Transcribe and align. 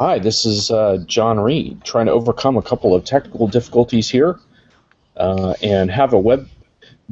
Hi, 0.00 0.18
this 0.18 0.46
is 0.46 0.70
uh, 0.70 0.96
Jon 1.04 1.38
Reed 1.38 1.84
trying 1.84 2.06
to 2.06 2.12
overcome 2.12 2.56
a 2.56 2.62
couple 2.62 2.94
of 2.94 3.04
technical 3.04 3.46
difficulties 3.46 4.08
here 4.08 4.40
uh, 5.18 5.52
and 5.62 5.90
have 5.90 6.14
a 6.14 6.18
web 6.18 6.48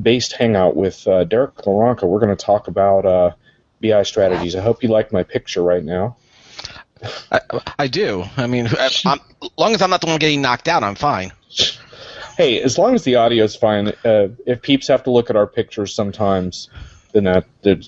based 0.00 0.32
hangout 0.32 0.74
with 0.74 1.06
uh, 1.06 1.24
Derek 1.24 1.54
Loranca. 1.56 2.04
We're 2.04 2.18
going 2.18 2.34
to 2.34 2.44
talk 2.44 2.66
about 2.66 3.04
uh, 3.04 3.32
BI 3.82 4.02
strategies. 4.04 4.56
I 4.56 4.62
hope 4.62 4.82
you 4.82 4.88
like 4.88 5.12
my 5.12 5.22
picture 5.22 5.62
right 5.62 5.84
now. 5.84 6.16
I, 7.30 7.40
I 7.78 7.88
do. 7.88 8.24
I 8.38 8.46
mean, 8.46 8.66
as 8.78 9.04
long 9.04 9.74
as 9.74 9.82
I'm 9.82 9.90
not 9.90 10.00
the 10.00 10.06
one 10.06 10.18
getting 10.18 10.40
knocked 10.40 10.66
out, 10.66 10.82
I'm 10.82 10.94
fine. 10.94 11.30
Hey, 12.38 12.62
as 12.62 12.78
long 12.78 12.94
as 12.94 13.04
the 13.04 13.16
audio 13.16 13.44
is 13.44 13.54
fine, 13.54 13.88
uh, 14.02 14.28
if 14.46 14.62
peeps 14.62 14.88
have 14.88 15.02
to 15.02 15.10
look 15.10 15.28
at 15.28 15.36
our 15.36 15.46
pictures 15.46 15.94
sometimes, 15.94 16.70
then 17.12 17.24
that, 17.24 17.44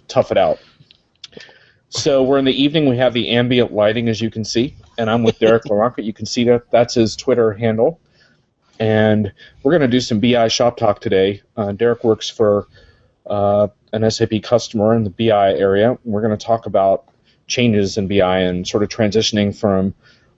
tough 0.08 0.30
it 0.30 0.36
out. 0.36 0.58
So 1.90 2.22
we're 2.22 2.38
in 2.38 2.44
the 2.44 2.62
evening. 2.62 2.88
We 2.88 2.96
have 2.98 3.12
the 3.12 3.30
ambient 3.30 3.72
lighting, 3.72 4.08
as 4.08 4.20
you 4.20 4.30
can 4.30 4.44
see, 4.44 4.76
and 4.96 5.10
I'm 5.10 5.24
with 5.24 5.40
Derek 5.40 5.64
Loranca. 5.66 6.04
You 6.04 6.12
can 6.12 6.24
see 6.24 6.44
that 6.44 6.70
that's 6.70 6.94
his 6.94 7.16
Twitter 7.16 7.52
handle, 7.52 8.00
and 8.78 9.32
we're 9.62 9.72
going 9.72 9.82
to 9.82 9.88
do 9.88 10.00
some 10.00 10.20
BI 10.20 10.46
shop 10.48 10.76
talk 10.76 11.00
today. 11.00 11.42
Uh, 11.56 11.72
Derek 11.72 12.04
works 12.04 12.30
for 12.30 12.68
uh, 13.26 13.66
an 13.92 14.08
SAP 14.08 14.42
customer 14.44 14.94
in 14.94 15.02
the 15.02 15.10
BI 15.10 15.54
area. 15.54 15.98
We're 16.04 16.22
going 16.22 16.36
to 16.36 16.46
talk 16.46 16.66
about 16.66 17.06
changes 17.48 17.98
in 17.98 18.06
BI 18.06 18.38
and 18.38 18.66
sort 18.66 18.84
of 18.84 18.88
transitioning 18.88 19.54
from 19.54 19.92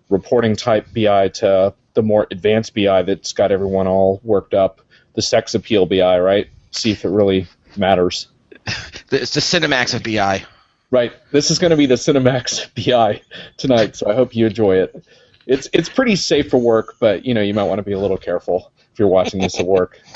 reporting 0.08 0.56
type 0.56 0.86
BI 0.94 1.28
to 1.28 1.74
the 1.92 2.02
more 2.02 2.26
advanced 2.30 2.74
BI 2.74 3.02
that's 3.02 3.34
got 3.34 3.52
everyone 3.52 3.86
all 3.86 4.20
worked 4.24 4.54
up. 4.54 4.80
The 5.14 5.22
sex 5.22 5.54
appeal 5.54 5.84
BI, 5.84 6.18
right? 6.18 6.48
See 6.70 6.92
if 6.92 7.04
it 7.04 7.10
really 7.10 7.46
matters. 7.76 8.28
It's 9.10 9.34
the 9.34 9.40
Cinemax 9.40 9.92
of 9.92 10.02
BI. 10.02 10.46
Right. 10.92 11.14
This 11.30 11.50
is 11.50 11.58
going 11.58 11.70
to 11.70 11.76
be 11.76 11.86
the 11.86 11.94
Cinemax 11.94 12.68
BI 12.86 13.22
tonight, 13.56 13.96
so 13.96 14.10
I 14.10 14.14
hope 14.14 14.36
you 14.36 14.46
enjoy 14.46 14.76
it. 14.76 15.06
It's 15.46 15.66
it's 15.72 15.88
pretty 15.88 16.16
safe 16.16 16.50
for 16.50 16.58
work, 16.58 16.96
but 17.00 17.24
you 17.24 17.32
know 17.32 17.40
you 17.40 17.54
might 17.54 17.64
want 17.64 17.78
to 17.78 17.82
be 17.82 17.92
a 17.92 17.98
little 17.98 18.18
careful 18.18 18.70
if 18.92 18.98
you're 18.98 19.08
watching 19.08 19.40
this 19.40 19.58
at 19.58 19.66
work. 19.66 19.98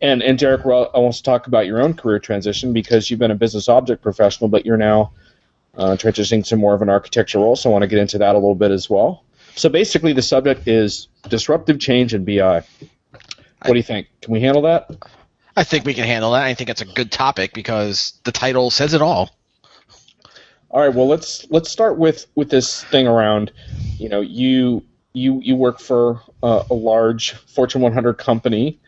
And 0.00 0.22
and 0.22 0.38
Derek, 0.38 0.64
well, 0.64 0.90
I 0.94 0.98
want 0.98 1.14
to 1.14 1.22
talk 1.22 1.46
about 1.46 1.66
your 1.66 1.82
own 1.82 1.92
career 1.92 2.18
transition 2.18 2.72
because 2.72 3.10
you've 3.10 3.20
been 3.20 3.30
a 3.30 3.36
business 3.36 3.68
object 3.68 4.02
professional, 4.02 4.48
but 4.48 4.64
you're 4.64 4.78
now 4.78 5.12
uh, 5.76 5.96
transitioning 5.96 6.44
to 6.46 6.56
more 6.56 6.74
of 6.74 6.80
an 6.80 6.88
architecture 6.88 7.38
role. 7.38 7.56
So 7.56 7.68
I 7.68 7.72
want 7.72 7.82
to 7.82 7.86
get 7.86 7.98
into 7.98 8.16
that 8.18 8.34
a 8.34 8.38
little 8.38 8.54
bit 8.54 8.70
as 8.70 8.88
well. 8.88 9.22
So 9.54 9.68
basically, 9.68 10.14
the 10.14 10.22
subject 10.22 10.66
is 10.66 11.08
disruptive 11.28 11.78
change 11.78 12.14
in 12.14 12.24
BI. 12.24 12.38
What 12.38 12.64
do 13.66 13.76
you 13.76 13.82
think? 13.82 14.08
Can 14.22 14.32
we 14.32 14.40
handle 14.40 14.62
that? 14.62 14.90
I 15.54 15.64
think 15.64 15.84
we 15.84 15.92
can 15.92 16.04
handle 16.04 16.32
that. 16.32 16.44
I 16.44 16.54
think 16.54 16.70
it's 16.70 16.80
a 16.82 16.86
good 16.86 17.12
topic 17.12 17.52
because 17.52 18.18
the 18.24 18.32
title 18.32 18.70
says 18.70 18.94
it 18.94 19.02
all. 19.02 19.30
All 20.70 20.80
right. 20.80 20.94
Well, 20.94 21.08
let's 21.08 21.46
let's 21.50 21.70
start 21.70 21.98
with 21.98 22.26
with 22.34 22.50
this 22.50 22.82
thing 22.84 23.06
around. 23.06 23.52
You 23.98 24.08
know, 24.08 24.20
you 24.20 24.84
you 25.12 25.40
you 25.42 25.56
work 25.56 25.80
for 25.80 26.20
uh, 26.42 26.64
a 26.70 26.74
large 26.74 27.32
Fortune 27.32 27.80
100 27.80 28.14
company 28.14 28.78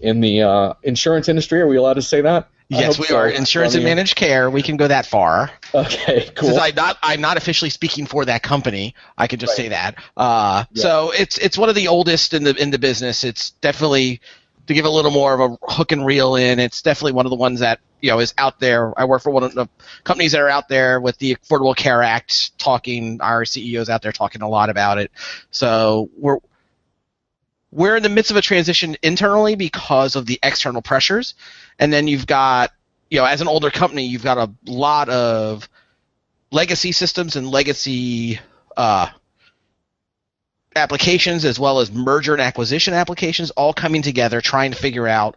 in 0.00 0.20
the 0.20 0.42
uh, 0.42 0.74
insurance 0.82 1.28
industry. 1.28 1.60
Are 1.60 1.66
we 1.66 1.76
allowed 1.76 1.94
to 1.94 2.02
say 2.02 2.20
that? 2.22 2.48
Yes, 2.68 2.98
we 2.98 3.06
so. 3.06 3.18
are. 3.18 3.28
Insurance 3.28 3.74
and 3.74 3.84
managed 3.84 4.16
care. 4.16 4.48
We 4.48 4.62
can 4.62 4.76
go 4.76 4.88
that 4.88 5.06
far. 5.06 5.50
Okay, 5.74 6.30
cool. 6.34 6.48
Since 6.48 6.60
I'm 6.60 6.74
not, 6.74 6.98
I'm 7.02 7.20
not 7.20 7.36
officially 7.36 7.70
speaking 7.70 8.06
for 8.06 8.24
that 8.24 8.42
company. 8.42 8.94
I 9.18 9.26
can 9.26 9.38
just 9.38 9.50
right. 9.50 9.64
say 9.64 9.68
that. 9.68 9.96
Uh, 10.16 10.64
yeah. 10.72 10.82
So 10.82 11.10
it's 11.10 11.36
it's 11.38 11.58
one 11.58 11.68
of 11.68 11.74
the 11.74 11.88
oldest 11.88 12.32
in 12.32 12.44
the 12.44 12.54
in 12.56 12.70
the 12.70 12.78
business. 12.78 13.22
It's 13.22 13.50
definitely 13.50 14.20
to 14.66 14.74
give 14.74 14.84
a 14.84 14.90
little 14.90 15.10
more 15.10 15.34
of 15.34 15.52
a 15.52 15.72
hook 15.72 15.92
and 15.92 16.04
reel 16.04 16.36
in. 16.36 16.58
It's 16.58 16.82
definitely 16.82 17.12
one 17.12 17.26
of 17.26 17.30
the 17.30 17.36
ones 17.36 17.60
that 17.60 17.80
you 18.00 18.10
know 18.10 18.18
is 18.20 18.34
out 18.38 18.60
there. 18.60 18.98
I 18.98 19.04
work 19.04 19.22
for 19.22 19.30
one 19.30 19.42
of 19.42 19.54
the 19.54 19.68
companies 20.04 20.32
that 20.32 20.40
are 20.40 20.48
out 20.48 20.68
there 20.68 21.00
with 21.00 21.18
the 21.18 21.36
Affordable 21.36 21.76
Care 21.76 22.02
Act, 22.02 22.58
talking. 22.58 23.20
Our 23.20 23.44
CEOs 23.44 23.88
out 23.88 24.02
there 24.02 24.12
talking 24.12 24.42
a 24.42 24.48
lot 24.48 24.70
about 24.70 24.98
it. 24.98 25.10
So 25.50 26.10
we're 26.16 26.38
we're 27.70 27.96
in 27.96 28.02
the 28.02 28.08
midst 28.08 28.30
of 28.30 28.36
a 28.36 28.42
transition 28.42 28.96
internally 29.02 29.56
because 29.56 30.16
of 30.16 30.26
the 30.26 30.38
external 30.42 30.82
pressures, 30.82 31.34
and 31.78 31.92
then 31.92 32.08
you've 32.08 32.26
got 32.26 32.70
you 33.10 33.18
know 33.18 33.26
as 33.26 33.40
an 33.40 33.48
older 33.48 33.70
company 33.70 34.06
you've 34.06 34.24
got 34.24 34.38
a 34.38 34.50
lot 34.64 35.08
of 35.08 35.68
legacy 36.50 36.92
systems 36.92 37.36
and 37.36 37.50
legacy 37.50 38.40
uh, 38.76 39.08
applications 40.76 41.44
as 41.44 41.58
well 41.58 41.80
as 41.80 41.90
merger 41.92 42.32
and 42.32 42.42
acquisition 42.42 42.94
applications 42.94 43.50
all 43.52 43.72
coming 43.72 44.02
together 44.02 44.40
trying 44.40 44.72
to 44.72 44.76
figure 44.76 45.06
out 45.06 45.36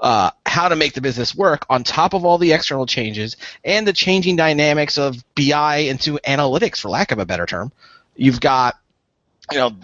uh, 0.00 0.30
how 0.44 0.68
to 0.68 0.74
make 0.74 0.94
the 0.94 1.00
business 1.00 1.34
work 1.34 1.64
on 1.70 1.84
top 1.84 2.12
of 2.12 2.24
all 2.24 2.36
the 2.36 2.52
external 2.52 2.86
changes 2.86 3.36
and 3.64 3.86
the 3.86 3.92
changing 3.92 4.34
dynamics 4.34 4.98
of 4.98 5.22
BI 5.36 5.76
into 5.76 6.18
analytics, 6.26 6.80
for 6.80 6.88
lack 6.88 7.12
of 7.12 7.20
a 7.20 7.26
better 7.26 7.46
term. 7.46 7.70
You've 8.16 8.40
got, 8.40 8.74
you 9.52 9.58
know, 9.58 9.76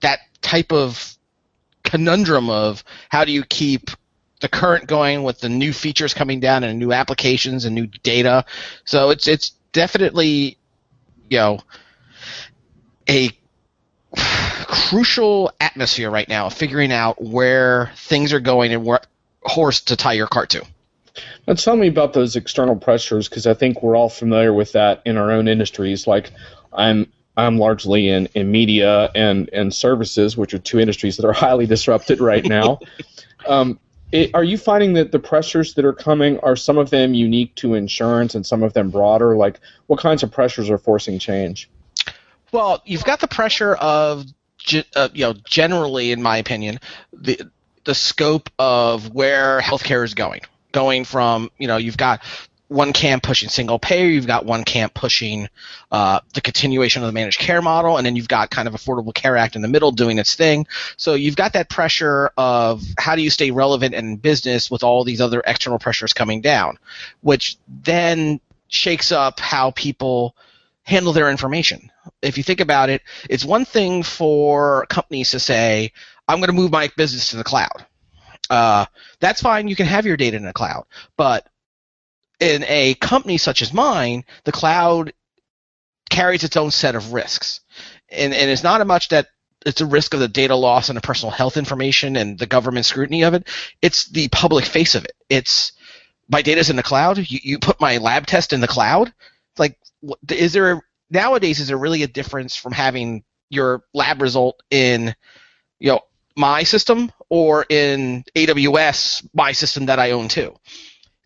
that 0.00 0.20
type 0.40 0.72
of 0.72 1.16
conundrum 1.82 2.48
of 2.48 2.84
how 3.08 3.24
do 3.24 3.32
you 3.32 3.44
keep 3.44 3.90
the 4.40 4.48
current 4.48 4.86
going 4.86 5.24
with 5.24 5.40
the 5.40 5.48
new 5.48 5.72
features 5.72 6.14
coming 6.14 6.40
down 6.40 6.62
and 6.62 6.78
new 6.78 6.92
applications 6.92 7.64
and 7.64 7.74
new 7.74 7.86
data. 7.86 8.44
So 8.84 9.10
it's 9.10 9.26
it's 9.26 9.52
definitely 9.72 10.58
you 11.28 11.38
know 11.38 11.58
a 13.08 13.30
crucial 14.16 15.52
atmosphere 15.60 16.10
right 16.10 16.28
now, 16.28 16.46
of 16.46 16.54
figuring 16.54 16.92
out 16.92 17.22
where 17.22 17.92
things 17.96 18.32
are 18.32 18.40
going 18.40 18.72
and 18.72 18.84
what 18.84 19.06
horse 19.42 19.80
to 19.82 19.96
tie 19.96 20.14
your 20.14 20.26
cart 20.26 20.50
to. 20.50 20.64
Now 21.46 21.54
tell 21.54 21.76
me 21.76 21.88
about 21.88 22.12
those 22.12 22.36
external 22.36 22.76
pressures 22.76 23.28
because 23.28 23.46
I 23.46 23.54
think 23.54 23.82
we're 23.82 23.96
all 23.96 24.08
familiar 24.08 24.52
with 24.52 24.72
that 24.72 25.02
in 25.04 25.16
our 25.16 25.30
own 25.30 25.48
industries. 25.48 26.06
Like 26.06 26.30
I'm 26.72 27.10
I'm 27.36 27.58
largely 27.58 28.08
in, 28.08 28.26
in 28.34 28.50
media 28.50 29.10
and, 29.14 29.50
and 29.52 29.72
services, 29.74 30.36
which 30.36 30.54
are 30.54 30.58
two 30.58 30.80
industries 30.80 31.16
that 31.18 31.26
are 31.26 31.32
highly 31.34 31.66
disrupted 31.66 32.20
right 32.20 32.44
now. 32.44 32.80
um, 33.46 33.78
it, 34.12 34.30
are 34.34 34.44
you 34.44 34.56
finding 34.56 34.94
that 34.94 35.12
the 35.12 35.18
pressures 35.18 35.74
that 35.74 35.84
are 35.84 35.92
coming 35.92 36.38
are 36.40 36.56
some 36.56 36.78
of 36.78 36.90
them 36.90 37.12
unique 37.12 37.54
to 37.56 37.74
insurance 37.74 38.34
and 38.34 38.46
some 38.46 38.62
of 38.62 38.72
them 38.72 38.90
broader? 38.90 39.36
Like, 39.36 39.60
what 39.88 40.00
kinds 40.00 40.22
of 40.22 40.30
pressures 40.30 40.70
are 40.70 40.78
forcing 40.78 41.18
change? 41.18 41.68
Well, 42.52 42.82
you've 42.84 43.04
got 43.04 43.20
the 43.20 43.28
pressure 43.28 43.74
of, 43.74 44.24
uh, 44.94 45.08
you 45.12 45.26
know, 45.26 45.34
generally, 45.44 46.12
in 46.12 46.22
my 46.22 46.38
opinion, 46.38 46.80
the 47.12 47.40
the 47.84 47.94
scope 47.94 48.50
of 48.58 49.14
where 49.14 49.60
healthcare 49.60 50.04
is 50.04 50.14
going. 50.14 50.40
Going 50.72 51.04
from, 51.04 51.50
you 51.56 51.68
know, 51.68 51.76
you've 51.76 51.96
got 51.96 52.20
one 52.68 52.92
camp 52.92 53.22
pushing 53.22 53.48
single 53.48 53.78
payer, 53.78 54.06
you've 54.06 54.26
got 54.26 54.44
one 54.44 54.64
camp 54.64 54.92
pushing 54.92 55.48
uh, 55.92 56.20
the 56.34 56.40
continuation 56.40 57.02
of 57.02 57.06
the 57.06 57.12
managed 57.12 57.38
care 57.38 57.62
model, 57.62 57.96
and 57.96 58.04
then 58.04 58.16
you've 58.16 58.28
got 58.28 58.50
kind 58.50 58.66
of 58.66 58.74
Affordable 58.74 59.14
Care 59.14 59.36
Act 59.36 59.54
in 59.54 59.62
the 59.62 59.68
middle 59.68 59.92
doing 59.92 60.18
its 60.18 60.34
thing. 60.34 60.66
So 60.96 61.14
you've 61.14 61.36
got 61.36 61.52
that 61.52 61.70
pressure 61.70 62.32
of 62.36 62.82
how 62.98 63.14
do 63.14 63.22
you 63.22 63.30
stay 63.30 63.52
relevant 63.52 63.94
in 63.94 64.16
business 64.16 64.70
with 64.70 64.82
all 64.82 65.04
these 65.04 65.20
other 65.20 65.42
external 65.46 65.78
pressures 65.78 66.12
coming 66.12 66.40
down, 66.40 66.78
which 67.20 67.56
then 67.68 68.40
shakes 68.68 69.12
up 69.12 69.38
how 69.38 69.70
people 69.70 70.34
handle 70.86 71.12
their 71.12 71.30
information. 71.30 71.90
If 72.22 72.38
you 72.38 72.44
think 72.44 72.60
about 72.60 72.88
it, 72.90 73.02
it's 73.28 73.44
one 73.44 73.64
thing 73.64 74.02
for 74.02 74.86
companies 74.86 75.32
to 75.32 75.40
say, 75.40 75.92
I'm 76.28 76.38
going 76.38 76.48
to 76.48 76.54
move 76.54 76.70
my 76.70 76.90
business 76.96 77.30
to 77.30 77.36
the 77.36 77.44
cloud. 77.44 77.84
Uh, 78.48 78.86
that's 79.20 79.42
fine. 79.42 79.68
You 79.68 79.76
can 79.76 79.86
have 79.86 80.06
your 80.06 80.16
data 80.16 80.36
in 80.36 80.44
the 80.44 80.52
cloud. 80.52 80.84
But 81.16 81.46
in 82.38 82.64
a 82.68 82.94
company 82.94 83.36
such 83.36 83.62
as 83.62 83.72
mine, 83.72 84.24
the 84.44 84.52
cloud 84.52 85.12
carries 86.08 86.44
its 86.44 86.56
own 86.56 86.70
set 86.70 86.94
of 86.94 87.12
risks. 87.12 87.60
And, 88.08 88.32
and 88.32 88.50
it's 88.50 88.62
not 88.62 88.80
a 88.80 88.84
much 88.84 89.08
that 89.08 89.26
it's 89.64 89.80
a 89.80 89.86
risk 89.86 90.14
of 90.14 90.20
the 90.20 90.28
data 90.28 90.54
loss 90.54 90.88
and 90.88 90.96
the 90.96 91.00
personal 91.00 91.32
health 91.32 91.56
information 91.56 92.14
and 92.14 92.38
the 92.38 92.46
government 92.46 92.86
scrutiny 92.86 93.24
of 93.24 93.34
it. 93.34 93.48
It's 93.82 94.06
the 94.06 94.28
public 94.28 94.64
face 94.64 94.94
of 94.94 95.04
it. 95.04 95.16
It's 95.28 95.72
my 96.28 96.42
data's 96.42 96.70
in 96.70 96.76
the 96.76 96.84
cloud. 96.84 97.18
You, 97.18 97.40
you 97.42 97.58
put 97.58 97.80
my 97.80 97.96
lab 97.96 98.26
test 98.26 98.52
in 98.52 98.60
the 98.60 98.68
cloud. 98.68 99.12
Like, 99.58 99.78
is 100.30 100.52
there 100.52 100.82
nowadays 101.10 101.60
is 101.60 101.68
there 101.68 101.78
really 101.78 102.02
a 102.02 102.08
difference 102.08 102.56
from 102.56 102.72
having 102.72 103.24
your 103.48 103.84
lab 103.94 104.20
result 104.20 104.62
in, 104.70 105.14
you 105.78 105.92
know, 105.92 106.00
my 106.36 106.64
system 106.64 107.12
or 107.28 107.64
in 107.68 108.24
AWS, 108.34 109.28
my 109.32 109.52
system 109.52 109.86
that 109.86 109.98
I 109.98 110.10
own 110.10 110.28
too? 110.28 110.54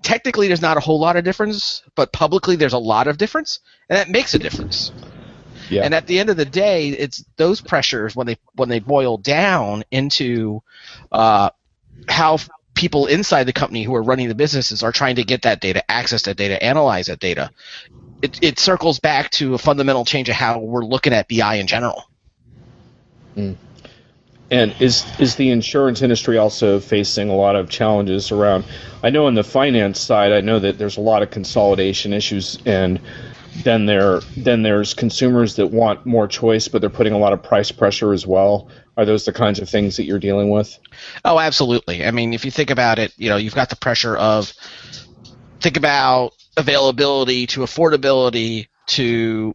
technically 0.02 0.48
there's 0.48 0.62
not 0.62 0.76
a 0.76 0.80
whole 0.80 0.98
lot 0.98 1.16
of 1.16 1.24
difference, 1.24 1.82
but 1.94 2.12
publicly 2.12 2.56
there's 2.56 2.72
a 2.72 2.78
lot 2.78 3.06
of 3.06 3.18
difference, 3.18 3.60
and 3.88 3.98
that 3.98 4.08
makes 4.08 4.34
a 4.34 4.38
difference. 4.38 4.92
Yeah. 5.68 5.84
And 5.84 5.94
at 5.94 6.06
the 6.06 6.18
end 6.18 6.30
of 6.30 6.36
the 6.36 6.44
day, 6.44 6.88
it's 6.88 7.24
those 7.36 7.60
pressures 7.60 8.16
when 8.16 8.26
they 8.26 8.36
when 8.54 8.68
they 8.68 8.80
boil 8.80 9.18
down 9.18 9.84
into 9.90 10.62
uh, 11.12 11.50
how 12.08 12.38
people 12.74 13.06
inside 13.06 13.44
the 13.44 13.52
company 13.52 13.84
who 13.84 13.94
are 13.94 14.02
running 14.02 14.28
the 14.28 14.34
businesses 14.34 14.82
are 14.82 14.90
trying 14.90 15.16
to 15.16 15.24
get 15.24 15.42
that 15.42 15.60
data, 15.60 15.88
access 15.88 16.22
that 16.22 16.36
data, 16.36 16.60
analyze 16.62 17.06
that 17.06 17.20
data. 17.20 17.50
It, 18.22 18.42
it 18.42 18.58
circles 18.58 18.98
back 18.98 19.30
to 19.32 19.54
a 19.54 19.58
fundamental 19.58 20.04
change 20.04 20.28
of 20.28 20.34
how 20.34 20.58
we're 20.58 20.84
looking 20.84 21.12
at 21.12 21.28
BI 21.28 21.54
in 21.54 21.66
general. 21.66 22.04
Mm. 23.36 23.56
And 24.50 24.74
is 24.80 25.04
is 25.20 25.36
the 25.36 25.50
insurance 25.50 26.02
industry 26.02 26.36
also 26.36 26.80
facing 26.80 27.30
a 27.30 27.36
lot 27.36 27.54
of 27.54 27.70
challenges 27.70 28.32
around? 28.32 28.64
I 29.02 29.10
know 29.10 29.26
on 29.26 29.34
the 29.34 29.44
finance 29.44 30.00
side, 30.00 30.32
I 30.32 30.40
know 30.40 30.58
that 30.58 30.76
there's 30.76 30.96
a 30.96 31.00
lot 31.00 31.22
of 31.22 31.30
consolidation 31.30 32.12
issues, 32.12 32.58
and 32.66 33.00
then 33.62 33.86
there 33.86 34.20
then 34.36 34.62
there's 34.62 34.92
consumers 34.92 35.54
that 35.56 35.68
want 35.68 36.04
more 36.04 36.26
choice, 36.26 36.66
but 36.66 36.80
they're 36.80 36.90
putting 36.90 37.12
a 37.12 37.18
lot 37.18 37.32
of 37.32 37.42
price 37.44 37.70
pressure 37.70 38.12
as 38.12 38.26
well. 38.26 38.68
Are 38.96 39.04
those 39.04 39.24
the 39.24 39.32
kinds 39.32 39.60
of 39.60 39.68
things 39.68 39.96
that 39.96 40.04
you're 40.04 40.18
dealing 40.18 40.50
with? 40.50 40.76
Oh, 41.24 41.38
absolutely. 41.38 42.04
I 42.04 42.10
mean, 42.10 42.34
if 42.34 42.44
you 42.44 42.50
think 42.50 42.70
about 42.70 42.98
it, 42.98 43.14
you 43.16 43.28
know, 43.30 43.36
you've 43.36 43.54
got 43.54 43.70
the 43.70 43.76
pressure 43.76 44.16
of 44.16 44.52
think 45.60 45.76
about 45.76 46.32
availability 46.60 47.46
to 47.48 47.60
affordability 47.60 48.68
to 48.86 49.54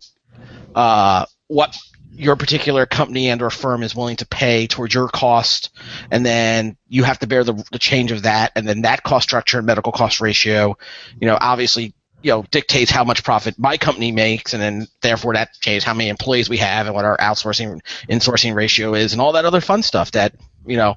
uh, 0.75 1.25
what 1.47 1.77
your 2.17 2.35
particular 2.35 2.85
company 2.85 3.29
and 3.29 3.41
or 3.41 3.49
firm 3.49 3.83
is 3.83 3.95
willing 3.95 4.15
to 4.17 4.25
pay 4.25 4.67
towards 4.67 4.93
your 4.93 5.07
cost. 5.07 5.69
And 6.11 6.25
then 6.25 6.77
you 6.87 7.03
have 7.03 7.19
to 7.19 7.27
bear 7.27 7.43
the, 7.43 7.53
the 7.71 7.79
change 7.79 8.11
of 8.11 8.23
that. 8.23 8.51
And 8.55 8.67
then 8.67 8.81
that 8.81 9.03
cost 9.03 9.23
structure 9.23 9.57
and 9.57 9.67
medical 9.67 9.91
cost 9.91 10.21
ratio 10.21 10.77
you 11.19 11.27
know 11.27 11.37
obviously 11.39 11.93
you 12.21 12.31
know 12.31 12.43
dictates 12.51 12.89
how 12.89 13.03
much 13.03 13.23
profit 13.23 13.59
my 13.59 13.77
company 13.77 14.11
makes. 14.11 14.53
And 14.53 14.61
then 14.61 14.87
therefore 15.01 15.33
that 15.33 15.53
changes 15.59 15.83
how 15.83 15.93
many 15.93 16.09
employees 16.09 16.49
we 16.49 16.57
have 16.57 16.87
and 16.87 16.95
what 16.95 17.05
our 17.05 17.17
outsourcing 17.17 17.81
insourcing 18.09 18.55
ratio 18.55 18.93
is 18.93 19.13
and 19.13 19.21
all 19.21 19.33
that 19.33 19.45
other 19.45 19.61
fun 19.61 19.83
stuff 19.83 20.11
that 20.11 20.33
you 20.65 20.77
know 20.77 20.95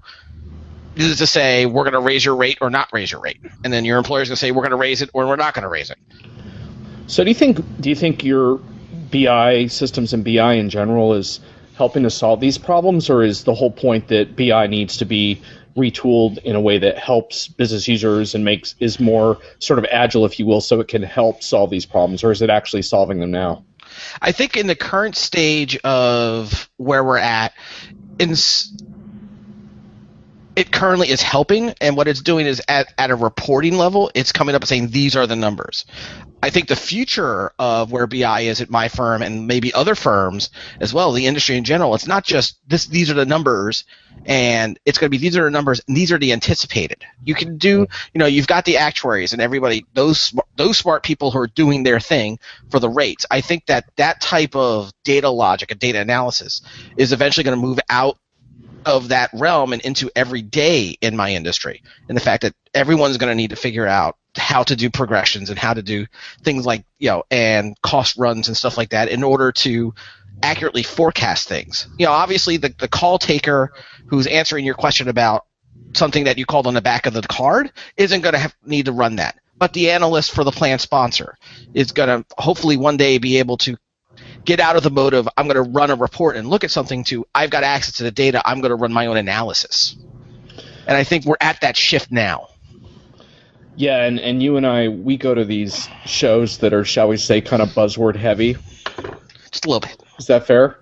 to 0.99 1.27
say 1.27 1.67
we're 1.67 1.85
going 1.85 1.93
to 1.93 2.01
raise 2.01 2.25
your 2.25 2.37
rate 2.37 2.59
or 2.61 2.71
not 2.71 2.89
raise 2.93 3.11
your 3.11 3.21
rate 3.21 3.41
and 3.65 3.73
then 3.73 3.85
your 3.85 3.99
employer 3.99 4.23
is 4.23 4.29
going 4.29 4.37
to 4.37 4.41
say 4.41 4.51
we're 4.51 4.63
going 4.63 4.71
to 4.71 4.77
raise 4.77 5.03
it 5.03 5.11
or 5.15 5.27
we're 5.27 5.37
not 5.37 5.55
going 5.55 5.63
to 5.63 5.69
raise 5.69 5.91
it 5.91 5.99
so 7.07 7.25
do 7.25 7.31
you 7.31 7.35
think 7.35 7.59
do 7.81 7.89
you 7.89 7.97
think 7.97 8.25
your 8.25 8.61
BI 9.11 9.67
systems 9.67 10.13
and 10.13 10.25
BI 10.25 10.55
in 10.55 10.71
general 10.71 11.15
is 11.15 11.41
helping 11.79 12.03
to 12.03 12.11
solve 12.11 12.41
these 12.41 12.59
problems, 12.59 13.09
or 13.09 13.23
is 13.23 13.45
the 13.45 13.55
whole 13.55 13.71
point 13.71 14.09
that 14.09 14.37
BI 14.37 14.67
needs 14.67 14.97
to 14.99 15.05
be 15.05 15.41
retooled 15.77 16.39
in 16.39 16.57
a 16.57 16.61
way 16.61 16.77
that 16.79 16.99
helps 16.99 17.47
business 17.47 17.87
users 17.87 18.35
and 18.35 18.45
makes 18.45 18.75
is 18.81 18.99
more 18.99 19.39
sort 19.61 19.79
of 19.79 19.87
agile, 19.91 20.27
if 20.27 20.41
you 20.41 20.45
will, 20.45 20.61
so 20.61 20.81
it 20.81 20.89
can 20.89 21.05
help 21.05 21.43
solve 21.43 21.71
these 21.71 21.87
problems, 21.87 22.25
or 22.25 22.33
is 22.33 22.43
it 22.43 22.51
actually 22.51 22.83
solving 22.83 23.21
them 23.21 23.31
now? 23.31 23.65
I 24.21 24.33
think 24.33 24.57
in 24.57 24.67
the 24.67 24.75
current 24.75 25.17
stage 25.17 25.77
of 25.79 26.69
where 26.77 27.03
we're 27.03 27.17
at, 27.17 27.55
in, 28.19 28.35
it 30.59 30.73
currently 30.73 31.09
is 31.09 31.23
helping, 31.23 31.73
and 31.81 31.97
what 31.97 32.09
it's 32.09 32.21
doing 32.21 32.45
is 32.45 32.61
at, 32.67 32.93
at 32.99 33.13
a 33.13 33.15
reporting 33.15 33.79
level, 33.79 34.11
it's 34.17 34.33
coming 34.33 34.57
up 34.57 34.63
and 34.63 34.69
saying 34.69 34.89
these 34.89 35.15
are 35.15 35.25
the 35.25 35.37
numbers. 35.37 35.87
I 36.43 36.51
think 36.51 36.67
the 36.67 36.75
future 36.75 37.53
of 37.61 37.93
where 37.93 38.09
BI 38.09 38.41
is 38.41 38.61
at 38.61 38.69
my 38.69 38.89
firm 38.89 39.23
and 39.23 39.47
maybe 39.47 39.73
other 39.73 39.95
firms 39.95 40.51
as 40.81 40.93
well, 40.93 41.13
the 41.13 41.27
industry 41.27 41.57
in 41.57 41.63
general, 41.63 41.95
it's 41.95 42.09
not 42.09 42.25
just 42.25 42.59
this. 42.69 42.87
These 42.87 43.09
are 43.09 43.15
the 43.15 43.25
numbers, 43.25 43.85
and 44.27 44.81
it's 44.85 44.99
going 44.99 45.07
to 45.07 45.17
be 45.17 45.23
these 45.23 45.37
are 45.37 45.45
the 45.45 45.51
numbers, 45.51 45.81
and 45.87 45.97
these 45.97 46.11
are 46.11 46.19
the 46.19 46.33
anticipated. 46.33 47.05
You 47.23 47.37
can 47.37 47.57
do, 47.57 47.87
you 48.13 48.19
know, 48.19 48.27
you've 48.27 48.49
got 48.49 48.65
the 48.65 48.79
actuaries 48.79 49.33
and 49.33 49.41
everybody, 49.41 49.87
those 49.95 50.35
those 50.57 50.77
smart 50.77 51.05
people 51.05 51.31
who 51.31 51.39
are 51.39 51.47
doing 51.47 51.85
their 51.85 52.01
thing 52.01 52.41
for 52.69 52.81
the 52.81 52.91
rates. 52.91 53.27
I 53.31 53.43
think 53.43 53.67
that 53.67 53.85
that 53.95 54.21
type 54.21 54.57
of 54.57 54.93
data 55.05 55.31
logic 55.31 55.71
and 55.71 55.79
data 55.79 56.01
analysis 56.01 56.63
is 56.97 57.13
eventually 57.13 57.45
going 57.45 57.57
to 57.57 57.65
move 57.65 57.79
out 57.89 58.19
of 58.85 59.09
that 59.09 59.31
realm 59.33 59.73
and 59.73 59.83
into 59.83 60.11
every 60.15 60.43
day 60.43 60.97
in 61.01 61.17
my 61.17 61.33
industry. 61.33 61.83
And 62.09 62.17
the 62.17 62.23
fact 62.23 62.43
that 62.43 62.55
everyone's 62.75 63.17
going 63.17 63.31
to 63.31 63.35
need 63.35 63.51
to 63.51 63.57
figure 63.57 63.87
out 63.87 64.17
how 64.37 64.63
to 64.63 64.77
do 64.77 64.91
progressions 64.91 65.51
and 65.51 65.59
how 65.59 65.75
to 65.75 65.83
do 65.83 66.07
things 66.43 66.65
like, 66.65 66.85
you 66.99 67.11
know, 67.11 67.25
and 67.31 67.81
cost 67.83 68.17
runs 68.17 68.49
and 68.49 68.57
stuff 68.57 68.77
like 68.77 68.91
that 68.91 69.09
in 69.09 69.23
order 69.23 69.53
to 69.53 69.95
accurately 70.43 70.83
forecast 70.83 71.49
things. 71.49 71.89
You 71.99 72.07
know, 72.07 72.13
obviously 72.13 72.57
the, 72.57 72.75
the 72.79 72.89
call 72.89 73.19
taker 73.19 73.73
who's 74.07 74.27
answering 74.27 74.65
your 74.65 74.75
question 74.75 75.09
about 75.09 75.47
something 75.95 76.25
that 76.25 76.39
you 76.39 76.47
called 76.47 76.67
on 76.67 76.75
the 76.75 76.81
back 76.81 77.07
of 77.07 77.15
the 77.15 77.23
card 77.23 77.73
isn't 77.97 78.21
going 78.21 78.35
to 78.35 78.53
need 78.65 78.87
to 78.87 78.93
run 78.93 79.17
that. 79.17 79.39
But 79.57 79.73
the 79.73 79.91
analyst 79.91 80.31
for 80.31 80.45
the 80.45 80.53
plan 80.53 80.79
sponsor 80.79 81.37
is 81.75 81.93
going 81.93 82.09
to 82.09 82.25
hopefully 82.39 82.77
one 82.77 82.97
day 82.97 83.19
be 83.19 83.39
able 83.39 83.57
to 83.59 83.77
get 84.45 84.61
out 84.61 84.77
of 84.77 84.83
the 84.83 84.91
mode 84.91 85.15
of 85.15 85.29
I'm 85.37 85.47
going 85.47 85.63
to 85.63 85.71
run 85.71 85.91
a 85.91 85.97
report 85.97 86.37
and 86.37 86.49
look 86.49 86.65
at 86.65 86.71
something 86.71 87.05
to 87.05 87.27
I've 87.35 87.51
got 87.51 87.65
access 87.65 87.97
to 87.97 88.05
the 88.05 88.11
data, 88.11 88.43
I'm 88.45 88.61
going 88.61 88.71
to 88.71 88.77
run 88.77 88.93
my 88.93 89.07
own 89.07 89.17
analysis. 89.17 89.97
And 90.87 90.97
I 90.97 91.05
think 91.05 91.27
we're 91.27 91.37
at 91.41 91.61
that 91.61 91.77
shift 91.77 92.11
now. 92.11 92.49
Yeah, 93.77 94.05
and, 94.05 94.19
and 94.19 94.43
you 94.43 94.57
and 94.57 94.67
I, 94.67 94.89
we 94.89 95.17
go 95.17 95.35
to 95.35 95.45
these 95.45 95.89
shows 96.05 96.59
that 96.59 96.73
are, 96.73 96.85
shall 96.85 97.09
we 97.09 97.17
say, 97.17 97.41
kind 97.41 97.63
of 97.63 97.69
buzzword 97.69 98.17
heavy. 98.17 98.57
Just 99.53 99.67
a 99.67 99.69
little 99.69 99.81
bit. 99.81 100.03
Is 100.19 100.27
that 100.27 100.47
fair? 100.47 100.81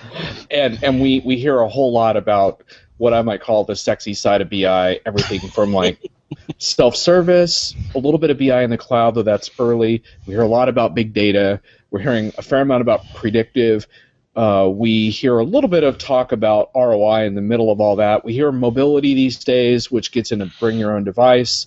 and 0.50 0.82
and 0.82 1.00
we, 1.00 1.20
we 1.24 1.36
hear 1.36 1.60
a 1.60 1.68
whole 1.68 1.92
lot 1.92 2.16
about 2.16 2.64
what 2.96 3.14
I 3.14 3.22
might 3.22 3.42
call 3.42 3.64
the 3.64 3.76
sexy 3.76 4.14
side 4.14 4.40
of 4.40 4.50
BI, 4.50 5.00
everything 5.06 5.40
from 5.50 5.72
like 5.72 5.98
self 6.58 6.96
service, 6.96 7.74
a 7.94 7.98
little 7.98 8.18
bit 8.18 8.30
of 8.30 8.38
BI 8.38 8.62
in 8.62 8.70
the 8.70 8.78
cloud, 8.78 9.14
though 9.14 9.22
that's 9.22 9.50
early. 9.58 10.02
We 10.26 10.34
hear 10.34 10.42
a 10.42 10.48
lot 10.48 10.68
about 10.68 10.94
big 10.94 11.12
data. 11.12 11.60
We're 11.92 12.00
hearing 12.00 12.32
a 12.38 12.42
fair 12.42 12.62
amount 12.62 12.80
about 12.80 13.04
predictive. 13.14 13.86
Uh, 14.34 14.70
we 14.72 15.10
hear 15.10 15.38
a 15.38 15.44
little 15.44 15.68
bit 15.68 15.84
of 15.84 15.98
talk 15.98 16.32
about 16.32 16.70
ROI 16.74 17.26
in 17.26 17.34
the 17.34 17.42
middle 17.42 17.70
of 17.70 17.82
all 17.82 17.96
that. 17.96 18.24
We 18.24 18.32
hear 18.32 18.50
mobility 18.50 19.12
these 19.12 19.36
days, 19.44 19.90
which 19.90 20.10
gets 20.10 20.32
into 20.32 20.50
bring 20.58 20.78
your 20.78 20.96
own 20.96 21.04
device. 21.04 21.66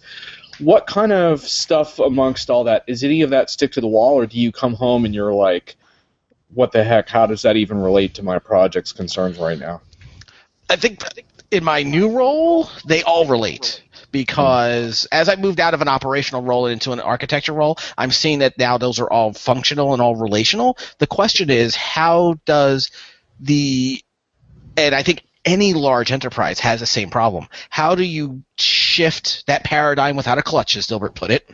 What 0.57 0.87
kind 0.87 1.11
of 1.11 1.41
stuff 1.41 1.99
amongst 1.99 2.49
all 2.49 2.63
that 2.63 2.85
is 2.87 3.03
any 3.03 3.21
of 3.21 3.29
that 3.29 3.51
stick 3.51 3.73
to 3.73 3.81
the 3.81 3.87
wall, 3.87 4.15
or 4.15 4.25
do 4.25 4.39
you 4.39 4.51
come 4.51 4.73
home 4.73 5.05
and 5.05 5.13
you're 5.13 5.33
like, 5.33 5.75
what 6.55 6.71
the 6.71 6.83
heck? 6.83 7.07
How 7.07 7.27
does 7.27 7.43
that 7.43 7.55
even 7.55 7.77
relate 7.77 8.15
to 8.15 8.23
my 8.23 8.39
project's 8.39 8.91
concerns 8.91 9.37
right 9.37 9.59
now? 9.59 9.81
I 10.71 10.75
think 10.75 11.03
in 11.51 11.63
my 11.63 11.83
new 11.83 12.09
role, 12.09 12.67
they 12.87 13.03
all 13.03 13.27
relate 13.27 13.83
because 14.11 15.05
as 15.11 15.29
I 15.29 15.35
moved 15.35 15.59
out 15.59 15.73
of 15.73 15.81
an 15.81 15.87
operational 15.87 16.41
role 16.41 16.67
into 16.67 16.91
an 16.91 16.99
architecture 16.99 17.53
role, 17.53 17.77
I'm 17.97 18.11
seeing 18.11 18.39
that 18.39 18.57
now 18.57 18.77
those 18.77 18.99
are 18.99 19.09
all 19.09 19.33
functional 19.33 19.93
and 19.93 20.01
all 20.01 20.15
relational. 20.15 20.77
The 20.99 21.07
question 21.07 21.49
is, 21.49 21.75
how 21.75 22.35
does 22.45 22.91
the 23.39 24.01
and 24.77 24.93
I 24.93 25.03
think 25.03 25.23
any 25.45 25.73
large 25.73 26.11
enterprise 26.11 26.59
has 26.59 26.79
the 26.79 26.85
same 26.85 27.09
problem. 27.09 27.47
How 27.69 27.95
do 27.95 28.03
you 28.03 28.43
shift 28.57 29.45
that 29.45 29.63
paradigm 29.63 30.15
without 30.15 30.39
a 30.39 30.41
clutch, 30.41 30.75
as 30.75 30.87
Dilbert 30.87 31.13
put 31.13 31.31
it? 31.31 31.47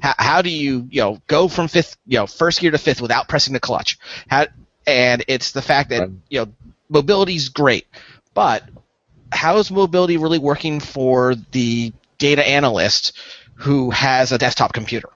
How, 0.00 0.14
how 0.18 0.42
do 0.42 0.50
you, 0.50 0.86
you 0.90 1.00
know, 1.00 1.20
go 1.26 1.48
from 1.48 1.68
fifth, 1.68 1.96
you 2.06 2.18
know, 2.18 2.26
first 2.26 2.60
gear 2.60 2.70
to 2.70 2.78
fifth 2.78 3.00
without 3.00 3.28
pressing 3.28 3.54
the 3.54 3.60
clutch? 3.60 3.98
How, 4.28 4.46
and 4.86 5.24
it's 5.26 5.52
the 5.52 5.62
fact 5.62 5.90
that, 5.90 6.10
you 6.28 6.40
know, 6.40 6.52
mobility 6.88 7.34
is 7.34 7.48
great, 7.48 7.86
but 8.34 8.62
how 9.32 9.58
is 9.58 9.70
mobility 9.70 10.16
really 10.16 10.38
working 10.38 10.80
for 10.80 11.34
the 11.52 11.92
data 12.18 12.46
analyst 12.46 13.12
who 13.54 13.90
has 13.90 14.32
a 14.32 14.38
desktop 14.38 14.72
computer? 14.72 15.10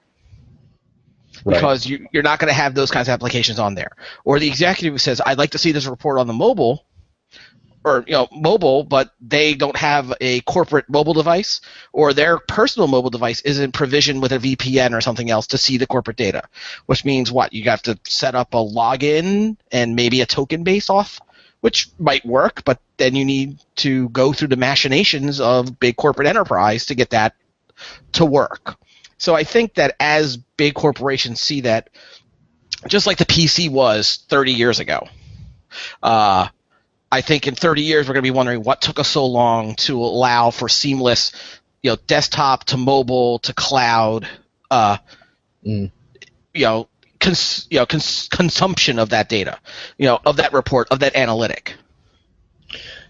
Right. 1.45 1.55
Because 1.55 1.85
you, 1.85 2.07
you're 2.11 2.23
not 2.23 2.39
going 2.39 2.49
to 2.49 2.53
have 2.53 2.73
those 2.73 2.91
kinds 2.91 3.09
of 3.09 3.13
applications 3.13 3.59
on 3.59 3.75
there. 3.75 3.91
Or 4.23 4.39
the 4.39 4.47
executive 4.47 4.93
who 4.93 4.97
says, 4.97 5.21
I'd 5.25 5.37
like 5.37 5.51
to 5.51 5.57
see 5.57 5.71
this 5.71 5.87
report 5.87 6.19
on 6.19 6.27
the 6.27 6.33
mobile, 6.33 6.85
or 7.83 8.05
you 8.07 8.13
know 8.13 8.29
mobile, 8.31 8.83
but 8.83 9.13
they 9.19 9.53
don't 9.55 9.75
have 9.75 10.13
a 10.21 10.39
corporate 10.41 10.89
mobile 10.89 11.13
device, 11.13 11.59
or 11.91 12.13
their 12.13 12.37
personal 12.37 12.87
mobile 12.87 13.09
device 13.09 13.41
isn't 13.41 13.73
provisioned 13.73 14.21
with 14.21 14.31
a 14.31 14.39
VPN 14.39 14.95
or 14.95 15.01
something 15.01 15.29
else 15.29 15.47
to 15.47 15.57
see 15.57 15.77
the 15.77 15.87
corporate 15.87 16.15
data. 16.15 16.43
Which 16.85 17.03
means 17.03 17.29
what? 17.29 17.51
You 17.51 17.69
have 17.69 17.81
to 17.83 17.99
set 18.05 18.35
up 18.35 18.53
a 18.53 18.57
login 18.57 19.57
and 19.71 19.97
maybe 19.97 20.21
a 20.21 20.25
token 20.25 20.63
based 20.63 20.89
off 20.89 21.19
which 21.63 21.87
might 21.97 22.25
work, 22.25 22.65
but 22.65 22.81
then 22.97 23.15
you 23.15 23.23
need 23.23 23.57
to 23.77 24.09
go 24.09 24.33
through 24.33 24.49
the 24.49 24.57
machinations 24.57 25.39
of 25.39 25.79
big 25.79 25.95
corporate 25.95 26.27
enterprise 26.27 26.87
to 26.87 26.93
get 26.93 27.11
that 27.11 27.35
to 28.11 28.25
work. 28.25 28.75
So 29.17 29.33
I 29.33 29.45
think 29.45 29.75
that 29.75 29.95
as 29.97 30.35
big 30.35 30.73
corporations 30.73 31.39
see 31.39 31.61
that, 31.61 31.89
just 32.89 33.07
like 33.07 33.17
the 33.17 33.25
PC 33.25 33.69
was 33.69 34.25
30 34.27 34.51
years 34.51 34.81
ago, 34.81 35.07
uh, 36.03 36.49
I 37.09 37.21
think 37.21 37.47
in 37.47 37.55
30 37.55 37.83
years 37.83 38.09
we're 38.09 38.15
going 38.15 38.25
to 38.25 38.29
be 38.29 38.35
wondering 38.35 38.63
what 38.63 38.81
took 38.81 38.99
us 38.99 39.07
so 39.07 39.25
long 39.25 39.75
to 39.75 40.03
allow 40.03 40.51
for 40.51 40.67
seamless, 40.67 41.31
you 41.81 41.91
know, 41.91 41.97
desktop 42.07 42.65
to 42.65 42.77
mobile 42.77 43.39
to 43.39 43.53
cloud, 43.53 44.27
uh, 44.69 44.97
mm. 45.65 45.89
you 46.53 46.65
know, 46.65 46.89
cons, 47.23 47.67
you 47.71 47.79
know, 47.79 47.85
cons, 47.85 48.27
consumption 48.31 48.99
of 48.99 49.09
that 49.09 49.29
data, 49.29 49.57
you 49.97 50.05
know, 50.05 50.19
of 50.25 50.37
that 50.37 50.53
report, 50.53 50.87
of 50.91 50.99
that 50.99 51.15
analytic. 51.15 51.75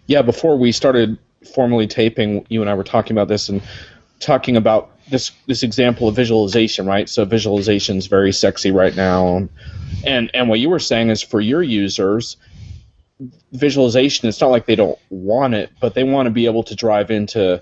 Yeah, 0.07 0.21
before 0.21 0.57
we 0.57 0.71
started 0.71 1.17
formally 1.53 1.87
taping, 1.87 2.45
you 2.49 2.61
and 2.61 2.69
I 2.69 2.73
were 2.73 2.83
talking 2.83 3.13
about 3.13 3.27
this 3.27 3.49
and 3.49 3.61
talking 4.19 4.55
about 4.55 4.91
this 5.09 5.31
this 5.47 5.63
example 5.63 6.07
of 6.07 6.15
visualization, 6.15 6.85
right? 6.85 7.09
So 7.09 7.25
visualization 7.25 7.97
is 7.97 8.07
very 8.07 8.31
sexy 8.31 8.71
right 8.71 8.95
now, 8.95 9.47
and 10.05 10.31
and 10.33 10.47
what 10.47 10.59
you 10.59 10.69
were 10.69 10.79
saying 10.79 11.09
is 11.09 11.21
for 11.21 11.41
your 11.41 11.63
users, 11.63 12.37
visualization. 13.51 14.29
It's 14.29 14.39
not 14.39 14.51
like 14.51 14.65
they 14.65 14.75
don't 14.75 14.99
want 15.09 15.53
it, 15.53 15.71
but 15.79 15.93
they 15.93 16.03
want 16.03 16.27
to 16.27 16.31
be 16.31 16.45
able 16.45 16.63
to 16.63 16.75
drive 16.75 17.11
into 17.11 17.61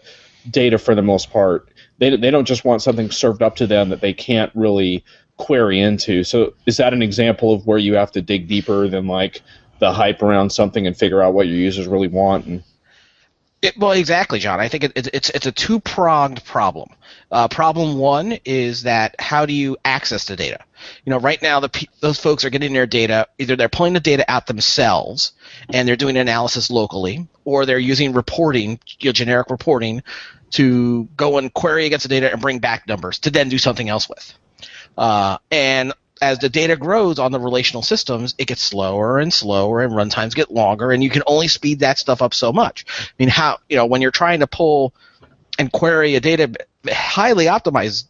data 0.50 0.77
for 0.77 0.96
the 0.96 1.01
most 1.01 1.31
part. 1.31 1.70
They 1.98 2.15
they 2.15 2.31
don't 2.31 2.46
just 2.46 2.65
want 2.65 2.81
something 2.81 3.12
served 3.12 3.41
up 3.41 3.55
to 3.58 3.67
them 3.67 3.89
that 3.89 4.01
they 4.01 4.13
can't 4.13 4.51
really 4.55 5.03
query 5.42 5.80
into. 5.80 6.24
So 6.24 6.54
is 6.68 6.78
that 6.78 6.94
an 6.94 7.02
example 7.02 7.52
of 7.52 7.66
where 7.66 7.80
you 7.80 7.96
have 7.96 8.12
to 8.12 8.22
dig 8.22 8.48
deeper 8.48 8.88
than 8.88 9.08
like 9.08 9.42
the 9.80 9.92
hype 9.92 10.22
around 10.22 10.52
something 10.52 10.86
and 10.86 10.96
figure 10.96 11.22
out 11.22 11.34
what 11.34 11.48
your 11.48 11.58
users 11.58 11.88
really 11.88 12.08
want? 12.08 12.46
And... 12.46 12.64
It, 13.64 13.76
well, 13.78 13.92
exactly, 13.92 14.38
Jon. 14.38 14.60
I 14.60 14.68
think 14.68 14.84
it, 14.84 14.92
it, 14.96 15.08
it's 15.14 15.30
it's 15.32 15.46
a 15.48 15.52
two 15.52 15.80
pronged 15.80 16.44
problem. 16.46 16.90
Uh, 17.32 17.48
problem 17.48 17.98
one 17.98 18.38
is 18.46 18.84
that 18.84 19.16
how 19.20 19.46
do 19.46 19.54
you 19.54 19.78
access 19.84 20.26
the 20.26 20.36
data? 20.36 20.60
You 21.06 21.12
know, 21.12 21.20
right 21.20 21.42
now 21.42 21.60
the 21.60 21.88
those 22.00 22.20
folks 22.20 22.46
are 22.46 22.50
getting 22.52 22.74
their 22.74 22.88
data 22.88 23.28
either 23.40 23.56
they're 23.56 23.70
pulling 23.70 23.94
the 23.94 24.00
data 24.00 24.26
out 24.28 24.48
themselves 24.48 25.34
and 25.74 25.88
they're 25.88 25.96
doing 25.96 26.18
analysis 26.18 26.70
locally, 26.70 27.28
or 27.46 27.66
they're 27.66 27.80
using 27.80 28.14
reporting, 28.14 28.80
you 29.00 29.10
know, 29.10 29.14
generic 29.14 29.50
reporting, 29.50 30.04
to 30.52 31.06
go 31.16 31.38
and 31.38 31.54
query 31.54 31.86
against 31.86 32.04
the 32.04 32.10
data 32.10 32.32
and 32.32 32.42
bring 32.42 32.60
back 32.60 32.88
numbers 32.88 33.20
to 33.20 33.32
then 33.32 33.50
do 33.50 33.58
something 33.58 33.90
else 33.90 34.08
with. 34.10 34.34
Uh, 34.98 35.38
and 35.50 35.94
as 36.22 36.38
the 36.38 36.50
data 36.50 36.76
grows 36.76 37.18
on 37.18 37.32
the 37.32 37.40
relational 37.40 37.82
systems, 37.82 38.36
it 38.38 38.46
gets 38.46 38.62
slower 38.62 39.18
and 39.18 39.34
slower 39.34 39.82
and 39.82 39.92
runtimes 39.92 40.36
get 40.36 40.52
longer 40.52 40.92
and 40.92 41.04
you 41.04 41.10
can 41.10 41.24
only 41.26 41.48
speed 41.48 41.80
that 41.80 41.98
stuff 41.98 42.22
up 42.22 42.34
so 42.34 42.54
much. 42.54 42.86
I 42.88 43.12
mean, 43.18 43.30
how, 43.30 43.58
you 43.68 43.76
know, 43.76 43.88
when 43.88 44.02
you're 44.02 44.12
trying 44.12 44.42
to 44.42 44.48
pull 44.48 44.94
and 45.58 45.72
query 45.72 46.16
a 46.16 46.20
data 46.20 46.54
highly 46.88 47.46
optimized, 47.46 48.06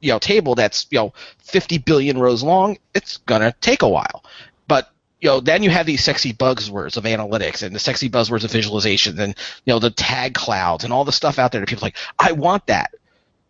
you 0.00 0.10
know, 0.10 0.18
table 0.18 0.56
that's, 0.56 0.86
you 0.90 0.98
know, 0.98 1.14
50 1.38 1.78
billion 1.78 2.18
rows 2.18 2.42
long, 2.42 2.78
it's 2.92 3.18
to 3.18 3.54
take 3.60 3.82
a 3.82 3.88
while. 3.88 4.24
But, 4.66 4.90
you 5.20 5.28
know, 5.28 5.40
then 5.40 5.62
you 5.62 5.70
have 5.70 5.86
these 5.86 6.02
sexy 6.02 6.32
buzzwords 6.32 6.96
of 6.96 7.04
analytics 7.04 7.62
and 7.62 7.74
the 7.74 7.78
sexy 7.78 8.10
buzzwords 8.10 8.44
of 8.44 8.50
visualization 8.50 9.18
and, 9.20 9.34
you 9.64 9.72
know, 9.72 9.78
the 9.78 9.90
tag 9.90 10.34
clouds 10.34 10.82
and 10.82 10.92
all 10.92 11.04
the 11.04 11.12
stuff 11.12 11.38
out 11.38 11.52
there 11.52 11.60
that 11.60 11.68
people 11.68 11.86
like, 11.86 11.96
I 12.18 12.32
want 12.32 12.66
that. 12.66 12.92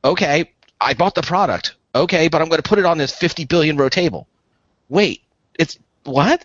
Okay, 0.05 0.53
I 0.79 0.93
bought 0.93 1.15
the 1.15 1.23
product 1.23 1.75
Okay, 1.95 2.29
but 2.29 2.43
I'm 2.43 2.49
going 2.49 2.61
to 2.61 2.69
put 2.69 2.79
it 2.79 2.85
on 2.85 2.99
this 2.99 3.15
50 3.15 3.45
billion 3.45 3.77
row 3.77 3.89
table. 3.89 4.27
Wait, 4.89 5.23
it's 5.59 5.79
what? 6.05 6.45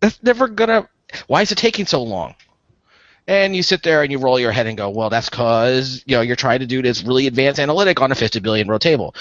That's 0.00 0.22
never 0.22 0.48
gonna. 0.48 0.88
Why 1.26 1.42
is 1.42 1.52
it 1.52 1.58
taking 1.58 1.86
so 1.86 2.02
long? 2.02 2.34
And 3.26 3.54
you 3.54 3.62
sit 3.62 3.82
there 3.82 4.02
and 4.02 4.10
you 4.10 4.18
roll 4.18 4.40
your 4.40 4.50
head 4.50 4.66
and 4.66 4.76
go, 4.76 4.90
well, 4.90 5.10
that's 5.10 5.30
because 5.30 6.02
you 6.06 6.16
know 6.16 6.22
you're 6.22 6.36
trying 6.36 6.60
to 6.60 6.66
do 6.66 6.82
this 6.82 7.02
really 7.02 7.26
advanced 7.26 7.60
analytic 7.60 8.00
on 8.00 8.10
a 8.10 8.14
50 8.14 8.40
billion 8.40 8.66
row 8.68 8.78
table. 8.78 9.14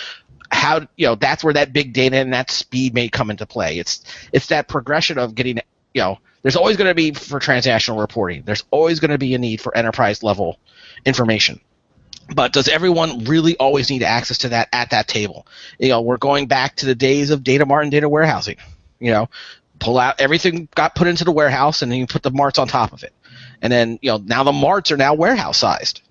How 0.52 0.88
you 0.96 1.06
know 1.06 1.16
that's 1.16 1.44
where 1.44 1.54
that 1.54 1.74
big 1.74 1.94
data 1.94 2.18
and 2.18 2.34
that 2.34 2.50
speed 2.50 2.94
may 2.94 3.08
come 3.10 3.30
into 3.30 3.46
play. 3.46 3.78
It's 3.78 4.04
it's 4.34 4.48
that 4.48 4.68
progression 4.68 5.18
of 5.18 5.36
getting 5.36 5.60
you 5.94 6.02
know. 6.02 6.20
There's 6.42 6.56
always 6.56 6.78
going 6.78 6.88
to 6.88 6.96
be 6.96 7.12
for 7.12 7.38
transactional 7.42 8.00
reporting. 8.00 8.44
There's 8.44 8.64
always 8.72 9.02
going 9.02 9.12
to 9.12 9.18
be 9.18 9.34
a 9.34 9.38
need 9.38 9.60
for 9.60 9.76
enterprise 9.76 10.24
level 10.24 10.58
information 11.06 11.60
but 12.34 12.54
does 12.54 12.68
everyone 12.68 13.26
really 13.26 13.58
always 13.58 13.90
need 13.90 14.04
access 14.04 14.40
to 14.40 14.50
that 14.50 14.70
at 14.74 14.92
that 14.92 15.08
table? 15.08 15.48
You 15.78 15.90
know, 15.90 16.02
we're 16.02 16.18
going 16.18 16.48
back 16.48 16.76
to 16.78 16.86
the 16.86 16.96
days 16.96 17.30
of 17.30 17.44
data 17.44 17.66
mart 17.66 17.84
and 17.84 17.92
data 17.92 18.08
warehousing. 18.08 18.58
You 19.00 19.12
know, 19.12 19.30
pull 19.80 19.98
out 19.98 20.20
everything 20.20 20.68
got 20.76 20.96
put 20.96 21.08
into 21.08 21.24
the 21.24 21.32
warehouse 21.32 21.82
and 21.82 21.92
then 21.92 22.00
you 22.00 22.08
put 22.08 22.24
the 22.24 22.32
marts 22.32 22.60
on 22.60 22.68
top 22.68 22.94
of 22.94 23.04
it. 23.04 23.14
And 23.62 23.72
then, 23.72 24.00
you 24.02 24.12
know, 24.12 24.18
now 24.18 24.44
the 24.44 24.52
marts 24.52 24.92
are 24.92 24.98
now 24.98 25.14
warehouse 25.14 25.58
sized. 25.58 26.02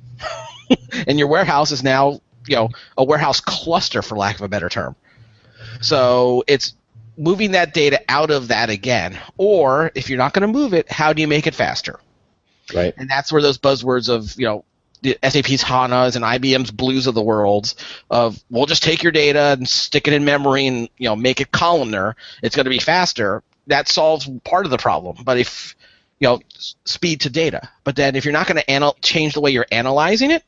and 1.07 1.19
your 1.19 1.29
warehouse 1.29 1.71
is 1.71 1.83
now, 1.83 2.21
you 2.47 2.57
know, 2.57 2.71
a 2.97 3.05
warehouse 3.05 3.41
cluster 3.41 4.03
for 4.03 4.17
lack 4.17 4.37
of 4.37 4.43
a 4.43 4.49
better 4.49 4.69
term. 4.69 4.97
So 5.81 6.45
it's 6.47 6.75
moving 7.17 7.53
that 7.53 7.75
data 7.75 8.01
out 8.09 8.31
of 8.31 8.49
that 8.49 8.71
again. 8.71 9.19
Or 9.37 9.91
if 9.95 10.09
you're 10.09 10.19
not 10.19 10.33
going 10.33 10.43
to 10.43 10.59
move 10.59 10.75
it, 10.75 10.91
how 10.91 11.13
do 11.13 11.23
you 11.23 11.29
make 11.29 11.47
it 11.47 11.55
faster? 11.55 12.01
Right. 12.75 12.95
And 12.97 13.09
that's 13.09 13.33
where 13.33 13.41
those 13.41 13.59
buzzwords 13.59 14.09
of, 14.09 14.39
you 14.39 14.47
know, 14.47 14.65
the 15.03 15.19
SAP's 15.23 15.63
HANAs 15.63 16.17
and 16.17 16.25
IBM's 16.25 16.71
Blues 16.71 17.07
of 17.07 17.15
the 17.15 17.23
world 17.23 17.75
of 18.11 18.43
we'll 18.51 18.67
just 18.67 18.83
take 18.83 19.03
your 19.03 19.13
data 19.13 19.57
and 19.59 19.69
stick 19.69 20.09
it 20.09 20.15
in 20.15 20.25
memory 20.25 20.67
and 20.67 20.89
you 20.99 21.09
know 21.09 21.17
make 21.17 21.41
it 21.41 21.51
columnar. 21.51 22.17
It's 22.43 22.57
going 22.57 22.65
to 22.65 22.71
be 22.71 22.79
faster. 22.79 23.43
That 23.67 23.89
solves 23.89 24.29
part 24.45 24.65
of 24.65 24.71
the 24.71 24.79
problem. 24.79 25.19
But 25.25 25.39
if 25.39 25.77
you 26.19 26.29
know 26.29 26.41
speed 26.85 27.23
to 27.23 27.31
data, 27.31 27.69
but 27.85 27.97
then 27.97 28.17
if 28.17 28.25
you're 28.25 28.33
not 28.33 28.47
going 28.47 28.61
to 28.61 28.71
anal- 28.71 28.97
change 29.03 29.35
the 29.35 29.41
way 29.41 29.51
you're 29.51 29.67
analyzing 29.71 30.31
it 30.31 30.43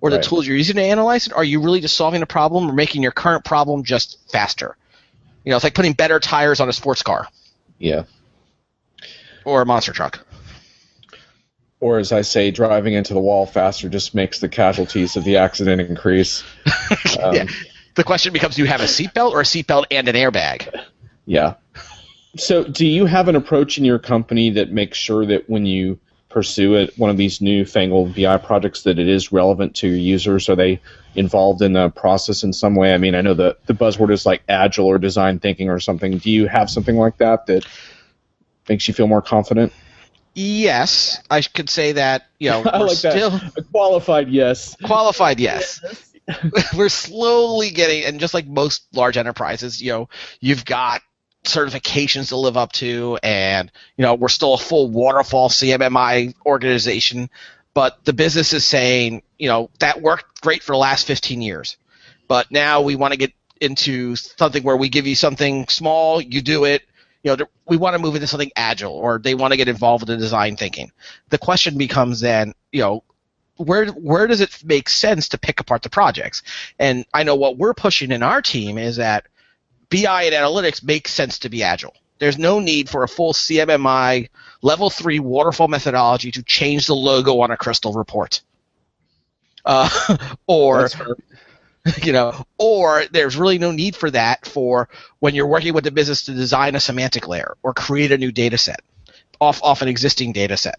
or 0.00 0.10
the 0.10 0.16
right. 0.16 0.24
tools 0.24 0.46
you're 0.46 0.56
using 0.56 0.76
to 0.76 0.82
analyze 0.82 1.26
it, 1.26 1.32
are 1.32 1.44
you 1.44 1.60
really 1.60 1.80
just 1.80 1.96
solving 1.96 2.22
a 2.22 2.26
problem 2.26 2.68
or 2.68 2.72
making 2.72 3.02
your 3.02 3.12
current 3.12 3.44
problem 3.44 3.84
just 3.84 4.18
faster? 4.30 4.76
You 5.44 5.50
know, 5.50 5.56
it's 5.56 5.64
like 5.64 5.74
putting 5.74 5.92
better 5.92 6.20
tires 6.20 6.60
on 6.60 6.68
a 6.68 6.72
sports 6.72 7.02
car. 7.02 7.28
Yeah. 7.78 8.04
Or 9.44 9.60
a 9.60 9.66
monster 9.66 9.92
truck 9.92 10.24
or 11.84 11.98
as 11.98 12.12
I 12.12 12.22
say, 12.22 12.50
driving 12.50 12.94
into 12.94 13.12
the 13.12 13.20
wall 13.20 13.44
faster 13.44 13.90
just 13.90 14.14
makes 14.14 14.38
the 14.38 14.48
casualties 14.48 15.16
of 15.16 15.24
the 15.24 15.36
accident 15.36 15.82
increase. 15.82 16.42
Um, 17.22 17.34
yeah. 17.34 17.44
The 17.94 18.04
question 18.04 18.32
becomes: 18.32 18.56
Do 18.56 18.62
you 18.62 18.68
have 18.68 18.80
a 18.80 18.84
seatbelt 18.84 19.30
or 19.30 19.40
a 19.40 19.44
seatbelt 19.44 19.84
and 19.90 20.08
an 20.08 20.16
airbag? 20.16 20.68
Yeah. 21.26 21.54
So, 22.36 22.64
do 22.64 22.86
you 22.86 23.06
have 23.06 23.28
an 23.28 23.36
approach 23.36 23.78
in 23.78 23.84
your 23.84 23.98
company 23.98 24.50
that 24.50 24.72
makes 24.72 24.98
sure 24.98 25.24
that 25.26 25.48
when 25.48 25.64
you 25.64 25.98
pursue 26.28 26.74
it, 26.74 26.98
one 26.98 27.10
of 27.10 27.16
these 27.16 27.40
newfangled 27.40 28.14
BI 28.14 28.36
projects, 28.38 28.82
that 28.82 28.98
it 28.98 29.08
is 29.08 29.32
relevant 29.32 29.76
to 29.76 29.88
your 29.88 29.96
users? 29.96 30.48
Are 30.48 30.56
they 30.56 30.80
involved 31.14 31.62
in 31.62 31.74
the 31.74 31.90
process 31.90 32.42
in 32.42 32.52
some 32.52 32.74
way? 32.74 32.92
I 32.94 32.98
mean, 32.98 33.14
I 33.14 33.20
know 33.20 33.34
the 33.34 33.56
the 33.66 33.74
buzzword 33.74 34.10
is 34.10 34.26
like 34.26 34.42
agile 34.48 34.86
or 34.86 34.98
design 34.98 35.38
thinking 35.38 35.70
or 35.70 35.78
something. 35.78 36.18
Do 36.18 36.30
you 36.30 36.48
have 36.48 36.68
something 36.68 36.96
like 36.96 37.18
that 37.18 37.46
that 37.46 37.66
makes 38.68 38.88
you 38.88 38.94
feel 38.94 39.06
more 39.06 39.22
confident? 39.22 39.72
Yes, 40.34 41.22
I 41.30 41.42
could 41.42 41.70
say 41.70 41.92
that. 41.92 42.26
You 42.38 42.50
know, 42.50 42.64
I 42.72 42.78
like 42.78 42.96
still 42.96 43.30
that. 43.30 43.58
A 43.58 43.62
qualified 43.62 44.28
yes. 44.28 44.76
Qualified 44.84 45.40
yes. 45.40 45.80
we're 46.76 46.88
slowly 46.88 47.70
getting, 47.70 48.04
and 48.04 48.20
just 48.20 48.34
like 48.34 48.46
most 48.46 48.86
large 48.94 49.16
enterprises, 49.16 49.82
you 49.82 49.92
know, 49.92 50.08
you've 50.40 50.64
got 50.64 51.02
certifications 51.44 52.28
to 52.28 52.36
live 52.36 52.56
up 52.56 52.72
to, 52.72 53.18
and 53.22 53.70
you 53.96 54.02
know, 54.02 54.14
we're 54.14 54.28
still 54.28 54.54
a 54.54 54.58
full 54.58 54.88
waterfall 54.88 55.48
CMMI 55.48 56.34
organization, 56.46 57.28
but 57.74 58.02
the 58.04 58.12
business 58.12 58.52
is 58.52 58.64
saying, 58.64 59.22
you 59.38 59.48
know, 59.48 59.70
that 59.80 60.00
worked 60.00 60.40
great 60.40 60.62
for 60.62 60.72
the 60.72 60.78
last 60.78 61.06
15 61.06 61.42
years, 61.42 61.76
but 62.26 62.50
now 62.50 62.80
we 62.80 62.96
want 62.96 63.12
to 63.12 63.18
get 63.18 63.32
into 63.60 64.16
something 64.16 64.62
where 64.62 64.76
we 64.76 64.88
give 64.88 65.06
you 65.06 65.14
something 65.14 65.68
small, 65.68 66.20
you 66.20 66.40
do 66.40 66.64
it, 66.64 66.82
you 67.24 67.34
know, 67.34 67.46
we 67.66 67.78
want 67.78 67.94
to 67.94 67.98
move 67.98 68.14
into 68.14 68.26
something 68.26 68.52
agile 68.54 68.92
or 68.92 69.18
they 69.18 69.34
want 69.34 69.52
to 69.52 69.56
get 69.56 69.66
involved 69.66 70.08
in 70.08 70.18
design 70.18 70.56
thinking. 70.56 70.92
The 71.30 71.38
question 71.38 71.78
becomes 71.78 72.20
then, 72.20 72.52
you 72.70 72.82
know, 72.82 73.02
where 73.56 73.86
where 73.86 74.26
does 74.26 74.40
it 74.40 74.62
make 74.64 74.88
sense 74.88 75.30
to 75.30 75.38
pick 75.38 75.58
apart 75.58 75.82
the 75.82 75.90
projects? 75.90 76.42
And 76.78 77.06
I 77.14 77.22
know 77.22 77.34
what 77.34 77.56
we're 77.56 77.74
pushing 77.74 78.12
in 78.12 78.22
our 78.22 78.42
team 78.42 78.76
is 78.76 78.96
that 78.96 79.26
BI 79.90 80.24
and 80.24 80.34
analytics 80.34 80.84
makes 80.84 81.12
sense 81.12 81.38
to 81.40 81.48
be 81.48 81.62
agile. 81.62 81.94
There's 82.18 82.38
no 82.38 82.60
need 82.60 82.90
for 82.90 83.02
a 83.02 83.08
full 83.08 83.32
CMMI 83.32 84.28
level 84.60 84.90
three 84.90 85.18
waterfall 85.18 85.68
methodology 85.68 86.30
to 86.32 86.42
change 86.42 86.86
the 86.86 86.94
logo 86.94 87.40
on 87.40 87.50
a 87.50 87.56
crystal 87.56 87.92
report. 87.92 88.42
Uh, 89.64 89.88
or 90.46 90.90
you 92.02 92.12
know, 92.12 92.46
or 92.58 93.04
there's 93.10 93.36
really 93.36 93.58
no 93.58 93.70
need 93.70 93.94
for 93.94 94.10
that 94.10 94.46
for 94.46 94.88
when 95.18 95.34
you're 95.34 95.46
working 95.46 95.74
with 95.74 95.84
the 95.84 95.90
business 95.90 96.24
to 96.24 96.32
design 96.32 96.74
a 96.74 96.80
semantic 96.80 97.28
layer 97.28 97.56
or 97.62 97.74
create 97.74 98.12
a 98.12 98.18
new 98.18 98.32
data 98.32 98.56
set 98.56 98.80
off, 99.40 99.62
off 99.62 99.82
an 99.82 99.88
existing 99.88 100.32
data 100.32 100.56
set. 100.56 100.78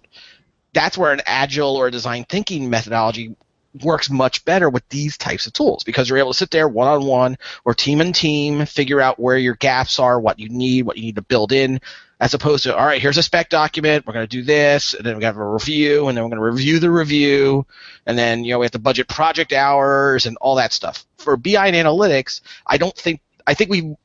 That's 0.73 0.97
where 0.97 1.13
an 1.13 1.21
agile 1.25 1.75
or 1.75 1.91
design 1.91 2.25
thinking 2.27 2.69
methodology 2.69 3.35
works 3.83 4.09
much 4.09 4.45
better 4.45 4.69
with 4.69 4.87
these 4.89 5.17
types 5.17 5.47
of 5.47 5.53
tools 5.53 5.83
because 5.83 6.09
you're 6.09 6.17
able 6.17 6.31
to 6.31 6.37
sit 6.37 6.51
there 6.51 6.67
one 6.67 6.87
on 6.87 7.05
one 7.05 7.37
or 7.65 7.73
team 7.73 8.01
and 8.01 8.15
team, 8.15 8.65
figure 8.65 9.01
out 9.01 9.19
where 9.19 9.37
your 9.37 9.55
gaps 9.55 9.99
are, 9.99 10.19
what 10.19 10.39
you 10.39 10.49
need, 10.49 10.83
what 10.83 10.97
you 10.97 11.03
need 11.03 11.15
to 11.15 11.21
build 11.21 11.51
in, 11.51 11.81
as 12.19 12.33
opposed 12.33 12.63
to 12.63 12.75
all 12.75 12.85
right, 12.85 13.01
here's 13.01 13.17
a 13.17 13.23
spec 13.23 13.49
document, 13.49 14.05
we're 14.05 14.13
going 14.13 14.27
to 14.27 14.37
do 14.37 14.43
this, 14.43 14.93
and 14.93 15.05
then 15.05 15.17
we 15.17 15.23
have 15.25 15.37
a 15.37 15.45
review, 15.45 16.07
and 16.07 16.17
then 16.17 16.23
we're 16.23 16.29
going 16.29 16.41
to 16.41 16.45
review 16.45 16.79
the 16.79 16.89
review, 16.89 17.65
and 18.05 18.17
then 18.17 18.43
you 18.43 18.51
know 18.51 18.59
we 18.59 18.65
have 18.65 18.71
to 18.71 18.79
budget 18.79 19.07
project 19.07 19.51
hours 19.51 20.25
and 20.25 20.37
all 20.37 20.55
that 20.55 20.71
stuff. 20.71 21.05
For 21.17 21.35
BI 21.35 21.67
and 21.67 21.75
analytics, 21.75 22.41
I 22.65 22.77
don't 22.77 22.95
think 22.95 23.21
I 23.45 23.53
think 23.53 23.69
we 23.69 23.95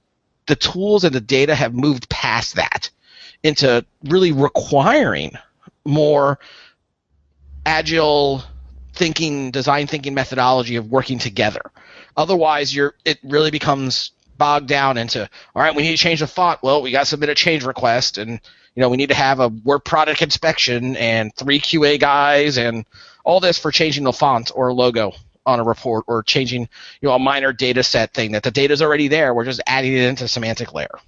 the 0.46 0.56
tools 0.56 1.04
and 1.04 1.14
the 1.14 1.20
data 1.20 1.54
have 1.54 1.74
moved 1.74 2.08
past 2.08 2.56
that 2.56 2.90
into 3.42 3.84
really 4.04 4.32
requiring 4.32 5.32
more 5.84 6.38
agile 7.64 8.42
thinking, 9.00 9.50
design 9.50 9.86
thinking 9.86 10.12
methodology 10.12 10.76
of 10.76 10.90
working 10.90 11.18
together. 11.18 11.62
Otherwise, 12.18 12.74
you're 12.74 12.94
it 13.06 13.18
really 13.24 13.50
becomes 13.50 14.12
bogged 14.36 14.68
down 14.68 14.96
into 14.96 15.22
all 15.54 15.62
right 15.62 15.74
we 15.74 15.82
need 15.82 15.96
to 15.96 16.02
change 16.02 16.20
the 16.20 16.26
font. 16.26 16.62
Well 16.62 16.82
we 16.82 16.90
got 16.90 17.00
to 17.00 17.06
submit 17.06 17.30
a 17.30 17.34
change 17.34 17.64
request 17.64 18.18
and 18.18 18.32
you 18.74 18.80
know 18.80 18.90
we 18.90 18.98
need 18.98 19.08
to 19.08 19.14
have 19.14 19.40
a 19.40 19.48
work 19.48 19.84
product 19.86 20.20
inspection 20.20 20.96
and 20.96 21.34
three 21.34 21.60
qa 21.60 21.98
guys 21.98 22.58
and 22.58 22.84
all 23.24 23.40
this 23.40 23.58
for 23.58 23.70
changing 23.70 24.04
the 24.04 24.12
font 24.12 24.50
or 24.54 24.72
logo 24.72 25.12
on 25.46 25.60
a 25.60 25.64
report 25.64 26.04
or 26.06 26.22
changing 26.22 26.62
you 27.00 27.08
know 27.08 27.14
a 27.14 27.18
minor 27.18 27.54
data 27.54 27.82
set 27.82 28.12
thing 28.12 28.32
that 28.32 28.42
the 28.42 28.50
data 28.50 28.74
is 28.74 28.82
already 28.82 29.08
there. 29.08 29.32
We're 29.32 29.44
just 29.46 29.62
adding 29.66 29.94
it 29.94 30.02
into 30.02 30.28
semantic 30.28 30.74
layer. 30.74 30.98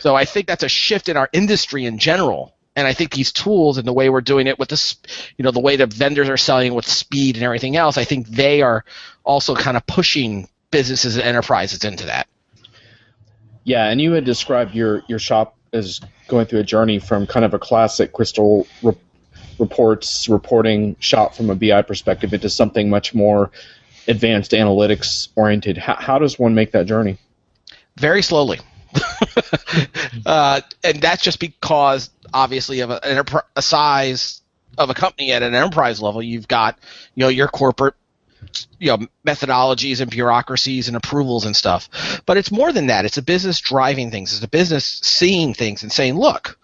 So 0.00 0.14
i 0.14 0.26
think 0.26 0.46
that's 0.46 0.62
a 0.62 0.68
shift 0.68 1.08
in 1.08 1.16
our 1.16 1.30
industry 1.32 1.86
in 1.86 1.98
general 1.98 2.54
and 2.74 2.86
I 2.86 2.92
think 2.94 3.12
these 3.12 3.32
tools 3.32 3.78
and 3.78 3.86
the 3.86 3.92
way 3.92 4.08
we're 4.08 4.20
doing 4.20 4.46
it 4.46 4.58
with 4.58 4.68
this, 4.68 4.96
you 5.36 5.44
know, 5.44 5.50
the 5.50 5.60
way 5.60 5.76
the 5.76 5.86
vendors 5.86 6.28
are 6.28 6.36
selling 6.36 6.74
with 6.74 6.86
speed 6.86 7.36
and 7.36 7.44
everything 7.44 7.76
else, 7.76 7.98
I 7.98 8.04
think 8.04 8.28
they 8.28 8.62
are 8.62 8.84
also 9.24 9.54
kind 9.54 9.76
of 9.76 9.86
pushing 9.86 10.48
businesses 10.70 11.16
and 11.16 11.24
enterprises 11.24 11.84
into 11.84 12.06
that. 12.06 12.28
Yeah, 13.64 13.88
and 13.88 14.00
you 14.00 14.12
had 14.12 14.24
described 14.24 14.74
your 14.74 15.02
your 15.08 15.18
shop 15.18 15.56
as 15.72 16.00
going 16.28 16.46
through 16.46 16.60
a 16.60 16.64
journey 16.64 16.98
from 16.98 17.26
kind 17.26 17.44
of 17.44 17.54
a 17.54 17.58
classic 17.58 18.12
crystal 18.12 18.66
re- 18.82 18.96
reports, 19.58 20.28
reporting 20.28 20.96
shop 20.98 21.34
from 21.34 21.50
a 21.50 21.54
BI 21.54 21.82
perspective 21.82 22.32
into 22.34 22.50
something 22.50 22.90
much 22.90 23.14
more 23.14 23.50
advanced 24.08 24.52
analytics 24.52 25.28
oriented. 25.36 25.78
How, 25.78 25.94
how 25.94 26.18
does 26.18 26.38
one 26.38 26.54
make 26.54 26.72
that 26.72 26.86
journey? 26.86 27.18
Very 27.96 28.22
slowly. 28.22 28.58
uh, 30.26 30.60
and 30.84 31.00
that's 31.00 31.22
just 31.22 31.38
because, 31.38 32.10
obviously, 32.32 32.80
of 32.80 32.90
a, 32.90 33.44
a 33.56 33.62
size 33.62 34.42
of 34.78 34.90
a 34.90 34.94
company 34.94 35.32
at 35.32 35.42
an 35.42 35.54
enterprise 35.54 36.00
level, 36.00 36.22
you've 36.22 36.48
got 36.48 36.78
you 37.14 37.22
know 37.22 37.28
your 37.28 37.48
corporate 37.48 37.94
you 38.78 38.88
know 38.88 39.06
methodologies 39.26 40.00
and 40.00 40.10
bureaucracies 40.10 40.88
and 40.88 40.96
approvals 40.96 41.44
and 41.44 41.56
stuff. 41.56 42.22
But 42.26 42.36
it's 42.36 42.50
more 42.50 42.72
than 42.72 42.86
that. 42.88 43.04
It's 43.04 43.18
a 43.18 43.22
business 43.22 43.60
driving 43.60 44.10
things. 44.10 44.32
It's 44.32 44.44
a 44.44 44.48
business 44.48 44.84
seeing 44.84 45.54
things 45.54 45.82
and 45.82 45.92
saying 45.92 46.16
look 46.16 46.58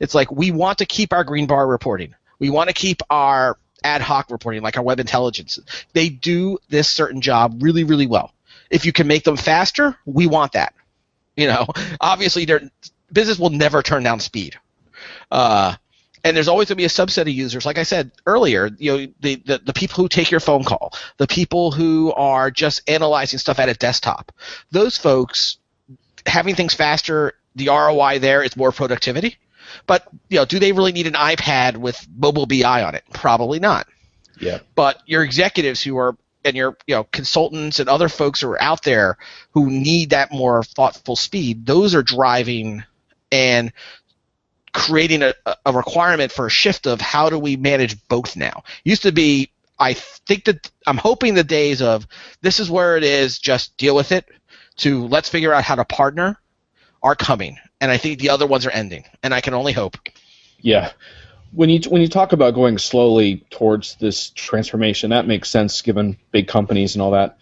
it's 0.00 0.14
like 0.14 0.30
we 0.30 0.50
want 0.50 0.78
to 0.78 0.86
keep 0.86 1.12
our 1.12 1.24
green 1.24 1.46
bar 1.46 1.66
reporting. 1.66 2.14
We 2.38 2.50
want 2.50 2.68
to 2.68 2.74
keep 2.74 3.00
our 3.10 3.58
ad 3.82 4.00
hoc 4.00 4.30
reporting 4.30 4.62
like 4.62 4.76
our 4.76 4.82
web 4.82 5.00
intelligence. 5.00 5.58
They 5.92 6.08
do 6.08 6.58
this 6.68 6.88
certain 6.88 7.20
job 7.20 7.62
really 7.62 7.84
really 7.84 8.06
well. 8.06 8.32
If 8.70 8.86
you 8.86 8.92
can 8.92 9.06
make 9.06 9.24
them 9.24 9.36
faster 9.36 9.96
we 10.06 10.26
want 10.26 10.52
that. 10.52 10.74
You 11.36 11.48
know 11.48 11.66
obviously 12.00 12.44
their 12.44 12.70
business 13.12 13.38
will 13.38 13.50
never 13.50 13.82
turn 13.82 14.02
down 14.02 14.20
speed 14.20 14.58
uh, 15.34 15.74
and 16.22 16.34
there's 16.34 16.48
always 16.48 16.68
going 16.68 16.76
to 16.76 16.80
be 16.80 16.84
a 16.84 16.88
subset 16.88 17.22
of 17.22 17.28
users. 17.28 17.66
Like 17.66 17.78
i 17.78 17.82
said 17.82 18.10
earlier 18.26 18.70
you 18.78 18.90
know 18.90 19.12
the, 19.20 19.34
the, 19.36 19.58
the 19.58 19.72
people 19.72 20.02
who 20.02 20.08
take 20.08 20.30
your 20.30 20.40
phone 20.40 20.64
call 20.64 20.92
the 21.18 21.26
people 21.26 21.70
who 21.70 22.12
are 22.12 22.50
just 22.50 22.88
analyzing 22.88 23.38
stuff 23.38 23.58
at 23.58 23.68
a 23.68 23.74
desktop 23.74 24.32
those 24.70 24.96
folks 24.96 25.58
having 26.26 26.54
things 26.54 26.74
faster 26.74 27.34
the 27.54 27.68
roi 27.68 28.18
there 28.18 28.42
is 28.42 28.56
more 28.56 28.72
productivity. 28.72 29.36
But 29.86 30.06
you 30.28 30.38
know 30.38 30.44
do 30.44 30.58
they 30.58 30.72
really 30.72 30.92
need 30.92 31.06
an 31.06 31.14
ipad 31.14 31.76
with 31.76 32.06
mobile 32.16 32.46
bi 32.46 32.82
on 32.82 32.94
it? 32.94 33.04
Probably 33.12 33.58
not. 33.58 33.86
Yeah. 34.40 34.60
But 34.74 35.02
your 35.06 35.22
executives 35.22 35.82
who 35.82 35.96
are 35.96 36.16
and 36.44 36.56
your 36.56 36.76
you 36.86 36.94
know 36.94 37.04
consultants 37.04 37.80
and 37.80 37.88
other 37.88 38.08
folks 38.08 38.40
who 38.40 38.50
are 38.50 38.62
out 38.62 38.82
there 38.82 39.18
who 39.52 39.70
need 39.70 40.10
that 40.10 40.32
more 40.32 40.62
thoughtful 40.62 41.16
speed 41.16 41.64
those 41.64 41.94
are 41.94 42.02
driving 42.02 42.84
and 43.32 43.72
creating 44.74 45.22
a, 45.22 45.32
a 45.64 45.72
requirement 45.72 46.32
for 46.32 46.46
a 46.46 46.50
shift 46.50 46.86
of 46.86 47.00
how 47.00 47.30
do 47.30 47.38
we 47.38 47.56
manage 47.56 48.06
both 48.08 48.36
now. 48.36 48.64
Used 48.82 49.02
to 49.02 49.12
be, 49.12 49.50
I 49.78 49.94
think 49.94 50.44
that 50.44 50.70
I'm 50.86 50.98
hoping 50.98 51.34
the 51.34 51.44
days 51.44 51.80
of 51.80 52.06
this 52.42 52.60
is 52.60 52.68
where 52.68 52.96
it 52.96 53.04
is, 53.04 53.38
just 53.38 53.76
deal 53.78 53.94
with 53.96 54.12
it, 54.12 54.26
to 54.78 55.06
let's 55.06 55.28
figure 55.28 55.54
out 55.54 55.64
how 55.64 55.76
to 55.76 55.84
partner 55.84 56.38
are 57.02 57.14
coming. 57.14 57.58
And 57.80 57.90
I 57.90 57.96
think 57.96 58.18
the 58.18 58.30
other 58.30 58.46
ones 58.46 58.66
are 58.66 58.70
ending. 58.70 59.04
And 59.22 59.32
I 59.32 59.40
can 59.40 59.54
only 59.54 59.72
hope. 59.72 59.96
Yeah. 60.60 60.90
When 61.52 61.70
you 61.70 61.80
when 61.88 62.02
you 62.02 62.08
talk 62.08 62.32
about 62.32 62.54
going 62.54 62.78
slowly 62.78 63.46
towards 63.50 63.94
this 63.96 64.30
transformation, 64.30 65.10
that 65.10 65.28
makes 65.28 65.48
sense 65.48 65.82
given 65.82 66.16
big 66.32 66.48
companies 66.48 66.96
and 66.96 67.02
all 67.02 67.12
that. 67.12 67.38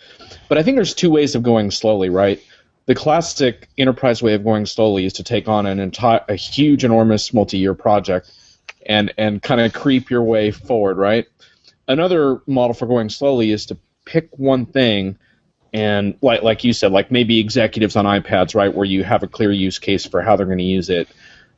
But 0.51 0.59
I 0.59 0.63
think 0.63 0.77
there's 0.77 0.93
two 0.93 1.11
ways 1.11 1.35
of 1.35 1.43
going 1.43 1.71
slowly, 1.71 2.11
right? 2.11 2.43
The 2.87 2.95
classic 2.95 3.69
enterprise 3.79 4.23
way 4.23 4.35
of 4.35 4.45
going 4.45 4.67
slowly 4.67 5.05
is 5.05 5.15
to 5.15 5.25
take 5.25 5.49
on 5.49 5.67
an 5.67 5.79
entire, 5.79 6.25
a 6.29 6.35
huge, 6.35 6.85
enormous 6.85 7.33
multi-year 7.33 7.75
project, 7.75 8.31
and 8.87 9.13
and 9.17 9.43
kind 9.43 9.61
of 9.61 9.73
creep 9.73 10.11
your 10.11 10.23
way 10.23 10.51
forward, 10.51 10.97
right? 10.97 11.27
Another 11.87 12.43
model 12.47 12.75
for 12.75 12.87
going 12.87 13.09
slowly 13.09 13.51
is 13.51 13.67
to 13.67 13.77
pick 14.05 14.29
one 14.39 14.67
thing, 14.67 15.17
and 15.73 16.17
like 16.23 16.43
like 16.43 16.65
you 16.65 16.73
said, 16.73 16.93
like 16.93 17.11
maybe 17.11 17.39
executives 17.39 17.95
on 17.97 18.05
iPads, 18.05 18.55
right, 18.55 18.75
where 18.75 18.87
you 18.87 19.05
have 19.05 19.23
a 19.23 19.29
clear 19.29 19.53
use 19.53 19.79
case 19.79 20.05
for 20.07 20.21
how 20.21 20.37
they're 20.37 20.47
going 20.47 20.59
to 20.59 20.65
use 20.65 20.91
it, 20.91 21.09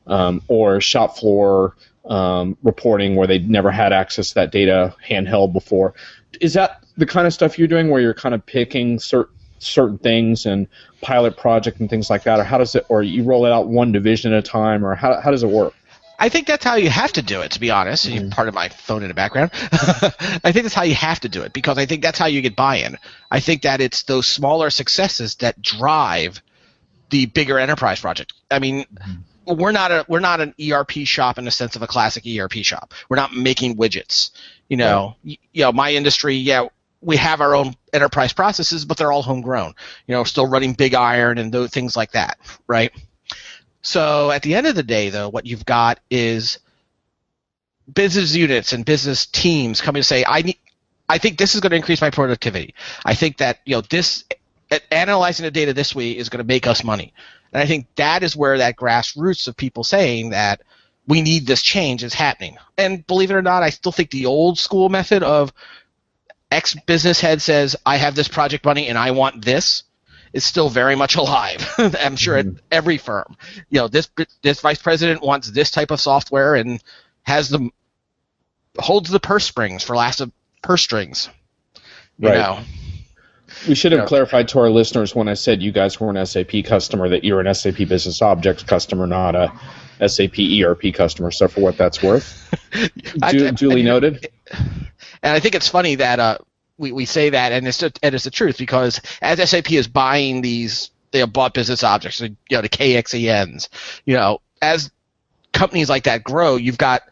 um, 0.06 0.42
or 0.48 0.80
shop 0.80 1.16
floor 1.16 1.74
um, 2.04 2.58
reporting 2.62 3.16
where 3.16 3.26
they'd 3.26 3.48
never 3.48 3.70
had 3.70 3.94
access 3.94 4.28
to 4.28 4.34
that 4.34 4.52
data 4.52 4.94
handheld 5.06 5.54
before. 5.54 5.94
Is 6.40 6.52
that 6.54 6.84
the 6.98 7.06
kind 7.06 7.26
of 7.26 7.32
stuff 7.32 7.58
you're 7.58 7.68
doing, 7.68 7.88
where 7.88 8.02
you're 8.02 8.12
kind 8.12 8.34
of 8.34 8.44
picking 8.44 8.98
certain 8.98 9.34
certain 9.64 9.98
things 9.98 10.46
and 10.46 10.66
pilot 11.00 11.36
project 11.36 11.80
and 11.80 11.90
things 11.90 12.10
like 12.10 12.24
that, 12.24 12.40
or 12.40 12.44
how 12.44 12.58
does 12.58 12.74
it, 12.74 12.86
or 12.88 13.02
you 13.02 13.24
roll 13.24 13.46
it 13.46 13.52
out 13.52 13.68
one 13.68 13.92
division 13.92 14.32
at 14.32 14.38
a 14.38 14.42
time, 14.42 14.84
or 14.84 14.94
how 14.94 15.20
how 15.20 15.30
does 15.30 15.42
it 15.42 15.50
work? 15.50 15.74
I 16.18 16.28
think 16.28 16.46
that's 16.46 16.64
how 16.64 16.76
you 16.76 16.90
have 16.90 17.12
to 17.14 17.22
do 17.22 17.40
it. 17.40 17.52
To 17.52 17.60
be 17.60 17.70
honest, 17.70 18.08
mm-hmm. 18.08 18.30
part 18.30 18.48
of 18.48 18.54
my 18.54 18.68
phone 18.68 19.02
in 19.02 19.08
the 19.08 19.14
background. 19.14 19.50
I 19.62 20.52
think 20.52 20.62
that's 20.62 20.74
how 20.74 20.84
you 20.84 20.94
have 20.94 21.20
to 21.20 21.28
do 21.28 21.42
it 21.42 21.52
because 21.52 21.78
I 21.78 21.86
think 21.86 22.02
that's 22.02 22.18
how 22.18 22.26
you 22.26 22.40
get 22.40 22.56
buy-in. 22.56 22.98
I 23.30 23.40
think 23.40 23.62
that 23.62 23.80
it's 23.80 24.04
those 24.04 24.26
smaller 24.26 24.70
successes 24.70 25.36
that 25.36 25.60
drive 25.60 26.40
the 27.10 27.26
bigger 27.26 27.58
enterprise 27.58 28.00
project. 28.00 28.32
I 28.50 28.58
mean, 28.58 28.84
mm-hmm. 28.84 29.56
we're 29.56 29.72
not 29.72 29.90
a 29.90 30.04
we're 30.08 30.20
not 30.20 30.40
an 30.40 30.54
ERP 30.60 30.92
shop 31.04 31.38
in 31.38 31.44
the 31.44 31.50
sense 31.50 31.76
of 31.76 31.82
a 31.82 31.86
classic 31.86 32.24
ERP 32.26 32.54
shop. 32.62 32.94
We're 33.08 33.16
not 33.16 33.34
making 33.34 33.76
widgets. 33.76 34.30
You 34.68 34.78
know, 34.78 35.16
right. 35.24 35.38
you 35.52 35.64
know, 35.64 35.72
my 35.72 35.92
industry, 35.92 36.36
yeah, 36.36 36.68
we 37.04 37.16
have 37.16 37.40
our 37.40 37.54
own 37.54 37.74
enterprise 37.92 38.32
processes, 38.32 38.84
but 38.84 38.96
they're 38.96 39.12
all 39.12 39.22
homegrown. 39.22 39.74
You 40.06 40.14
know, 40.14 40.24
still 40.24 40.46
running 40.46 40.72
big 40.72 40.94
iron 40.94 41.38
and 41.38 41.52
those 41.52 41.70
things 41.70 41.96
like 41.96 42.12
that, 42.12 42.38
right? 42.66 42.92
So 43.82 44.30
at 44.30 44.42
the 44.42 44.54
end 44.54 44.66
of 44.66 44.74
the 44.74 44.82
day, 44.82 45.10
though, 45.10 45.28
what 45.28 45.46
you've 45.46 45.66
got 45.66 46.00
is 46.10 46.58
business 47.92 48.34
units 48.34 48.72
and 48.72 48.84
business 48.84 49.26
teams 49.26 49.80
coming 49.80 50.00
to 50.00 50.04
say, 50.04 50.24
I 50.26 50.42
need, 50.42 50.58
I 51.08 51.18
think 51.18 51.36
this 51.36 51.54
is 51.54 51.60
going 51.60 51.70
to 51.70 51.76
increase 51.76 52.00
my 52.00 52.10
productivity. 52.10 52.74
I 53.04 53.14
think 53.14 53.38
that 53.38 53.58
you 53.66 53.76
know 53.76 53.82
this 53.82 54.24
analyzing 54.90 55.44
the 55.44 55.50
data 55.50 55.74
this 55.74 55.94
way 55.94 56.12
is 56.12 56.30
going 56.30 56.42
to 56.42 56.48
make 56.48 56.66
us 56.66 56.82
money, 56.82 57.12
and 57.52 57.62
I 57.62 57.66
think 57.66 57.86
that 57.96 58.22
is 58.22 58.34
where 58.34 58.58
that 58.58 58.76
grassroots 58.76 59.46
of 59.46 59.56
people 59.56 59.84
saying 59.84 60.30
that 60.30 60.62
we 61.06 61.20
need 61.20 61.46
this 61.46 61.60
change 61.60 62.02
is 62.02 62.14
happening. 62.14 62.56
And 62.78 63.06
believe 63.06 63.30
it 63.30 63.34
or 63.34 63.42
not, 63.42 63.62
I 63.62 63.68
still 63.68 63.92
think 63.92 64.10
the 64.10 64.24
old 64.24 64.58
school 64.58 64.88
method 64.88 65.22
of 65.22 65.52
X 66.50 66.74
business 66.86 67.20
head 67.20 67.42
says, 67.42 67.76
I 67.84 67.96
have 67.96 68.14
this 68.14 68.28
project 68.28 68.64
money 68.64 68.88
and 68.88 68.98
I 68.98 69.10
want 69.12 69.44
this, 69.44 69.84
is 70.34 70.44
still 70.44 70.68
very 70.68 70.96
much 70.96 71.14
alive. 71.14 71.66
I'm 71.78 72.16
sure 72.16 72.36
mm-hmm. 72.36 72.56
at 72.56 72.62
every 72.70 72.98
firm. 72.98 73.36
You 73.70 73.80
know, 73.80 73.88
this 73.88 74.10
this 74.42 74.60
vice 74.60 74.82
president 74.82 75.22
wants 75.22 75.50
this 75.50 75.70
type 75.70 75.90
of 75.90 76.00
software 76.00 76.56
and 76.56 76.82
has 77.22 77.48
the 77.48 77.70
holds 78.78 79.08
the 79.08 79.20
purse 79.20 79.44
strings 79.44 79.84
for 79.84 79.96
last 79.96 80.20
of 80.20 80.32
purse 80.62 80.82
strings. 80.82 81.30
You 82.18 82.28
right. 82.28 82.38
know. 82.38 82.60
We 83.68 83.76
should 83.76 83.92
have 83.92 83.98
you 83.98 84.02
know, 84.02 84.08
clarified 84.08 84.48
to 84.48 84.58
our 84.58 84.70
listeners 84.70 85.14
when 85.14 85.28
I 85.28 85.34
said 85.34 85.62
you 85.62 85.70
guys 85.70 86.00
were 86.00 86.10
an 86.10 86.26
SAP 86.26 86.64
customer 86.64 87.08
that 87.10 87.22
you're 87.22 87.40
an 87.40 87.54
SAP 87.54 87.76
Business 87.88 88.20
Objects 88.20 88.64
customer, 88.64 89.06
not 89.06 89.36
a 89.36 89.52
SAP 90.08 90.38
ERP 90.40 90.92
customer. 90.92 91.30
So 91.30 91.46
for 91.46 91.60
what 91.60 91.76
that's 91.76 92.02
worth, 92.02 92.50
du- 93.30 93.52
duly 93.52 93.84
noted. 93.84 94.28
And 95.24 95.32
I 95.32 95.40
think 95.40 95.54
it's 95.54 95.68
funny 95.68 95.96
that 95.96 96.20
uh, 96.20 96.38
we, 96.76 96.92
we 96.92 97.06
say 97.06 97.30
that, 97.30 97.50
and 97.50 97.66
it's 97.66 97.82
and 97.82 98.14
it's 98.14 98.24
the 98.24 98.30
truth 98.30 98.58
because 98.58 99.00
as 99.22 99.50
SAP 99.50 99.72
is 99.72 99.88
buying 99.88 100.42
these, 100.42 100.90
they 101.12 101.20
have 101.20 101.32
bought 101.32 101.54
business 101.54 101.82
objects, 101.82 102.20
you 102.20 102.36
know, 102.50 102.60
the 102.60 102.68
KXENs, 102.68 103.70
you 104.04 104.14
know, 104.14 104.42
as 104.60 104.92
companies 105.52 105.88
like 105.88 106.04
that 106.04 106.24
grow, 106.24 106.56
you've 106.56 106.76
got 106.76 107.02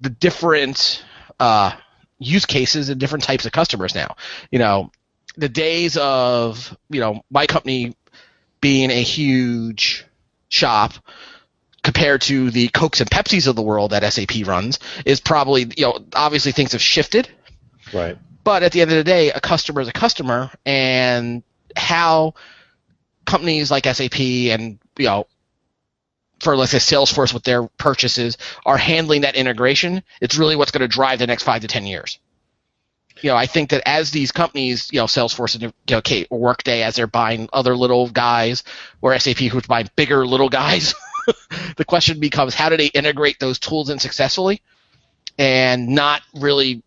the 0.00 0.08
different 0.08 1.04
uh, 1.38 1.72
use 2.18 2.46
cases 2.46 2.88
and 2.88 2.98
different 2.98 3.24
types 3.24 3.44
of 3.44 3.52
customers 3.52 3.94
now. 3.94 4.16
You 4.50 4.58
know, 4.58 4.90
the 5.36 5.50
days 5.50 5.98
of 5.98 6.74
you 6.88 7.00
know 7.00 7.20
my 7.30 7.46
company 7.46 7.94
being 8.62 8.90
a 8.90 9.02
huge 9.02 10.06
shop 10.48 10.94
compared 11.82 12.22
to 12.22 12.50
the 12.50 12.68
Cokes 12.68 13.00
and 13.00 13.10
Pepsis 13.10 13.46
of 13.46 13.56
the 13.56 13.62
world 13.62 13.90
that 13.90 14.10
SAP 14.12 14.46
runs 14.46 14.78
is 15.04 15.20
probably 15.20 15.62
you 15.76 15.84
know 15.84 15.98
obviously 16.14 16.52
things 16.52 16.72
have 16.72 16.82
shifted. 16.82 17.28
Right. 17.92 18.16
But 18.44 18.62
at 18.62 18.72
the 18.72 18.80
end 18.80 18.90
of 18.90 18.96
the 18.96 19.04
day, 19.04 19.30
a 19.30 19.40
customer 19.40 19.80
is 19.80 19.88
a 19.88 19.92
customer, 19.92 20.50
and 20.66 21.42
how 21.76 22.34
companies 23.24 23.70
like 23.70 23.84
SAP 23.86 24.20
and 24.20 24.78
you 24.98 25.06
know 25.06 25.26
for 26.40 26.56
let's 26.56 26.72
say 26.72 26.78
Salesforce 26.78 27.32
with 27.32 27.44
their 27.44 27.64
purchases 27.64 28.36
are 28.66 28.76
handling 28.76 29.22
that 29.22 29.36
integration, 29.36 30.02
it's 30.20 30.36
really 30.36 30.56
what's 30.56 30.72
going 30.72 30.80
to 30.80 30.88
drive 30.88 31.20
the 31.20 31.26
next 31.26 31.44
five 31.44 31.62
to 31.62 31.68
ten 31.68 31.86
years. 31.86 32.18
You 33.20 33.30
know, 33.30 33.36
I 33.36 33.46
think 33.46 33.70
that 33.70 33.82
as 33.86 34.10
these 34.10 34.32
companies, 34.32 34.90
you 34.92 34.98
know, 34.98 35.04
Salesforce 35.04 35.54
and 35.54 35.62
you 35.62 35.72
know, 35.90 36.00
Kate, 36.00 36.28
Workday, 36.30 36.82
as 36.82 36.96
they're 36.96 37.06
buying 37.06 37.48
other 37.52 37.76
little 37.76 38.08
guys, 38.08 38.64
or 39.00 39.16
SAP 39.16 39.36
who's 39.36 39.66
buying 39.66 39.88
bigger 39.94 40.26
little 40.26 40.48
guys, 40.48 40.94
the 41.76 41.84
question 41.84 42.20
becomes 42.20 42.54
how 42.54 42.68
do 42.68 42.76
they 42.76 42.86
integrate 42.86 43.38
those 43.38 43.58
tools 43.58 43.90
in 43.90 43.98
successfully 43.98 44.62
and 45.38 45.88
not 45.88 46.22
really 46.34 46.82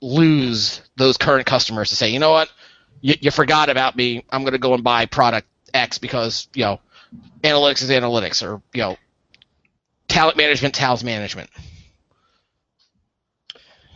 lose 0.00 0.80
those 0.96 1.16
current 1.16 1.46
customers 1.46 1.90
to 1.90 1.96
say, 1.96 2.10
you 2.10 2.18
know 2.18 2.30
what, 2.30 2.50
you, 3.00 3.14
you 3.20 3.30
forgot 3.30 3.68
about 3.70 3.96
me. 3.96 4.24
I'm 4.30 4.42
going 4.42 4.52
to 4.52 4.58
go 4.58 4.74
and 4.74 4.82
buy 4.82 5.06
product 5.06 5.48
X 5.74 5.98
because 5.98 6.48
you 6.54 6.64
know 6.64 6.80
analytics 7.42 7.82
is 7.82 7.90
analytics, 7.90 8.42
or 8.42 8.62
you 8.72 8.82
know 8.82 8.96
talent 10.08 10.36
management, 10.36 10.74
talent 10.74 11.04
management. 11.04 11.50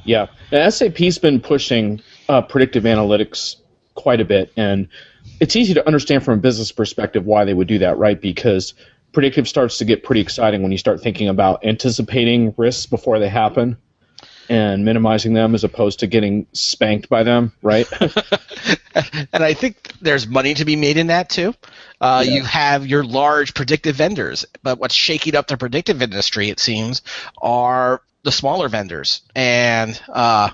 Yeah, 0.04 0.26
SAP's 0.50 1.18
been 1.18 1.40
pushing 1.40 2.02
uh, 2.28 2.42
predictive 2.42 2.84
analytics 2.84 3.56
quite 3.94 4.20
a 4.20 4.24
bit, 4.24 4.52
and 4.56 4.88
it's 5.40 5.54
easy 5.56 5.74
to 5.74 5.86
understand 5.86 6.24
from 6.24 6.34
a 6.34 6.42
business 6.42 6.72
perspective 6.72 7.24
why 7.24 7.44
they 7.44 7.54
would 7.54 7.68
do 7.68 7.78
that, 7.78 7.98
right? 7.98 8.20
Because 8.20 8.74
predictive 9.12 9.46
starts 9.48 9.78
to 9.78 9.84
get 9.84 10.02
pretty 10.04 10.20
exciting 10.20 10.62
when 10.62 10.72
you 10.72 10.78
start 10.78 11.00
thinking 11.00 11.28
about 11.28 11.64
anticipating 11.64 12.54
risks 12.56 12.86
before 12.86 13.18
they 13.18 13.28
happen 13.28 13.76
and 14.48 14.84
minimizing 14.84 15.32
them 15.32 15.54
as 15.54 15.64
opposed 15.64 16.00
to 16.00 16.06
getting 16.06 16.46
spanked 16.52 17.08
by 17.08 17.22
them, 17.22 17.52
right? 17.62 17.86
and 19.32 19.42
I 19.42 19.54
think 19.54 19.92
there's 20.00 20.26
money 20.26 20.54
to 20.54 20.64
be 20.64 20.76
made 20.76 20.96
in 20.96 21.08
that 21.08 21.30
too. 21.30 21.54
Uh, 22.00 22.22
yeah. 22.26 22.34
You 22.34 22.44
have 22.44 22.86
your 22.86 23.04
large 23.04 23.54
predictive 23.54 23.96
vendors, 23.96 24.44
but 24.62 24.78
what's 24.78 24.94
shaking 24.94 25.36
up 25.36 25.46
the 25.46 25.56
predictive 25.56 26.02
industry, 26.02 26.48
it 26.48 26.60
seems, 26.60 27.02
are 27.40 28.02
the 28.24 28.32
smaller 28.32 28.68
vendors, 28.68 29.22
and 29.34 30.00
uh, 30.08 30.50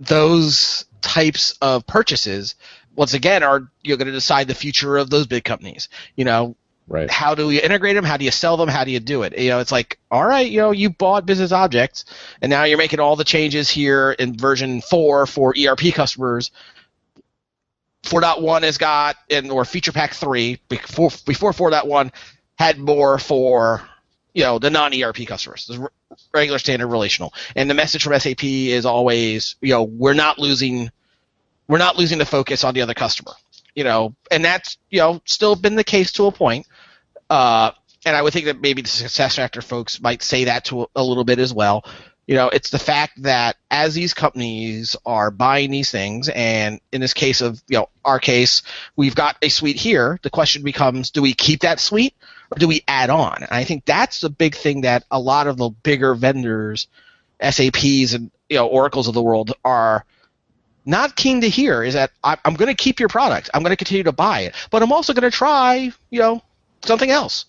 those 0.00 0.84
types 1.00 1.52
of 1.60 1.86
purchases, 1.86 2.54
once 2.96 3.14
again, 3.14 3.42
are 3.42 3.68
you're 3.82 3.96
going 3.96 4.06
to 4.06 4.12
decide 4.12 4.48
the 4.48 4.54
future 4.54 4.96
of 4.96 5.10
those 5.10 5.26
big 5.26 5.44
companies. 5.44 5.88
You 6.16 6.24
know, 6.24 6.56
Right. 6.86 7.10
How 7.10 7.34
do 7.34 7.50
you 7.50 7.60
integrate 7.60 7.96
them? 7.96 8.04
How 8.04 8.18
do 8.18 8.24
you 8.24 8.30
sell 8.30 8.56
them? 8.56 8.68
How 8.68 8.84
do 8.84 8.90
you 8.90 9.00
do 9.00 9.22
it? 9.22 9.38
You 9.38 9.50
know, 9.50 9.60
it's 9.60 9.72
like, 9.72 9.98
all 10.10 10.24
right, 10.24 10.50
you 10.50 10.58
know, 10.58 10.70
you 10.70 10.90
bought 10.90 11.24
business 11.24 11.50
objects, 11.50 12.04
and 12.42 12.50
now 12.50 12.64
you're 12.64 12.78
making 12.78 13.00
all 13.00 13.16
the 13.16 13.24
changes 13.24 13.70
here 13.70 14.12
in 14.12 14.36
version 14.36 14.82
four 14.82 15.26
for 15.26 15.54
ERP 15.58 15.94
customers. 15.94 16.50
4.1 18.02 18.62
has 18.64 18.76
got, 18.76 19.16
and 19.30 19.50
or 19.50 19.64
feature 19.64 19.92
pack 19.92 20.12
three 20.12 20.60
before 20.68 21.10
before 21.24 21.52
4.1 21.52 22.12
had 22.58 22.78
more 22.78 23.18
for 23.18 23.82
you 24.34 24.42
know 24.42 24.58
the 24.58 24.68
non-ERP 24.68 25.26
customers, 25.26 25.66
the 25.66 25.88
regular 26.34 26.58
standard 26.58 26.88
relational. 26.88 27.32
And 27.56 27.70
the 27.70 27.74
message 27.74 28.04
from 28.04 28.18
SAP 28.20 28.44
is 28.44 28.84
always, 28.84 29.56
you 29.62 29.70
know, 29.70 29.84
we're 29.84 30.12
not 30.12 30.38
losing, 30.38 30.90
we're 31.66 31.78
not 31.78 31.96
losing 31.96 32.18
the 32.18 32.26
focus 32.26 32.62
on 32.62 32.74
the 32.74 32.82
other 32.82 32.94
customer 32.94 33.32
you 33.74 33.84
know, 33.84 34.14
and 34.30 34.44
that's 34.44 34.78
you 34.90 35.00
know 35.00 35.20
still 35.24 35.56
been 35.56 35.74
the 35.74 35.84
case 35.84 36.12
to 36.12 36.26
a 36.26 36.32
point. 36.32 36.66
Uh, 37.34 37.72
and 38.06 38.14
I 38.14 38.22
would 38.22 38.32
think 38.32 38.46
that 38.46 38.60
maybe 38.60 38.82
the 38.82 38.88
success 38.88 39.34
factor 39.34 39.60
folks 39.60 40.00
might 40.00 40.22
say 40.22 40.44
that 40.44 40.66
to 40.66 40.82
a, 40.82 40.86
a 40.94 41.02
little 41.02 41.24
bit 41.24 41.40
as 41.40 41.52
well. 41.52 41.84
You 42.28 42.36
know, 42.36 42.48
it's 42.48 42.70
the 42.70 42.78
fact 42.78 43.20
that 43.22 43.56
as 43.72 43.92
these 43.92 44.14
companies 44.14 44.94
are 45.04 45.32
buying 45.32 45.72
these 45.72 45.90
things, 45.90 46.28
and 46.28 46.80
in 46.92 47.00
this 47.00 47.12
case 47.12 47.40
of 47.40 47.60
you 47.66 47.78
know 47.78 47.88
our 48.04 48.20
case, 48.20 48.62
we've 48.94 49.16
got 49.16 49.36
a 49.42 49.48
suite 49.48 49.74
here. 49.74 50.20
The 50.22 50.30
question 50.30 50.62
becomes, 50.62 51.10
do 51.10 51.22
we 51.22 51.34
keep 51.34 51.62
that 51.62 51.80
suite 51.80 52.14
or 52.52 52.58
do 52.58 52.68
we 52.68 52.82
add 52.86 53.10
on? 53.10 53.42
And 53.42 53.50
I 53.50 53.64
think 53.64 53.84
that's 53.84 54.20
the 54.20 54.30
big 54.30 54.54
thing 54.54 54.82
that 54.82 55.02
a 55.10 55.18
lot 55.18 55.48
of 55.48 55.56
the 55.56 55.70
bigger 55.70 56.14
vendors, 56.14 56.86
SAPs 57.42 58.12
and 58.12 58.30
you 58.48 58.58
know 58.58 58.68
Oracles 58.68 59.08
of 59.08 59.14
the 59.14 59.22
world 59.22 59.54
are 59.64 60.04
not 60.86 61.16
keen 61.16 61.40
to 61.40 61.48
hear 61.48 61.82
is 61.82 61.94
that 61.94 62.12
I, 62.22 62.38
am 62.44 62.54
going 62.54 62.74
to 62.74 62.80
keep 62.80 63.00
your 63.00 63.08
product. 63.08 63.50
I'm 63.52 63.62
going 63.64 63.72
to 63.72 63.76
continue 63.76 64.04
to 64.04 64.12
buy 64.12 64.42
it, 64.42 64.54
but 64.70 64.84
I'm 64.84 64.92
also 64.92 65.14
going 65.14 65.28
to 65.28 65.36
try, 65.36 65.90
you 66.10 66.20
know, 66.20 66.40
something 66.86 67.10
else. 67.10 67.46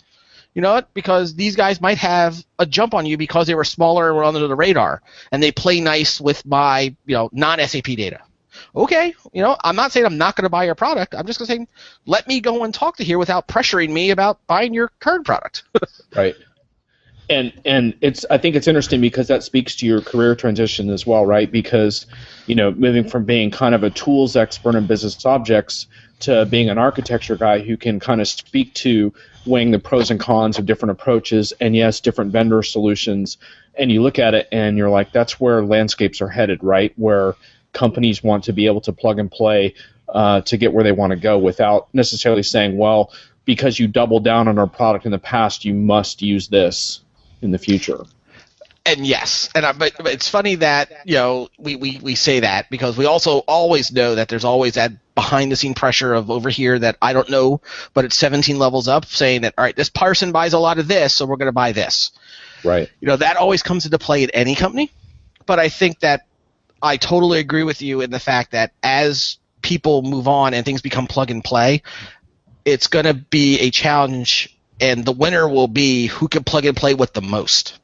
You 0.54 0.62
know 0.62 0.74
what? 0.74 0.94
Because 0.94 1.36
these 1.36 1.56
guys 1.56 1.82
might 1.82 1.98
have 1.98 2.44
a 2.58 2.66
jump 2.66 2.94
on 2.94 3.06
you 3.06 3.18
because 3.18 3.48
they 3.48 3.56
were 3.56 3.66
smaller 3.66 4.08
and 4.08 4.16
were 4.16 4.24
under 4.24 4.48
the 4.48 4.56
radar, 4.56 5.02
and 5.32 5.44
they 5.44 5.52
play 5.52 5.82
nice 5.82 6.22
with 6.22 6.46
my, 6.46 6.96
you 7.06 7.16
know, 7.16 7.30
non-SAP 7.34 7.84
data. 7.84 8.22
Okay, 8.74 9.14
you 9.34 9.42
know, 9.42 9.58
I'm 9.62 9.76
not 9.76 9.92
saying 9.92 10.06
I'm 10.06 10.18
not 10.18 10.38
going 10.38 10.44
to 10.44 10.50
buy 10.50 10.64
your 10.64 10.76
product. 10.76 11.14
I'm 11.14 11.26
just 11.28 11.40
going 11.40 11.48
to 11.48 11.66
say, 11.66 11.68
let 12.06 12.26
me 12.26 12.40
go 12.40 12.64
and 12.64 12.74
talk 12.74 12.98
to 12.98 13.04
here 13.04 13.18
without 13.18 13.50
pressuring 13.50 13.90
me 13.92 14.12
about 14.12 14.40
buying 14.48 14.74
your 14.74 14.92
current 15.00 15.26
product. 15.26 15.64
right 16.16 16.36
and 17.30 17.54
and 17.66 17.96
it's 18.02 18.26
I 18.30 18.38
think 18.38 18.56
it's 18.56 18.68
interesting 18.68 19.02
because 19.02 19.28
that 19.28 19.44
speaks 19.44 19.76
to 19.78 19.86
your 19.86 20.02
career 20.02 20.36
transition 20.36 20.90
as 20.90 21.06
well, 21.06 21.26
right? 21.26 21.52
Because 21.52 22.06
you 22.46 22.56
know, 22.56 22.72
moving 22.72 23.08
from 23.08 23.26
being 23.26 23.52
kind 23.52 23.74
of 23.74 23.84
a 23.84 23.90
tools 23.90 24.36
expert 24.36 24.76
in 24.76 24.86
business 24.86 25.26
objects 25.26 25.88
to 26.22 26.46
being 26.46 26.70
an 26.70 26.78
architecture 26.78 27.36
guy 27.36 27.60
who 27.60 27.78
can 27.78 28.00
kind 28.00 28.22
of 28.22 28.28
speak 28.28 28.74
to 28.76 29.14
weighing 29.46 29.72
the 29.72 29.80
pros 29.80 30.12
and 30.12 30.20
cons 30.20 30.58
of 30.58 30.66
different 30.66 30.92
approaches 30.92 31.54
and 31.60 31.76
yes, 31.76 32.00
different 32.00 32.32
vendor 32.32 32.64
solutions. 32.64 33.38
And 33.78 33.92
you 33.92 34.02
look 34.02 34.18
at 34.20 34.34
it 34.34 34.48
and 34.52 34.78
you're 34.78 34.90
like, 34.90 35.12
that's 35.12 35.40
where 35.40 35.64
landscapes 35.64 36.22
are 36.22 36.30
headed, 36.30 36.64
right? 36.64 36.94
Where 36.96 37.36
companies 37.74 38.24
want 38.24 38.46
to 38.46 38.54
be 38.54 38.66
able 38.66 38.82
to 38.82 38.94
plug 38.94 39.20
and 39.20 39.30
play 39.30 39.76
uh, 40.10 40.42
to 40.42 40.58
get 40.58 40.74
where 40.74 40.84
they 40.84 40.92
want 40.92 41.12
to 41.12 41.18
go 41.18 41.38
without 41.38 41.94
necessarily 41.94 42.44
saying, 42.44 42.78
well, 42.78 43.12
because 43.44 43.78
you 43.78 43.88
doubled 43.88 44.24
down 44.24 44.48
on 44.48 44.58
our 44.58 44.68
product 44.68 45.06
in 45.06 45.12
the 45.12 45.20
past, 45.20 45.66
you 45.66 45.74
must 45.74 46.22
use 46.22 46.48
this 46.48 47.02
in 47.42 47.52
the 47.52 47.60
future. 47.60 48.04
And 48.88 49.06
yes, 49.06 49.50
and 49.56 49.66
I, 49.66 49.72
but, 49.72 49.94
but 49.98 50.08
it's 50.08 50.30
funny 50.30 50.56
that 50.56 50.92
you 51.06 51.16
know 51.16 51.50
we, 51.58 51.76
we, 51.76 52.00
we 52.00 52.14
say 52.16 52.42
that 52.42 52.70
because 52.70 52.96
we 52.96 53.06
also 53.06 53.40
always 53.40 53.92
know 53.92 54.16
that 54.16 54.30
there's 54.30 54.46
always 54.46 54.76
that 54.76 54.92
behind 55.16 55.52
the 55.52 55.56
scene 55.56 55.74
pressure 55.74 56.14
of 56.14 56.30
over 56.30 56.50
here 56.50 56.78
that 56.78 56.96
I 57.02 57.14
don't 57.14 57.30
know, 57.30 57.62
but 57.96 58.06
it's 58.06 58.16
17 58.16 58.60
levels 58.60 58.88
up 58.88 59.06
saying 59.06 59.42
that 59.42 59.56
all 59.58 59.64
right, 59.64 59.76
this 59.76 59.90
person 59.90 60.32
buys 60.32 60.54
a 60.54 60.60
lot 60.60 60.78
of 60.78 60.88
this, 60.88 61.16
so 61.16 61.26
we're 61.26 61.38
going 61.38 61.48
to 61.48 61.52
buy 61.52 61.72
this. 61.72 62.12
Right. 62.64 62.90
You 63.00 63.08
know 63.08 63.16
that 63.16 63.38
always 63.38 63.64
comes 63.64 63.86
into 63.86 63.98
play 63.98 64.24
at 64.24 64.30
any 64.36 64.54
company, 64.54 64.92
but 65.48 65.58
I 65.58 65.70
think 65.70 66.02
that 66.02 66.28
I 66.80 66.98
totally 66.98 67.40
agree 67.40 67.64
with 67.64 67.82
you 67.82 68.02
in 68.02 68.12
the 68.12 68.20
fact 68.20 68.52
that 68.52 68.72
as 68.84 69.40
people 69.64 70.04
move 70.04 70.28
on 70.28 70.54
and 70.54 70.64
things 70.64 70.84
become 70.84 71.08
plug 71.08 71.32
and 71.32 71.44
play, 71.44 71.82
it's 72.66 72.86
going 72.86 73.06
to 73.06 73.16
be 73.16 73.60
a 73.62 73.72
challenge 73.72 74.56
and 74.80 75.04
the 75.04 75.12
winner 75.12 75.48
will 75.48 75.68
be 75.68 76.06
who 76.08 76.28
can 76.28 76.44
plug 76.44 76.66
and 76.66 76.78
play 76.78 76.94
with 76.94 77.14
the 77.14 77.22
most. 77.22 77.80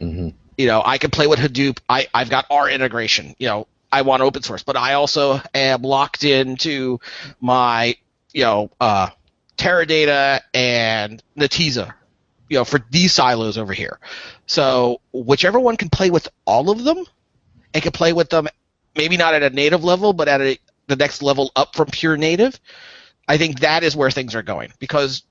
Mm-hmm. 0.00 0.28
You 0.56 0.66
know, 0.66 0.82
I 0.84 0.98
can 0.98 1.10
play 1.10 1.26
with 1.26 1.38
Hadoop. 1.38 1.78
I, 1.88 2.08
I've 2.12 2.30
got 2.30 2.46
R 2.50 2.68
integration. 2.68 3.34
You 3.38 3.48
know, 3.48 3.66
I 3.90 4.02
want 4.02 4.22
open 4.22 4.42
source, 4.42 4.62
but 4.62 4.76
I 4.76 4.94
also 4.94 5.40
am 5.54 5.82
locked 5.82 6.24
into 6.24 7.00
my, 7.40 7.96
you 8.32 8.42
know, 8.42 8.70
uh, 8.80 9.10
Teradata 9.56 10.40
and 10.54 11.22
Netezza, 11.36 11.94
you 12.48 12.58
know, 12.58 12.64
for 12.64 12.80
these 12.90 13.12
silos 13.12 13.58
over 13.58 13.72
here. 13.72 13.98
So 14.46 15.00
whichever 15.12 15.58
one 15.58 15.76
can 15.76 15.90
play 15.90 16.10
with 16.10 16.28
all 16.44 16.70
of 16.70 16.84
them 16.84 17.04
and 17.74 17.82
can 17.82 17.92
play 17.92 18.12
with 18.12 18.30
them, 18.30 18.48
maybe 18.96 19.16
not 19.16 19.34
at 19.34 19.42
a 19.42 19.50
native 19.50 19.84
level, 19.84 20.12
but 20.12 20.28
at 20.28 20.40
a, 20.40 20.58
the 20.86 20.96
next 20.96 21.22
level 21.22 21.50
up 21.56 21.74
from 21.74 21.86
pure 21.86 22.16
native, 22.16 22.58
I 23.26 23.36
think 23.36 23.60
that 23.60 23.84
is 23.84 23.94
where 23.94 24.10
things 24.10 24.34
are 24.34 24.42
going 24.42 24.72
because 24.78 25.22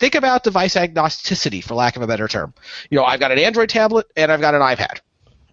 think 0.00 0.16
about 0.16 0.42
device 0.42 0.74
agnosticity, 0.74 1.62
for 1.62 1.74
lack 1.74 1.94
of 1.94 2.02
a 2.02 2.06
better 2.06 2.26
term. 2.26 2.52
You 2.90 2.96
know, 2.96 3.04
I've 3.04 3.20
got 3.20 3.30
an 3.30 3.38
Android 3.38 3.68
tablet 3.68 4.10
and 4.16 4.32
I've 4.32 4.40
got 4.40 4.54
an 4.54 4.62
iPad. 4.62 5.00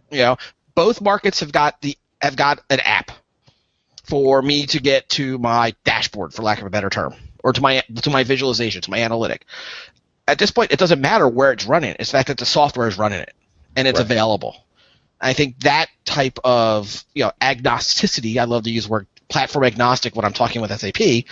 You 0.09 0.19
know, 0.19 0.37
both 0.73 1.01
markets 1.01 1.41
have 1.41 1.51
got 1.51 1.81
the 1.81 1.95
have 2.21 2.35
got 2.35 2.59
an 2.69 2.79
app 2.79 3.11
for 4.05 4.41
me 4.41 4.65
to 4.67 4.81
get 4.81 5.09
to 5.09 5.37
my 5.37 5.75
dashboard, 5.83 6.33
for 6.33 6.41
lack 6.41 6.61
of 6.61 6.65
a 6.65 6.69
better 6.69 6.89
term, 6.89 7.13
or 7.43 7.53
to 7.53 7.61
my 7.61 7.83
to 8.01 8.09
my 8.09 8.23
visualization, 8.23 8.81
to 8.81 8.89
my 8.89 8.99
analytic. 8.99 9.45
At 10.27 10.39
this 10.39 10.51
point, 10.51 10.71
it 10.71 10.79
doesn't 10.79 11.01
matter 11.01 11.27
where 11.27 11.51
it's 11.51 11.65
running. 11.65 11.95
It's 11.99 12.11
the 12.11 12.17
fact 12.17 12.29
that 12.29 12.37
the 12.37 12.45
software 12.45 12.87
is 12.87 12.97
running 12.97 13.19
it 13.19 13.33
and 13.75 13.87
it's 13.87 13.99
right. 13.99 14.05
available. 14.05 14.55
I 15.19 15.33
think 15.33 15.59
that 15.61 15.87
type 16.05 16.39
of 16.43 17.03
you 17.13 17.25
know 17.25 17.31
agnosticity. 17.41 18.37
I 18.37 18.45
love 18.45 18.63
to 18.63 18.71
use 18.71 18.85
the 18.85 18.91
word 18.91 19.07
platform 19.27 19.65
agnostic 19.65 20.15
when 20.15 20.23
I'm 20.23 20.33
talking 20.33 20.61
with 20.61 20.71
SAP. 20.79 21.25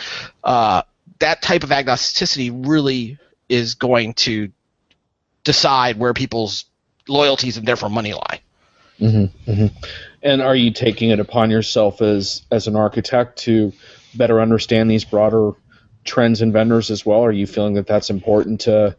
Uh, 0.43 0.81
that 1.19 1.41
type 1.41 1.63
of 1.63 1.69
agnosticity 1.69 2.51
really 2.67 3.17
is 3.49 3.75
going 3.75 4.13
to 4.13 4.51
decide 5.43 5.97
where 5.97 6.13
people's 6.13 6.65
loyalties 7.07 7.57
and 7.57 7.67
therefore 7.67 7.89
money 7.89 8.13
lie. 8.13 8.41
Mm-hmm, 8.99 9.51
mm-hmm. 9.51 9.87
And 10.23 10.41
are 10.41 10.55
you 10.55 10.71
taking 10.71 11.09
it 11.09 11.19
upon 11.19 11.51
yourself 11.51 12.01
as 12.01 12.43
as 12.51 12.67
an 12.67 12.75
architect 12.75 13.39
to 13.39 13.73
better 14.15 14.41
understand 14.41 14.89
these 14.89 15.03
broader 15.03 15.51
trends 16.03 16.41
and 16.41 16.53
vendors 16.53 16.89
as 16.89 17.05
well? 17.05 17.23
Are 17.23 17.31
you 17.31 17.45
feeling 17.45 17.73
that 17.75 17.87
that's 17.87 18.09
important 18.09 18.61
to 18.61 18.95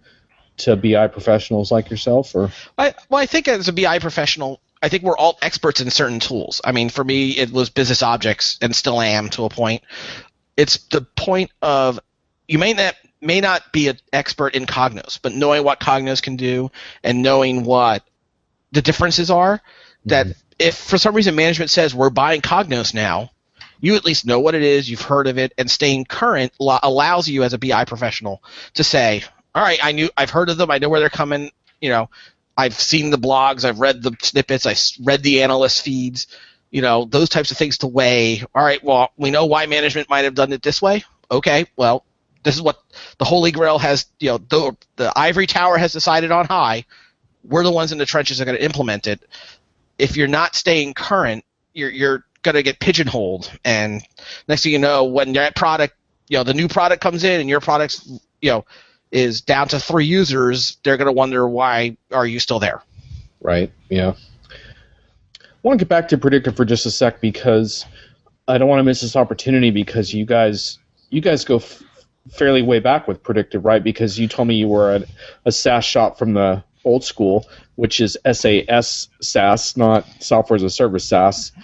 to 0.58 0.76
BI 0.76 1.06
professionals 1.08 1.72
like 1.72 1.90
yourself, 1.90 2.34
or? 2.34 2.50
I, 2.78 2.94
well, 3.08 3.20
I 3.20 3.26
think 3.26 3.48
as 3.48 3.68
a 3.68 3.72
BI 3.72 3.98
professional, 3.98 4.60
I 4.82 4.88
think 4.88 5.02
we're 5.02 5.16
all 5.16 5.38
experts 5.42 5.80
in 5.80 5.90
certain 5.90 6.20
tools. 6.20 6.60
I 6.64 6.72
mean, 6.72 6.90
for 6.90 7.02
me, 7.02 7.30
it 7.30 7.50
was 7.50 7.70
business 7.70 8.02
objects, 8.02 8.58
and 8.60 8.74
still 8.74 9.00
am 9.00 9.30
to 9.30 9.44
a 9.44 9.48
point 9.48 9.82
it's 10.56 10.78
the 10.88 11.02
point 11.02 11.50
of 11.62 12.00
you 12.48 12.58
may 12.58 12.72
not 12.72 12.94
may 13.20 13.40
not 13.40 13.72
be 13.72 13.88
an 13.88 13.98
expert 14.12 14.54
in 14.54 14.66
Cognos, 14.66 15.18
but 15.20 15.32
knowing 15.32 15.64
what 15.64 15.80
Cognos 15.80 16.22
can 16.22 16.36
do 16.36 16.70
and 17.02 17.22
knowing 17.22 17.64
what 17.64 18.04
the 18.72 18.82
differences 18.82 19.30
are, 19.30 19.60
that 20.06 20.26
mm-hmm. 20.26 20.38
if 20.58 20.76
for 20.76 20.98
some 20.98 21.14
reason 21.14 21.34
management 21.34 21.70
says 21.70 21.94
we're 21.94 22.10
buying 22.10 22.40
Cognos 22.40 22.94
now, 22.94 23.30
you 23.80 23.96
at 23.96 24.04
least 24.04 24.26
know 24.26 24.40
what 24.40 24.54
it 24.54 24.62
is, 24.62 24.88
you've 24.88 25.02
heard 25.02 25.26
of 25.26 25.38
it, 25.38 25.52
and 25.58 25.70
staying 25.70 26.04
current 26.04 26.52
allows 26.58 27.28
you 27.28 27.42
as 27.42 27.52
a 27.52 27.58
BI 27.58 27.84
professional 27.84 28.42
to 28.74 28.84
say, 28.84 29.22
all 29.54 29.62
right, 29.62 29.78
I 29.82 29.92
knew, 29.92 30.10
I've 30.16 30.30
heard 30.30 30.48
of 30.48 30.56
them, 30.56 30.70
I 30.70 30.78
know 30.78 30.88
where 30.88 31.00
they're 31.00 31.08
coming, 31.08 31.50
you 31.80 31.90
know, 31.90 32.08
I've 32.56 32.74
seen 32.74 33.10
the 33.10 33.18
blogs, 33.18 33.64
I've 33.64 33.80
read 33.80 34.02
the 34.02 34.16
snippets, 34.22 34.66
I 34.66 34.76
read 35.04 35.22
the 35.22 35.42
analyst 35.42 35.82
feeds, 35.82 36.26
you 36.70 36.82
know, 36.82 37.04
those 37.04 37.28
types 37.28 37.50
of 37.50 37.56
things 37.56 37.78
to 37.78 37.86
weigh. 37.86 38.42
All 38.54 38.64
right, 38.64 38.82
well, 38.82 39.10
we 39.16 39.30
know 39.30 39.46
why 39.46 39.66
management 39.66 40.08
might 40.08 40.24
have 40.24 40.34
done 40.34 40.52
it 40.52 40.62
this 40.62 40.82
way. 40.82 41.04
Okay, 41.30 41.66
well, 41.76 42.04
this 42.42 42.54
is 42.54 42.62
what 42.62 42.78
the 43.18 43.24
Holy 43.24 43.50
Grail 43.50 43.78
has, 43.78 44.06
you 44.20 44.30
know, 44.30 44.38
the, 44.38 44.76
the 44.96 45.12
ivory 45.16 45.46
tower 45.46 45.76
has 45.76 45.92
decided 45.92 46.30
on 46.30 46.46
high. 46.46 46.84
We're 47.44 47.64
the 47.64 47.72
ones 47.72 47.92
in 47.92 47.98
the 47.98 48.06
trenches 48.06 48.38
that 48.38 48.44
are 48.44 48.46
going 48.46 48.58
to 48.58 48.64
implement 48.64 49.06
it. 49.06 49.20
If 49.98 50.16
you're 50.16 50.28
not 50.28 50.54
staying 50.54 50.94
current, 50.94 51.44
you're, 51.74 51.90
you're 51.90 52.24
going 52.42 52.54
to 52.54 52.62
get 52.62 52.78
pigeonholed. 52.78 53.50
And 53.64 54.02
next 54.48 54.62
thing 54.62 54.72
you 54.72 54.78
know, 54.78 55.04
when 55.04 55.32
that 55.32 55.56
product, 55.56 55.94
you 56.28 56.38
know, 56.38 56.44
the 56.44 56.54
new 56.54 56.68
product 56.68 57.02
comes 57.02 57.24
in 57.24 57.40
and 57.40 57.48
your 57.48 57.60
product's, 57.60 58.08
you 58.40 58.50
know, 58.50 58.64
is 59.10 59.40
down 59.40 59.68
to 59.68 59.80
three 59.80 60.06
users, 60.06 60.78
they're 60.82 60.96
going 60.96 61.06
to 61.06 61.12
wonder 61.12 61.48
why 61.48 61.96
are 62.12 62.26
you 62.26 62.38
still 62.40 62.58
there? 62.58 62.82
Right. 63.40 63.72
Yeah. 63.88 64.14
Want 65.66 65.80
to 65.80 65.84
get 65.84 65.88
back 65.88 66.06
to 66.10 66.16
predictive 66.16 66.54
for 66.54 66.64
just 66.64 66.86
a 66.86 66.92
sec 66.92 67.20
because 67.20 67.86
I 68.46 68.56
don't 68.56 68.68
want 68.68 68.78
to 68.78 68.84
miss 68.84 69.00
this 69.00 69.16
opportunity 69.16 69.72
because 69.72 70.14
you 70.14 70.24
guys 70.24 70.78
you 71.10 71.20
guys 71.20 71.44
go 71.44 71.56
f- 71.56 71.82
fairly 72.30 72.62
way 72.62 72.78
back 72.78 73.08
with 73.08 73.20
predictive, 73.20 73.64
right? 73.64 73.82
Because 73.82 74.16
you 74.16 74.28
told 74.28 74.46
me 74.46 74.54
you 74.54 74.68
were 74.68 74.94
a, 74.94 75.04
a 75.44 75.50
SAS 75.50 75.84
shop 75.84 76.20
from 76.20 76.34
the 76.34 76.62
old 76.84 77.02
school, 77.02 77.48
which 77.74 78.00
is 78.00 78.16
SAS 78.32 79.08
SaaS, 79.20 79.76
not 79.76 80.06
software 80.20 80.54
as 80.54 80.62
a 80.62 80.70
service 80.70 81.04
SaaS. 81.04 81.50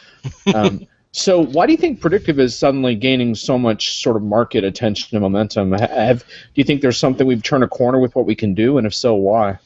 Um, 0.53 0.87
so 1.13 1.45
why 1.45 1.67
do 1.67 1.73
you 1.73 1.79
think 1.79 2.01
predictive 2.01 2.41
is 2.41 2.59
suddenly 2.59 2.97
gaining 2.97 3.37
so 3.37 3.57
much 3.57 4.03
sort 4.03 4.17
of 4.17 4.23
market 4.23 4.65
attention 4.65 5.17
and 5.17 5.23
momentum? 5.23 5.73
Have, 5.73 6.25
do 6.25 6.27
you 6.55 6.65
think 6.65 6.81
there's 6.81 6.99
something 6.99 7.25
we've 7.25 7.43
turned 7.43 7.63
a 7.63 7.69
corner 7.69 8.01
with 8.01 8.17
what 8.17 8.27
we 8.27 8.35
can 8.35 8.55
do, 8.55 8.79
and 8.79 8.87
if 8.87 8.95
so, 8.95 9.15
why? 9.15 9.59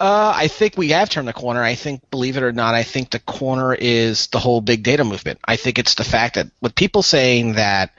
Uh, 0.00 0.32
I 0.34 0.48
think 0.48 0.78
we 0.78 0.88
have 0.88 1.10
turned 1.10 1.28
the 1.28 1.34
corner. 1.34 1.62
I 1.62 1.74
think, 1.74 2.10
believe 2.10 2.38
it 2.38 2.42
or 2.42 2.52
not, 2.52 2.74
I 2.74 2.84
think 2.84 3.10
the 3.10 3.18
corner 3.18 3.74
is 3.74 4.28
the 4.28 4.38
whole 4.38 4.62
big 4.62 4.82
data 4.82 5.04
movement. 5.04 5.40
I 5.44 5.56
think 5.56 5.78
it's 5.78 5.94
the 5.94 6.04
fact 6.04 6.36
that 6.36 6.46
with 6.62 6.74
people 6.74 7.02
saying 7.02 7.54
that, 7.54 7.92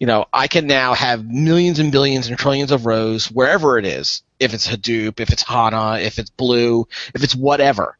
you 0.00 0.08
know, 0.08 0.26
I 0.32 0.48
can 0.48 0.66
now 0.66 0.94
have 0.94 1.24
millions 1.24 1.78
and 1.78 1.92
billions 1.92 2.26
and 2.26 2.36
trillions 2.36 2.72
of 2.72 2.86
rows 2.86 3.30
wherever 3.30 3.78
it 3.78 3.86
is, 3.86 4.22
if 4.40 4.52
it's 4.52 4.66
Hadoop, 4.66 5.20
if 5.20 5.30
it's 5.30 5.42
HANA, 5.42 6.00
if 6.00 6.18
it's 6.18 6.30
Blue, 6.30 6.88
if 7.14 7.22
it's 7.22 7.36
whatever 7.36 7.96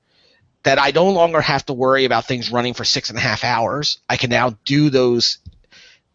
that 0.65 0.81
I 0.81 0.91
no 0.91 1.09
longer 1.11 1.41
have 1.41 1.65
to 1.67 1.73
worry 1.73 2.05
about 2.05 2.27
things 2.27 2.51
running 2.51 2.75
for 2.75 2.85
six 2.85 3.09
and 3.09 3.19
a 3.19 3.23
half 3.23 3.45
hours. 3.45 4.01
I 4.09 4.17
can 4.17 4.31
now 4.31 4.57
do 4.65 4.91
those, 4.91 5.39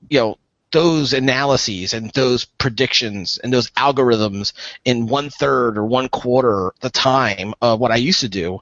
you 0.10 0.20
know, 0.20 0.38
those 0.74 1.14
analyses 1.14 1.94
and 1.94 2.10
those 2.12 2.44
predictions 2.44 3.38
and 3.38 3.54
those 3.54 3.70
algorithms 3.72 4.52
in 4.84 5.08
one 5.08 5.30
third 5.30 5.78
or 5.78 5.86
one 5.86 6.10
quarter 6.10 6.74
the 6.82 6.90
time 6.90 7.54
of 7.62 7.80
what 7.80 7.92
I 7.92 7.96
used 7.96 8.20
to 8.22 8.30
do. 8.30 8.62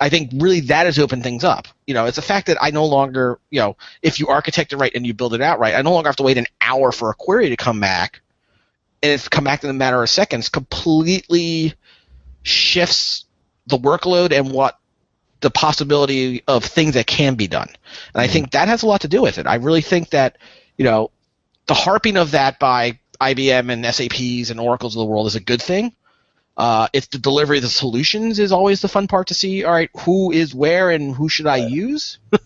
I 0.00 0.08
think 0.08 0.32
really 0.34 0.60
that 0.60 0.86
has 0.86 0.98
opened 0.98 1.22
things 1.22 1.44
up. 1.44 1.68
You 1.86 1.94
know, 1.94 2.06
it's 2.06 2.16
the 2.16 2.22
fact 2.22 2.48
that 2.48 2.58
I 2.60 2.70
no 2.70 2.84
longer, 2.84 3.38
you 3.48 3.60
know, 3.60 3.76
if 4.02 4.20
you 4.20 4.26
architect 4.26 4.72
it 4.72 4.76
right 4.76 4.92
and 4.94 5.06
you 5.06 5.14
build 5.14 5.32
it 5.32 5.40
out 5.40 5.58
right, 5.58 5.74
I 5.74 5.82
no 5.82 5.92
longer 5.92 6.08
have 6.08 6.16
to 6.16 6.22
wait 6.22 6.36
an 6.36 6.46
hour 6.60 6.92
for 6.92 7.10
a 7.10 7.14
query 7.14 7.48
to 7.48 7.56
come 7.56 7.80
back, 7.80 8.20
and 9.02 9.12
it's 9.12 9.28
come 9.28 9.44
back 9.44 9.64
in 9.64 9.70
a 9.70 9.72
matter 9.72 10.02
of 10.02 10.10
seconds. 10.10 10.48
Completely 10.48 11.74
shifts 12.42 13.24
the 13.66 13.78
workload 13.78 14.32
and 14.32 14.52
what 14.52 14.78
the 15.40 15.50
possibility 15.50 16.42
of 16.46 16.64
things 16.64 16.94
that 16.94 17.06
can 17.06 17.34
be 17.34 17.46
done. 17.46 17.68
And 17.68 18.20
I 18.20 18.24
mm-hmm. 18.24 18.32
think 18.32 18.50
that 18.50 18.68
has 18.68 18.82
a 18.82 18.86
lot 18.86 19.02
to 19.02 19.08
do 19.08 19.22
with 19.22 19.38
it. 19.38 19.46
I 19.46 19.56
really 19.56 19.80
think 19.80 20.10
that, 20.10 20.38
you 20.76 20.84
know, 20.84 21.10
the 21.70 21.74
harping 21.74 22.16
of 22.16 22.32
that 22.32 22.58
by 22.58 22.98
IBM 23.20 23.70
and 23.70 23.86
SAPs 23.94 24.50
and 24.50 24.58
Oracles 24.58 24.96
of 24.96 24.98
the 24.98 25.04
world 25.04 25.28
is 25.28 25.36
a 25.36 25.40
good 25.40 25.62
thing. 25.62 25.94
Uh, 26.56 26.88
it's 26.92 27.06
the 27.06 27.18
delivery 27.18 27.58
of 27.58 27.62
the 27.62 27.68
solutions 27.68 28.40
is 28.40 28.50
always 28.50 28.82
the 28.82 28.88
fun 28.88 29.06
part 29.06 29.28
to 29.28 29.34
see. 29.34 29.62
All 29.62 29.72
right, 29.72 29.88
who 30.00 30.32
is 30.32 30.52
where 30.52 30.90
and 30.90 31.14
who 31.14 31.28
should 31.28 31.46
I 31.46 31.58
use? 31.58 32.18
Do 32.32 32.38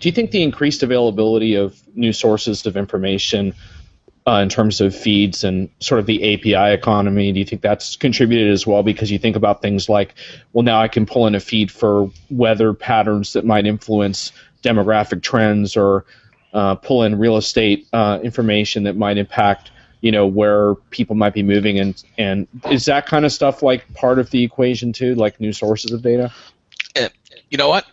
you 0.00 0.10
think 0.10 0.30
the 0.30 0.42
increased 0.42 0.82
availability 0.82 1.56
of 1.56 1.78
new 1.94 2.14
sources 2.14 2.64
of 2.64 2.78
information 2.78 3.52
uh, 4.26 4.40
in 4.40 4.48
terms 4.48 4.80
of 4.80 4.96
feeds 4.96 5.44
and 5.44 5.68
sort 5.80 6.00
of 6.00 6.06
the 6.06 6.32
API 6.32 6.72
economy? 6.72 7.30
Do 7.30 7.40
you 7.40 7.44
think 7.44 7.60
that's 7.60 7.96
contributed 7.96 8.50
as 8.50 8.66
well? 8.66 8.82
Because 8.82 9.10
you 9.10 9.18
think 9.18 9.36
about 9.36 9.60
things 9.60 9.86
like, 9.86 10.14
well, 10.54 10.62
now 10.62 10.80
I 10.80 10.88
can 10.88 11.04
pull 11.04 11.26
in 11.26 11.34
a 11.34 11.40
feed 11.40 11.70
for 11.70 12.10
weather 12.30 12.72
patterns 12.72 13.34
that 13.34 13.44
might 13.44 13.66
influence 13.66 14.32
demographic 14.62 15.22
trends, 15.22 15.76
or 15.76 16.06
uh, 16.52 16.74
pull 16.76 17.02
in 17.02 17.18
real 17.18 17.36
estate 17.36 17.86
uh, 17.92 18.18
information 18.22 18.84
that 18.84 18.96
might 18.96 19.18
impact, 19.18 19.70
you 20.00 20.12
know, 20.12 20.26
where 20.26 20.74
people 20.90 21.16
might 21.16 21.34
be 21.34 21.42
moving, 21.42 21.78
and 21.78 22.02
and 22.16 22.48
is 22.70 22.86
that 22.86 23.06
kind 23.06 23.24
of 23.24 23.32
stuff 23.32 23.62
like 23.62 23.92
part 23.94 24.18
of 24.18 24.30
the 24.30 24.44
equation 24.44 24.92
too, 24.92 25.14
like 25.14 25.40
new 25.40 25.52
sources 25.52 25.92
of 25.92 26.02
data? 26.02 26.32
Uh, 26.96 27.08
you 27.50 27.58
know 27.58 27.68
what? 27.68 27.86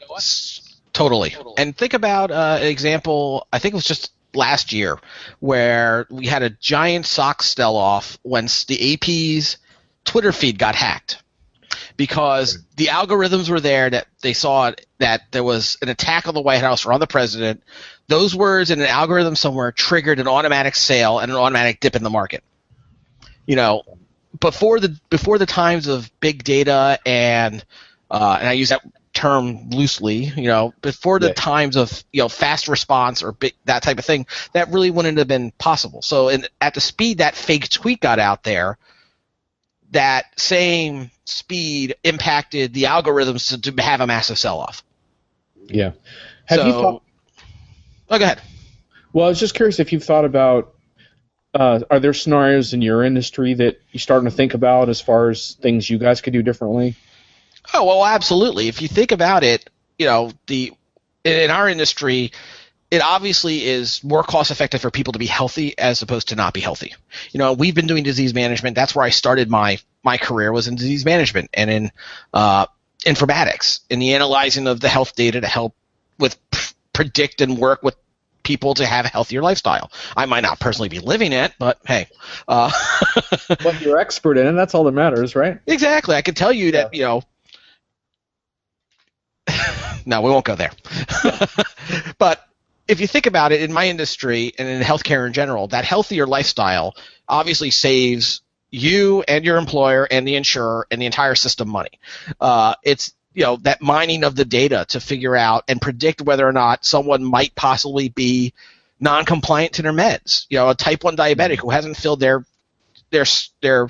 Totally. 0.93 1.35
And 1.57 1.75
think 1.75 1.93
about 1.93 2.31
uh, 2.31 2.59
an 2.61 2.67
example. 2.67 3.47
I 3.51 3.59
think 3.59 3.73
it 3.73 3.75
was 3.75 3.85
just 3.85 4.11
last 4.33 4.73
year 4.73 4.97
where 5.39 6.07
we 6.09 6.25
had 6.25 6.43
a 6.43 6.49
giant 6.49 7.05
sock 7.05 7.43
sell 7.43 7.75
off 7.75 8.17
when 8.23 8.47
the 8.67 8.93
AP's 8.93 9.57
Twitter 10.05 10.31
feed 10.31 10.57
got 10.57 10.75
hacked 10.75 11.21
because 11.97 12.60
the 12.75 12.88
algorithms 12.88 13.49
were 13.49 13.60
there 13.60 13.89
that 13.89 14.08
they 14.21 14.34
saw 14.34 14.71
that 14.97 15.31
there 15.31 15.43
was 15.43 15.77
an 15.81 15.89
attack 15.89 16.27
on 16.27 16.34
the 16.34 16.41
White 16.41 16.62
House 16.62 16.86
or 16.86 16.93
on 16.93 16.99
the 16.99 17.08
president. 17.08 17.63
Those 18.08 18.36
words 18.36 18.71
in 18.71 18.81
an 18.81 18.88
algorithm 18.88 19.36
somewhere 19.36 19.71
triggered 19.71 20.19
an 20.19 20.27
automatic 20.27 20.75
sale 20.75 21.19
and 21.19 21.31
an 21.31 21.38
automatic 21.38 21.79
dip 21.79 21.95
in 21.95 22.03
the 22.03 22.10
market. 22.10 22.43
You 23.45 23.55
know, 23.55 23.84
before 24.39 24.79
the 24.79 24.99
before 25.10 25.38
the 25.38 25.45
times 25.45 25.88
of 25.88 26.12
big 26.19 26.43
data 26.43 26.99
and 27.05 27.63
uh, 28.12 28.38
and 28.39 28.49
I 28.49 28.53
use 28.53 28.69
that 28.69 28.81
term 29.13 29.69
loosely, 29.69 30.25
you 30.36 30.47
know, 30.47 30.73
before 30.81 31.19
the 31.19 31.27
yeah. 31.27 31.34
times 31.34 31.77
of 31.77 32.03
you 32.12 32.21
know 32.21 32.29
fast 32.29 32.67
response 32.67 33.23
or 33.23 33.31
big, 33.31 33.53
that 33.65 33.81
type 33.81 33.97
of 33.97 34.05
thing, 34.05 34.27
that 34.53 34.71
really 34.71 34.91
wouldn't 34.91 35.17
have 35.17 35.27
been 35.27 35.51
possible. 35.51 36.01
So, 36.01 36.29
in, 36.29 36.45
at 36.62 36.75
the 36.75 36.81
speed 36.81 37.19
that 37.19 37.36
fake 37.36 37.69
tweet 37.69 38.01
got 38.01 38.19
out 38.19 38.43
there, 38.43 38.77
that 39.95 40.39
same 40.39 41.10
speed 41.23 41.95
impacted 42.03 42.73
the 42.73 42.84
algorithms 42.84 43.49
to, 43.49 43.71
to 43.71 43.81
have 43.81 44.01
a 44.01 44.08
massive 44.08 44.38
sell-off. 44.38 44.84
Yeah. 45.67 45.91
Have 46.45 46.60
so, 46.60 46.67
you 46.67 46.71
thought? 46.73 47.03
Oh, 48.10 48.19
go 48.19 48.25
ahead. 48.25 48.41
Well, 49.13 49.25
I 49.25 49.29
was 49.29 49.39
just 49.39 49.55
curious 49.55 49.79
if 49.79 49.91
you've 49.91 50.03
thought 50.03 50.25
about. 50.25 50.73
Uh, 51.53 51.79
are 51.89 52.01
there 52.01 52.13
scenarios 52.13 52.73
in 52.73 52.81
your 52.81 53.01
industry 53.01 53.53
that 53.53 53.79
you're 53.91 54.01
starting 54.01 54.29
to 54.29 54.36
think 54.36 54.53
about 54.53 54.89
as 54.89 54.99
far 54.99 55.29
as 55.29 55.53
things 55.62 55.89
you 55.89 55.97
guys 55.97 56.19
could 56.19 56.34
do 56.34 56.43
differently? 56.43 56.95
Oh 57.73 57.86
well, 57.86 58.05
absolutely. 58.05 58.67
If 58.67 58.81
you 58.81 58.89
think 58.89 59.13
about 59.13 59.45
it, 59.45 59.69
you 59.97 60.05
know 60.05 60.34
the 60.47 60.73
in 61.23 61.49
our 61.49 61.69
industry, 61.69 62.34
it 62.91 63.02
obviously 63.02 63.65
is 63.65 64.04
more 64.04 64.24
cost 64.24 64.52
effective 64.52 64.82
for 64.82 64.91
people 64.91 65.13
to 65.13 65.19
be 65.19 65.26
healthy 65.26 65.78
as 65.78 66.02
opposed 66.02 66.30
to 66.30 66.36
not 66.36 66.54
be 66.54 66.62
healthy. 66.62 66.93
You 67.32 67.39
know, 67.39 67.54
we've 67.54 67.76
been 67.76 67.88
doing 67.88 68.04
disease 68.04 68.34
management. 68.34 68.76
That's 68.76 68.95
where 68.95 69.06
I 69.06 69.10
started 69.10 69.50
my 69.50 69.80
my 70.04 70.17
career 70.17 70.52
was 70.52 70.67
in 70.67 70.76
disease 70.76 71.04
management 71.04 71.50
and 71.54 71.69
in 71.69 71.91
uh, 72.34 72.67
informatics, 73.06 73.82
in 73.89 74.00
the 74.00 74.13
analyzing 74.13 74.67
of 74.67 74.80
the 74.80 74.89
health 74.89 75.15
data 75.15 75.41
to 75.41 75.48
help 75.48 75.76
with 76.19 76.38
predict 76.93 77.41
and 77.41 77.58
work 77.58 77.82
with 77.84 77.95
people 78.43 78.76
to 78.76 78.86
have 78.86 79.06
a 79.06 79.10
healthier 79.10 79.41
lifestyle. 79.41 79.91
I 80.15 80.28
might 80.28 80.41
not 80.41 80.60
personally 80.60 80.89
be 80.89 81.00
living 81.00 81.34
it, 81.34 81.54
but 81.60 81.80
hey. 81.86 82.08
Uh, 82.48 82.71
well, 83.63 83.76
you're 83.82 83.98
expert 83.98 84.38
in 84.38 84.48
it. 84.48 84.54
That's 84.54 84.76
all 84.76 84.86
that 84.86 84.93
matters, 84.93 85.36
right? 85.36 85.60
Exactly. 85.67 86.15
I 86.15 86.21
can 86.21 86.36
tell 86.36 86.54
you 86.54 86.74
that, 86.74 86.93
yeah. 86.93 86.98
you 86.98 87.24
know, 89.48 89.56
no, 90.06 90.21
we 90.21 90.30
won't 90.30 90.45
go 90.45 90.56
there. 90.56 90.71
but 92.17 92.48
if 92.88 93.00
you 93.00 93.08
think 93.08 93.26
about 93.26 93.52
it, 93.52 93.62
in 93.62 93.74
my 93.74 93.88
industry 93.88 94.54
and 94.58 94.67
in 94.67 94.82
healthcare 94.82 95.26
in 95.26 95.34
general, 95.34 95.67
that 95.67 95.86
healthier 95.86 96.28
lifestyle 96.28 96.95
obviously 97.28 97.71
saves 97.71 98.41
you 98.69 99.24
and 99.28 99.45
your 99.45 99.58
employer 99.58 100.08
and 100.10 100.28
the 100.28 100.36
insurer 100.36 100.88
and 100.91 101.02
the 101.02 101.06
entire 101.06 101.36
system 101.36 101.69
money. 101.69 102.00
Uh, 102.39 102.76
it's 102.84 103.13
you 103.34 103.43
know 103.43 103.58
that 103.58 103.82
mining 103.82 104.24
of 104.24 104.36
the 104.36 104.45
data 104.45 104.86
to 104.89 105.00
figure 105.00 105.36
out 105.36 105.63
and 105.67 105.82
predict 105.82 106.21
whether 106.21 106.48
or 106.48 106.54
not 106.54 106.86
someone 106.86 107.24
might 107.24 107.54
possibly 107.56 108.10
be 108.10 108.54
non-compliant 109.00 109.74
to 109.74 109.82
their 109.82 109.93
meds. 109.93 110.45
You 110.50 110.58
know, 110.58 110.69
a 110.69 110.76
type 110.76 111.04
one 111.04 111.17
diabetic 111.17 111.58
who 111.58 111.69
hasn't 111.69 111.98
filled 111.98 112.19
their 112.19 112.45
their 113.10 113.26
their 113.62 113.89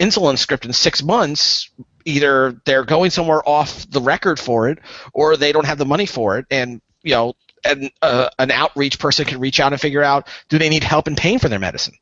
insulin 0.00 0.38
script 0.38 0.64
in 0.64 0.72
six 0.72 1.02
months 1.02 1.70
either 2.04 2.60
they're 2.64 2.84
going 2.84 3.10
somewhere 3.10 3.46
off 3.48 3.88
the 3.88 4.00
record 4.00 4.40
for 4.40 4.68
it 4.68 4.78
or 5.12 5.36
they 5.36 5.52
don't 5.52 5.66
have 5.66 5.78
the 5.78 5.84
money 5.84 6.06
for 6.06 6.38
it 6.38 6.46
and 6.50 6.80
you 7.04 7.14
know 7.14 7.34
an, 7.64 7.90
uh, 8.00 8.28
an 8.38 8.50
outreach 8.50 8.98
person 8.98 9.24
can 9.24 9.40
reach 9.40 9.60
out 9.60 9.72
and 9.72 9.80
figure 9.80 10.02
out 10.02 10.28
do 10.48 10.58
they 10.58 10.68
need 10.68 10.84
help 10.84 11.08
in 11.08 11.16
paying 11.16 11.38
for 11.38 11.48
their 11.48 11.58
medicine 11.58 11.94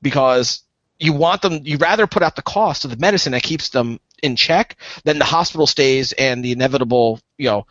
because 0.00 0.62
you 0.98 1.12
want 1.12 1.42
them 1.42 1.60
you 1.64 1.76
rather 1.78 2.06
put 2.06 2.22
out 2.22 2.36
the 2.36 2.42
cost 2.42 2.84
of 2.84 2.90
the 2.90 2.96
medicine 2.96 3.32
that 3.32 3.42
keeps 3.42 3.70
them 3.70 4.00
in 4.22 4.36
check 4.36 4.76
than 5.04 5.18
the 5.18 5.24
hospital 5.24 5.66
stays 5.66 6.12
and 6.12 6.44
the 6.44 6.52
inevitable 6.52 7.20
you 7.38 7.48
know 7.48 7.66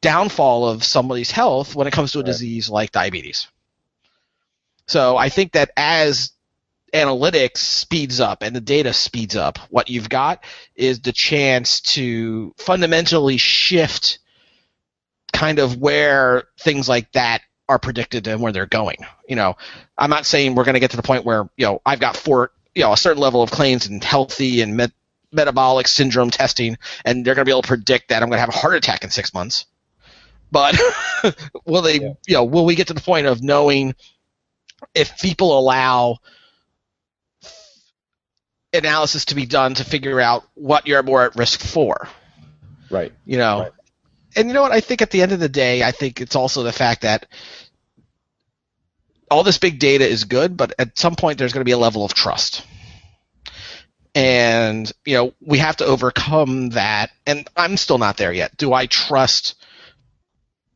downfall 0.00 0.68
of 0.68 0.84
somebody's 0.84 1.30
health 1.30 1.74
when 1.74 1.86
it 1.86 1.92
comes 1.92 2.12
to 2.12 2.18
a 2.18 2.22
right. 2.22 2.26
disease 2.26 2.68
like 2.68 2.92
diabetes 2.92 3.48
so 4.86 5.16
i 5.16 5.28
think 5.28 5.52
that 5.52 5.70
as 5.76 6.34
analytics 6.94 7.58
speeds 7.58 8.20
up 8.20 8.42
and 8.42 8.54
the 8.54 8.60
data 8.60 8.92
speeds 8.92 9.34
up, 9.34 9.58
what 9.68 9.90
you've 9.90 10.08
got 10.08 10.44
is 10.76 11.00
the 11.00 11.12
chance 11.12 11.80
to 11.80 12.54
fundamentally 12.56 13.36
shift 13.36 14.20
kind 15.34 15.58
of 15.58 15.76
where 15.76 16.44
things 16.58 16.88
like 16.88 17.12
that 17.12 17.42
are 17.68 17.78
predicted 17.78 18.26
and 18.26 18.40
where 18.40 18.52
they're 18.52 18.66
going. 18.66 18.98
You 19.28 19.36
know, 19.36 19.56
I'm 19.98 20.10
not 20.10 20.24
saying 20.24 20.54
we're 20.54 20.64
going 20.64 20.74
to 20.74 20.80
get 20.80 20.92
to 20.92 20.96
the 20.96 21.02
point 21.02 21.24
where, 21.24 21.48
you 21.56 21.66
know, 21.66 21.82
I've 21.84 22.00
got 22.00 22.16
four, 22.16 22.52
you 22.74 22.82
know, 22.82 22.92
a 22.92 22.96
certain 22.96 23.20
level 23.20 23.42
of 23.42 23.50
claims 23.50 23.86
in 23.86 24.00
healthy 24.00 24.62
and 24.62 24.76
met- 24.76 24.92
metabolic 25.32 25.88
syndrome 25.88 26.30
testing, 26.30 26.78
and 27.04 27.24
they're 27.24 27.34
going 27.34 27.44
to 27.44 27.48
be 27.48 27.52
able 27.52 27.62
to 27.62 27.68
predict 27.68 28.08
that 28.08 28.22
I'm 28.22 28.28
going 28.28 28.36
to 28.36 28.40
have 28.40 28.48
a 28.48 28.58
heart 28.58 28.76
attack 28.76 29.04
in 29.04 29.10
six 29.10 29.34
months. 29.34 29.66
But 30.52 30.80
will 31.66 31.82
they, 31.82 32.00
yeah. 32.00 32.12
you 32.26 32.34
know, 32.34 32.44
will 32.44 32.64
we 32.64 32.76
get 32.76 32.86
to 32.88 32.94
the 32.94 33.00
point 33.00 33.26
of 33.26 33.42
knowing 33.42 33.94
if 34.94 35.18
people 35.18 35.58
allow 35.58 36.18
analysis 38.72 39.26
to 39.26 39.34
be 39.34 39.46
done 39.46 39.74
to 39.74 39.84
figure 39.84 40.20
out 40.20 40.44
what 40.54 40.86
you're 40.86 41.02
more 41.02 41.24
at 41.24 41.36
risk 41.36 41.60
for. 41.60 42.08
Right. 42.90 43.12
You 43.24 43.38
know, 43.38 43.60
Right. 43.60 43.72
And 44.36 44.48
you 44.48 44.54
know 44.54 44.62
what? 44.62 44.72
I 44.72 44.80
think 44.80 45.02
at 45.02 45.10
the 45.10 45.22
end 45.22 45.32
of 45.32 45.40
the 45.40 45.48
day, 45.48 45.82
I 45.82 45.90
think 45.90 46.20
it's 46.20 46.36
also 46.36 46.62
the 46.62 46.72
fact 46.72 47.02
that 47.02 47.26
all 49.30 49.42
this 49.42 49.58
big 49.58 49.78
data 49.78 50.06
is 50.06 50.24
good, 50.24 50.56
but 50.56 50.74
at 50.78 50.98
some 50.98 51.16
point 51.16 51.38
there's 51.38 51.52
going 51.52 51.62
to 51.62 51.68
be 51.68 51.72
a 51.72 51.78
level 51.78 52.04
of 52.04 52.14
trust. 52.14 52.64
And, 54.14 54.90
you 55.04 55.16
know, 55.16 55.34
we 55.40 55.58
have 55.58 55.78
to 55.78 55.84
overcome 55.84 56.70
that. 56.70 57.10
And 57.26 57.48
I'm 57.56 57.76
still 57.76 57.98
not 57.98 58.16
there 58.16 58.32
yet. 58.32 58.56
Do 58.56 58.72
I 58.72 58.86
trust 58.86 59.56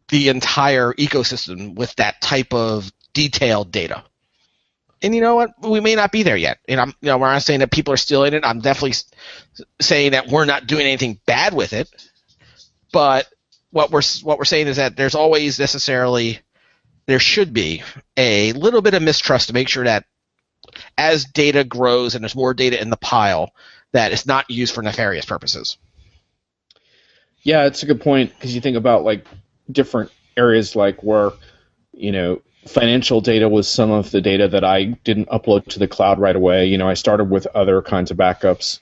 the 0.09 0.29
entire 0.29 0.93
ecosystem 0.93 1.75
with 1.75 1.95
that 1.97 2.21
type 2.21 2.53
of 2.53 2.91
detailed 3.13 3.71
data? 3.71 4.03
And 5.01 5.15
you 5.15 5.21
know 5.21 5.37
what? 5.37 5.51
We 5.61 5.79
may 5.79 5.95
not 5.95 6.11
be 6.11 6.25
there 6.25 6.37
yet. 6.37 6.59
And 6.69 6.81
I'm, 6.81 6.95
you 7.01 7.11
know, 7.11 7.19
when 7.19 7.31
I'm 7.31 7.39
saying 7.39 7.61
that 7.61 7.71
people 7.71 7.95
are 7.95 7.99
stealing 7.99 8.35
it, 8.35 8.45
I'm 8.45 8.61
definitely 8.61 8.99
saying 9.81 10.13
that 10.13 10.27
we're 10.27 10.45
not 10.45 10.67
doing 10.67 10.87
anything 10.87 11.21
bad 11.25 11.55
with 11.55 11.73
it. 11.73 11.89
But 12.91 13.29
what 13.71 13.91
we're 13.91 14.03
what 14.23 14.39
we're 14.39 14.45
saying 14.45 14.67
is 14.67 14.77
that 14.77 14.97
there's 14.97 15.15
always 15.15 15.59
necessarily 15.59 16.41
there 17.07 17.19
should 17.19 17.53
be 17.53 17.83
a 18.17 18.53
little 18.53 18.83
bit 18.83 18.95
of 18.95 19.03
mistrust 19.03 19.49
to 19.49 19.55
make 19.55 19.69
sure 19.69 19.85
that 19.85 20.05
as 20.97 21.25
data 21.25 21.65
grows 21.65 22.15
and 22.15 22.23
there's 22.23 22.35
more 22.35 22.55
data 22.55 22.81
in 22.81 22.91
the 22.91 22.97
pile, 22.97 23.53
that 23.93 24.13
it's 24.13 24.27
not 24.27 24.51
used 24.51 24.75
for 24.75 24.83
nefarious 24.83 25.25
purposes. 25.25 25.79
Yeah, 27.43 27.67
it's 27.67 27.83
a 27.83 27.87
good 27.87 28.01
point 28.01 28.33
because 28.35 28.55
you 28.55 28.61
think 28.61 28.77
about 28.77 29.05
like 29.05 29.27
different 29.71 30.11
areas 30.37 30.77
like 30.77 31.03
where 31.03 31.31
you 31.93 32.13
know 32.13 32.43
financial 32.67 33.21
data 33.21 33.49
was 33.49 33.69
some 33.69 33.91
of 33.91 34.11
the 34.11 34.21
data 34.21 34.49
that 34.49 34.65
I 34.65 34.85
didn't 34.85 35.29
upload 35.29 35.67
to 35.69 35.79
the 35.79 35.89
cloud 35.89 36.19
right 36.19 36.37
away. 36.37 36.67
You 36.67 36.79
know, 36.79 36.89
I 36.89 36.95
started 36.95 37.25
with 37.25 37.47
other 37.55 37.81
kinds 37.83 38.11
of 38.11 38.17
backups 38.17 38.81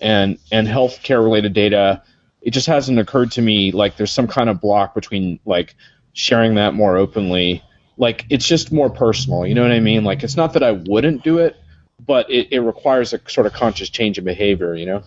and 0.00 0.38
and 0.52 0.66
healthcare 0.66 1.22
related 1.22 1.52
data. 1.52 2.02
It 2.44 2.50
just 2.52 2.66
hasn't 2.66 2.98
occurred 2.98 3.32
to 3.32 3.42
me 3.42 3.72
like 3.72 3.96
there's 3.96 4.12
some 4.12 4.28
kind 4.28 4.48
of 4.48 4.60
block 4.60 4.94
between 4.94 5.40
like 5.44 5.74
sharing 6.12 6.54
that 6.56 6.74
more 6.74 6.96
openly. 6.96 7.62
Like 7.96 8.26
it's 8.30 8.46
just 8.46 8.70
more 8.70 8.90
personal. 8.90 9.46
You 9.46 9.54
know 9.54 9.62
what 9.62 9.72
I 9.72 9.80
mean? 9.80 10.04
Like 10.04 10.22
it's 10.22 10.36
not 10.36 10.52
that 10.52 10.62
I 10.62 10.72
wouldn't 10.72 11.24
do 11.24 11.38
it, 11.38 11.56
but 12.04 12.30
it, 12.30 12.52
it 12.52 12.60
requires 12.60 13.12
a 13.12 13.20
sort 13.28 13.46
of 13.46 13.52
conscious 13.52 13.88
change 13.88 14.18
in 14.18 14.24
behavior. 14.24 14.74
You 14.74 14.86
know? 14.86 15.02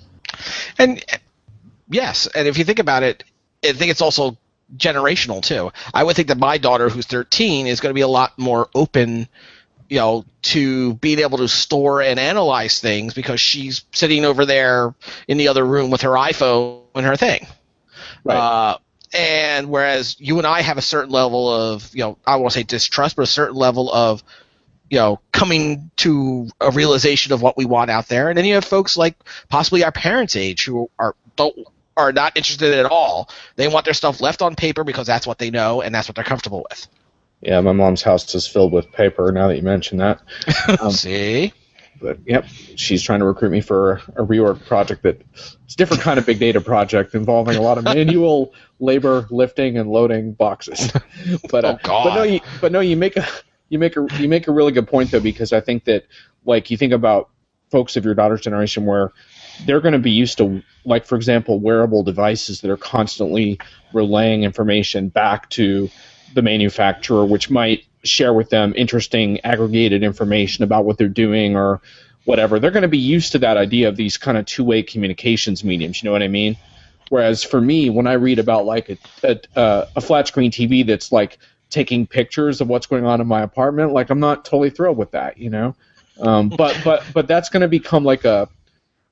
And 0.78 1.04
yes, 1.90 2.28
and 2.28 2.48
if 2.48 2.58
you 2.58 2.64
think 2.64 2.80
about 2.80 3.04
it, 3.04 3.24
I 3.64 3.74
think 3.74 3.92
it's 3.92 4.02
also 4.02 4.38
generational 4.76 5.42
too. 5.42 5.72
I 5.94 6.04
would 6.04 6.16
think 6.16 6.28
that 6.30 6.38
my 6.38 6.58
daughter, 6.58 6.90
who's 6.90 7.06
13, 7.06 7.68
is 7.68 7.80
going 7.80 7.92
to 7.92 7.96
be 7.96 8.02
a 8.02 8.08
lot 8.08 8.38
more 8.38 8.70
open, 8.76 9.28
you 9.90 9.98
know, 9.98 10.26
to 10.44 10.96
being 10.96 11.20
able 11.20 11.38
to 11.38 11.48
store 11.48 12.02
and 12.02 12.20
analyze 12.20 12.80
things 12.80 13.14
because 13.14 13.40
she's 13.40 13.86
sitting 13.94 14.26
over 14.26 14.46
there 14.46 14.94
in 15.28 15.38
the 15.38 15.48
other 15.48 15.66
room 15.66 15.90
with 15.92 16.02
her 16.02 16.12
iPhone 16.12 16.82
and 16.98 17.08
her 17.08 17.16
thing. 17.16 17.48
Right. 18.24 18.38
Uh, 18.38 18.78
and 19.14 19.70
whereas 19.70 20.18
you 20.20 20.38
and 20.38 20.46
I 20.46 20.62
have 20.62 20.78
a 20.78 20.82
certain 20.82 21.12
level 21.12 21.50
of, 21.50 21.90
you 21.96 22.04
know, 22.04 22.18
I 22.26 22.36
won't 22.38 22.54
say 22.54 22.64
distrust, 22.64 23.16
but 23.16 23.24
a 23.24 23.28
certain 23.28 23.56
level 23.56 23.92
of, 23.92 24.24
you 24.90 24.98
know, 24.98 25.20
coming 25.32 25.92
to 25.98 26.50
a 26.60 26.72
realization 26.72 27.34
of 27.34 27.42
what 27.42 27.58
we 27.58 27.66
want 27.66 27.90
out 27.90 28.08
there. 28.08 28.30
And 28.30 28.38
then 28.38 28.46
you 28.46 28.56
have 28.56 28.66
folks 28.66 28.98
like 28.98 29.16
possibly 29.50 29.84
our 29.84 29.92
parents' 29.92 30.36
age 30.36 30.66
who 30.66 30.90
are 31.00 31.16
don't 31.36 31.58
are 31.96 32.12
not 32.12 32.38
interested 32.38 32.74
at 32.74 32.86
all. 32.86 33.30
They 33.56 33.68
want 33.68 33.86
their 33.86 33.94
stuff 33.94 34.22
left 34.22 34.42
on 34.42 34.56
paper 34.56 34.84
because 34.84 35.08
that's 35.08 35.26
what 35.26 35.40
they 35.40 35.50
know 35.50 35.82
and 35.82 35.94
that's 35.94 36.08
what 36.08 36.16
they're 36.16 36.24
comfortable 36.24 36.66
with. 36.70 36.88
Yeah, 37.42 37.62
my 37.62 37.72
mom's 37.72 38.02
house 38.02 38.34
is 38.36 38.48
filled 38.48 38.72
with 38.72 38.92
paper. 38.92 39.32
Now 39.32 39.48
that 39.48 39.56
you 39.56 39.64
mention 39.64 39.98
that. 40.00 40.22
Um, 40.82 40.92
See? 40.92 41.54
But 42.02 42.20
yep, 42.26 42.46
she's 42.76 43.02
trying 43.02 43.20
to 43.20 43.26
recruit 43.26 43.52
me 43.52 43.62
for 43.62 43.94
a 44.16 44.26
reorg 44.26 44.66
project 44.66 45.04
that 45.04 45.22
it's 45.34 45.74
a 45.74 45.78
different 45.78 46.02
kind 46.04 46.20
of 46.20 46.26
big 46.26 46.40
data 46.40 46.62
project 46.62 47.16
involving 47.16 47.56
a 47.58 47.62
lot 47.62 47.78
of 47.78 47.84
manual 47.96 48.54
labor 48.80 49.28
lifting 49.30 49.78
and 49.78 49.90
loading 49.90 50.34
boxes. 50.34 50.92
But 51.50 51.66
uh, 51.66 51.78
Oh, 51.78 51.80
God. 51.84 52.04
but 52.06 52.16
no, 52.16 52.24
you, 52.24 52.40
but 52.62 52.72
no, 52.72 52.80
you 52.80 52.96
make 52.98 53.18
a 53.18 53.28
you 53.70 53.80
make 53.80 53.98
a 53.98 54.08
you 54.20 54.28
make 54.30 54.48
a 54.48 54.52
really 54.52 54.72
good 54.72 54.88
point 54.88 55.12
though 55.12 55.20
because 55.20 55.52
I 55.54 55.60
think 55.62 55.86
that 55.86 56.06
like 56.46 56.72
you 56.72 56.78
think 56.78 56.94
about 56.94 57.30
folks 57.72 57.98
of 57.98 58.06
your 58.06 58.14
daughter's 58.16 58.42
generation 58.42 58.86
where 58.86 59.12
they're 59.66 59.82
going 59.82 59.94
to 59.94 60.00
be 60.00 60.12
used 60.12 60.38
to 60.38 60.62
like 60.86 61.06
for 61.06 61.16
example 61.16 61.60
wearable 61.60 62.04
devices 62.04 62.62
that 62.62 62.72
are 62.72 62.78
constantly 62.78 63.60
relaying 63.94 64.44
information 64.44 65.10
back 65.10 65.50
to 65.50 65.90
the 66.34 66.42
manufacturer 66.42 67.26
which 67.26 67.50
might 67.50 67.84
share 68.04 68.34
with 68.34 68.50
them 68.50 68.74
interesting 68.76 69.40
aggregated 69.42 70.04
information 70.04 70.64
about 70.64 70.86
what 70.86 70.98
they're 70.98 71.08
doing 71.08 71.56
or 71.56 71.82
whatever. 72.26 72.60
They're 72.60 72.72
going 72.72 72.84
to 72.84 72.88
be 72.88 72.98
used 72.98 73.32
to 73.32 73.40
that 73.40 73.58
idea 73.58 73.88
of 73.88 73.96
these 73.96 74.18
kind 74.18 74.38
of 74.38 74.46
two-way 74.46 74.84
communications 74.84 75.64
mediums 75.64 76.02
you 76.02 76.08
know 76.08 76.12
what 76.12 76.24
i 76.24 76.28
mean? 76.28 76.58
Whereas 77.10 77.44
for 77.44 77.62
me 77.62 77.90
when 77.90 78.06
i 78.06 78.14
read 78.14 78.40
about 78.40 78.66
like 78.66 78.90
a 78.90 78.98
a, 79.24 79.60
uh, 79.60 79.88
a 79.96 80.02
flat 80.02 80.28
screen 80.28 80.52
tv 80.52 80.86
that's 80.86 81.12
like 81.12 81.38
taking 81.70 82.06
pictures 82.06 82.62
of 82.62 82.68
what's 82.68 82.86
going 82.86 83.06
on 83.06 83.22
in 83.22 83.28
my 83.28 83.42
apartment 83.42 83.92
like 83.94 84.10
i'm 84.10 84.20
not 84.20 84.46
totally 84.46 84.70
thrilled 84.70 84.98
with 84.98 85.12
that 85.12 85.38
you 85.38 85.50
know? 85.50 85.76
Um, 86.20 86.50
but 86.58 86.80
but 86.84 87.04
but 87.14 87.28
that's 87.28 87.50
going 87.50 87.62
to 87.62 87.68
become 87.68 88.04
like 88.04 88.26
a 88.26 88.50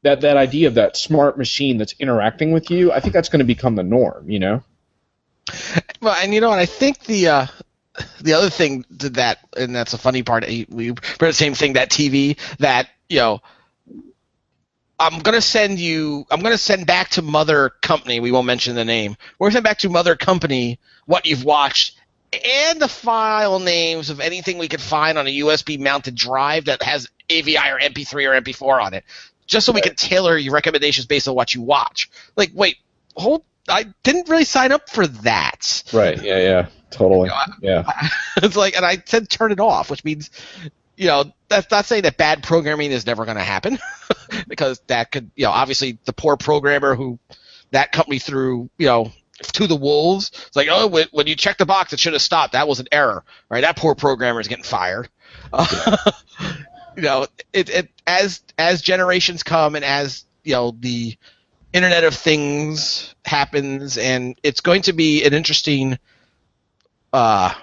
that 0.03 0.21
that 0.21 0.37
idea 0.37 0.67
of 0.67 0.75
that 0.75 0.97
smart 0.97 1.37
machine 1.37 1.77
that's 1.77 1.95
interacting 1.99 2.51
with 2.51 2.69
you 2.69 2.91
i 2.91 2.99
think 2.99 3.13
that's 3.13 3.29
going 3.29 3.39
to 3.39 3.45
become 3.45 3.75
the 3.75 3.83
norm 3.83 4.29
you 4.29 4.39
know? 4.39 4.63
Well, 6.01 6.15
and 6.15 6.33
you 6.33 6.41
know 6.41 6.49
what? 6.49 6.59
I 6.59 6.65
think 6.65 7.03
the 7.05 7.27
uh, 7.27 7.47
the 8.21 8.33
other 8.33 8.49
thing 8.49 8.85
to 8.99 9.09
that, 9.11 9.39
and 9.55 9.75
that's 9.75 9.93
a 9.93 9.97
funny 9.97 10.23
part. 10.23 10.43
eh, 10.45 10.65
We 10.69 10.89
read 10.91 10.99
the 11.19 11.33
same 11.33 11.53
thing 11.53 11.73
that 11.73 11.89
TV 11.89 12.37
that 12.59 12.89
you 13.09 13.19
know. 13.19 13.41
I'm 14.97 15.19
gonna 15.19 15.41
send 15.41 15.77
you. 15.77 16.25
I'm 16.31 16.39
gonna 16.41 16.57
send 16.57 16.87
back 16.87 17.09
to 17.11 17.21
Mother 17.21 17.71
Company. 17.81 18.19
We 18.21 18.31
won't 18.31 18.47
mention 18.47 18.75
the 18.75 18.85
name. 18.85 19.17
We're 19.37 19.47
gonna 19.47 19.55
send 19.55 19.63
back 19.65 19.79
to 19.79 19.89
Mother 19.89 20.15
Company 20.15 20.79
what 21.05 21.25
you've 21.25 21.43
watched 21.43 21.97
and 22.33 22.81
the 22.81 22.87
file 22.87 23.59
names 23.59 24.09
of 24.09 24.19
anything 24.19 24.57
we 24.57 24.67
could 24.67 24.81
find 24.81 25.17
on 25.17 25.27
a 25.27 25.39
USB 25.39 25.79
mounted 25.79 26.15
drive 26.15 26.65
that 26.65 26.81
has 26.81 27.09
AVI 27.29 27.57
or 27.71 27.79
MP3 27.79 28.25
or 28.29 28.41
MP4 28.41 28.81
on 28.83 28.93
it, 28.93 29.03
just 29.47 29.65
so 29.65 29.71
we 29.73 29.81
can 29.81 29.95
tailor 29.95 30.37
your 30.37 30.53
recommendations 30.53 31.05
based 31.07 31.27
on 31.27 31.35
what 31.35 31.53
you 31.53 31.61
watch. 31.61 32.09
Like, 32.35 32.51
wait, 32.53 32.77
hold. 33.15 33.43
I 33.67 33.85
didn't 34.03 34.29
really 34.29 34.45
sign 34.45 34.71
up 34.71 34.89
for 34.89 35.07
that. 35.07 35.83
right 35.93 36.21
yeah 36.21 36.39
yeah 36.39 36.67
totally 36.91 37.29
yeah 37.61 37.83
it's 38.37 38.55
like, 38.55 38.75
and 38.75 38.85
I 38.85 39.01
said 39.05 39.29
turn 39.29 39.51
it 39.51 39.59
off, 39.59 39.89
which 39.89 40.03
means, 40.03 40.29
you 40.97 41.07
know, 41.07 41.25
that's 41.49 41.69
not 41.71 41.85
saying 41.85 42.03
that 42.03 42.17
bad 42.17 42.43
programming 42.43 42.91
is 42.91 43.05
never 43.05 43.25
going 43.25 43.37
to 43.37 43.43
happen, 43.43 43.79
because 44.47 44.81
that 44.87 45.11
could, 45.11 45.31
you 45.35 45.45
know, 45.45 45.51
obviously 45.51 45.97
the 46.05 46.13
poor 46.13 46.37
programmer 46.37 46.95
who 46.95 47.19
that 47.71 47.91
company 47.91 48.19
threw, 48.19 48.69
you 48.77 48.87
know, 48.87 49.11
to 49.41 49.67
the 49.67 49.75
wolves. 49.75 50.31
It's 50.47 50.55
like, 50.55 50.67
oh, 50.71 50.87
when, 50.87 51.07
when 51.11 51.27
you 51.27 51.35
check 51.35 51.57
the 51.57 51.65
box, 51.65 51.93
it 51.93 51.99
should 51.99 52.13
have 52.13 52.21
stopped. 52.21 52.53
That 52.53 52.67
was 52.67 52.79
an 52.79 52.87
error, 52.91 53.23
right? 53.49 53.61
That 53.61 53.75
poor 53.75 53.95
programmer 53.95 54.39
is 54.39 54.47
getting 54.47 54.63
fired. 54.63 55.09
you 56.95 57.01
know, 57.01 57.27
it, 57.53 57.69
it 57.69 57.89
as 58.07 58.41
as 58.57 58.81
generations 58.81 59.43
come 59.43 59.75
and 59.75 59.83
as 59.83 60.25
you 60.43 60.53
know 60.53 60.75
the 60.79 61.17
Internet 61.75 62.05
of 62.05 62.15
Things 62.15 63.13
happens, 63.25 63.97
and 63.97 64.39
it's 64.43 64.61
going 64.61 64.83
to 64.83 64.93
be 64.93 65.25
an 65.25 65.33
interesting 65.33 65.99
uh, 67.11 67.53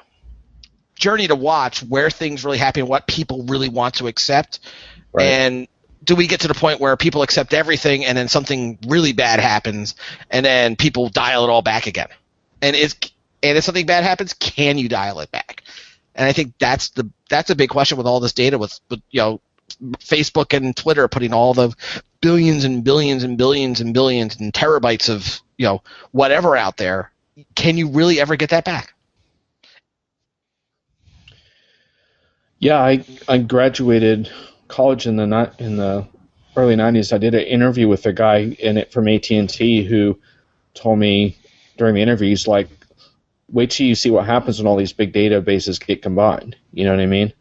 journey 0.94 1.27
to 1.29 1.35
watch 1.35 1.83
where 1.83 2.11
things 2.11 2.44
really 2.44 2.59
happen, 2.59 2.87
what 2.87 3.07
people 3.07 3.44
really 3.44 3.70
want 3.70 3.94
to 3.94 4.09
accept, 4.09 4.61
Right. 5.14 5.25
and 5.25 5.68
do 6.05 6.14
we 6.14 6.27
get 6.27 6.40
to 6.40 6.48
the 6.48 6.55
point 6.55 6.79
where 6.79 6.94
people 6.96 7.22
accept 7.22 7.55
everything 7.55 8.05
and 8.05 8.18
then 8.18 8.29
something 8.29 8.79
really 8.87 9.12
bad 9.12 9.40
happens 9.40 9.94
and 10.31 10.44
then 10.44 10.77
people 10.77 11.09
dial 11.09 11.44
it 11.44 11.51
all 11.51 11.62
back 11.62 11.87
again? 11.87 12.09
And 12.61 12.77
is 12.77 12.94
and 13.42 13.57
if 13.57 13.64
something 13.64 13.87
bad 13.87 14.05
happens, 14.05 14.35
can 14.35 14.79
you 14.79 14.88
dial 14.88 15.20
it 15.20 15.31
back? 15.31 15.62
And 16.14 16.27
I 16.27 16.33
think 16.33 16.55
that's 16.59 16.90
the 16.90 17.11
that's 17.31 17.48
a 17.51 17.55
big 17.55 17.70
question 17.70 17.96
with 17.96 18.07
all 18.07 18.20
this 18.20 18.35
data 18.35 18.59
with, 18.59 18.79
with 18.90 19.01
you 19.11 19.20
know 19.20 19.40
Facebook 19.99 20.57
and 20.57 20.77
Twitter 20.77 21.09
putting 21.09 21.33
all 21.33 21.55
the 21.55 21.75
billions 22.21 22.65
and 22.65 22.85
billions 22.85 23.25
and 23.25 23.37
billions 23.37 23.81
and 23.81 23.93
billions 23.93 24.37
and 24.37 24.53
terabytes 24.53 25.09
of 25.09 25.41
you 25.59 25.67
know 25.67 25.83
whatever 26.13 26.57
out 26.57 26.77
there. 26.77 27.13
Can 27.55 27.77
you 27.77 27.89
really 27.89 28.21
ever 28.21 28.37
get 28.37 28.51
that 28.51 28.65
back? 28.65 28.95
Yeah, 32.59 32.79
I 32.79 33.05
I 33.29 33.38
graduated 33.38 34.31
college 34.69 35.07
in 35.07 35.17
the 35.17 35.53
in 35.59 35.77
the 35.77 36.07
early 36.57 36.77
'90s. 36.77 37.13
I 37.13 37.19
did 37.19 37.35
an 37.35 37.42
interview 37.42 37.88
with 37.88 38.07
a 38.07 38.13
guy 38.13 38.57
in 38.59 38.77
it 38.77 38.92
from 38.92 39.09
AT 39.09 39.31
and 39.31 39.49
T 39.49 39.83
who 39.83 40.19
told 40.75 40.99
me 40.99 41.37
during 41.77 41.94
the 41.94 42.03
interview, 42.03 42.29
he's 42.29 42.46
like, 42.46 42.69
"Wait 43.49 43.71
till 43.71 43.87
you 43.87 43.94
see 43.94 44.11
what 44.11 44.27
happens 44.27 44.59
when 44.59 44.67
all 44.67 44.77
these 44.77 44.92
big 44.92 45.13
databases 45.13 45.85
get 45.85 46.03
combined." 46.03 46.57
You 46.73 46.85
know 46.85 46.92
what 46.92 47.01
I 47.01 47.07
mean? 47.07 47.33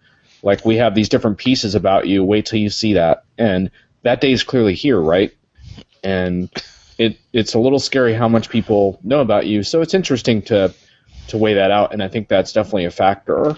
Like 0.43 0.65
we 0.65 0.77
have 0.77 0.95
these 0.95 1.09
different 1.09 1.37
pieces 1.37 1.75
about 1.75 2.07
you. 2.07 2.23
Wait 2.23 2.45
till 2.45 2.59
you 2.59 2.69
see 2.69 2.93
that, 2.93 3.23
and 3.37 3.71
that 4.03 4.21
day 4.21 4.31
is 4.31 4.43
clearly 4.43 4.73
here, 4.75 4.99
right? 4.99 5.31
And 6.03 6.49
it 6.97 7.19
it's 7.33 7.53
a 7.53 7.59
little 7.59 7.79
scary 7.79 8.13
how 8.13 8.27
much 8.27 8.49
people 8.49 8.99
know 9.03 9.21
about 9.21 9.45
you. 9.45 9.63
So 9.63 9.81
it's 9.81 9.93
interesting 9.93 10.41
to 10.43 10.73
to 11.27 11.37
weigh 11.37 11.53
that 11.55 11.71
out, 11.71 11.93
and 11.93 12.01
I 12.03 12.07
think 12.07 12.27
that's 12.27 12.53
definitely 12.53 12.85
a 12.85 12.91
factor. 12.91 13.55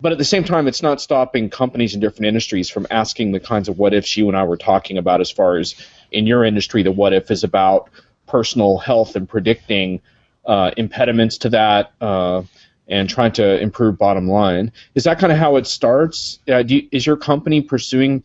but 0.00 0.12
at 0.12 0.18
the 0.18 0.24
same 0.24 0.44
time, 0.44 0.66
it's 0.66 0.82
not 0.82 1.00
stopping 1.00 1.50
companies 1.50 1.94
in 1.94 2.00
different 2.00 2.26
industries 2.26 2.70
from 2.70 2.86
asking 2.90 3.32
the 3.32 3.40
kinds 3.40 3.68
of 3.68 3.78
what 3.78 3.94
ifs 3.94 4.16
you 4.16 4.28
and 4.28 4.36
I 4.36 4.44
were 4.44 4.56
talking 4.56 4.98
about. 4.98 5.20
As 5.20 5.30
far 5.30 5.58
as 5.58 5.74
in 6.10 6.26
your 6.26 6.44
industry, 6.44 6.82
the 6.82 6.92
what 6.92 7.12
if 7.12 7.30
is 7.30 7.44
about 7.44 7.90
personal 8.26 8.78
health 8.78 9.16
and 9.16 9.28
predicting 9.28 10.00
uh, 10.46 10.70
impediments 10.76 11.38
to 11.38 11.50
that. 11.50 11.92
Uh, 12.00 12.42
and 12.90 13.08
trying 13.08 13.32
to 13.32 13.58
improve 13.60 13.96
bottom 13.96 14.28
line. 14.28 14.72
Is 14.94 15.04
that 15.04 15.18
kind 15.18 15.32
of 15.32 15.38
how 15.38 15.56
it 15.56 15.66
starts? 15.66 16.40
Uh, 16.48 16.58
you, 16.58 16.86
is 16.90 17.06
your 17.06 17.16
company 17.16 17.62
pursuing 17.62 18.22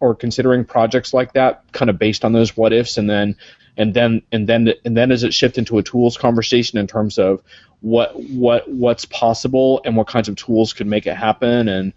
or 0.00 0.14
considering 0.14 0.64
projects 0.64 1.14
like 1.14 1.34
that, 1.34 1.62
kind 1.72 1.90
of 1.90 1.98
based 1.98 2.24
on 2.24 2.32
those 2.32 2.56
what 2.56 2.72
ifs, 2.72 2.98
and 2.98 3.08
then 3.08 3.36
and 3.76 3.94
then 3.94 4.22
and 4.32 4.48
then 4.48 4.72
and 4.84 4.96
then 4.96 5.10
does 5.10 5.22
it 5.22 5.34
shift 5.34 5.58
into 5.58 5.78
a 5.78 5.82
tools 5.82 6.16
conversation 6.16 6.78
in 6.78 6.86
terms 6.86 7.18
of 7.18 7.42
what 7.80 8.18
what 8.30 8.68
what's 8.68 9.04
possible 9.04 9.80
and 9.84 9.96
what 9.96 10.08
kinds 10.08 10.28
of 10.28 10.36
tools 10.36 10.72
could 10.72 10.86
make 10.86 11.06
it 11.06 11.14
happen, 11.14 11.68
and 11.68 11.92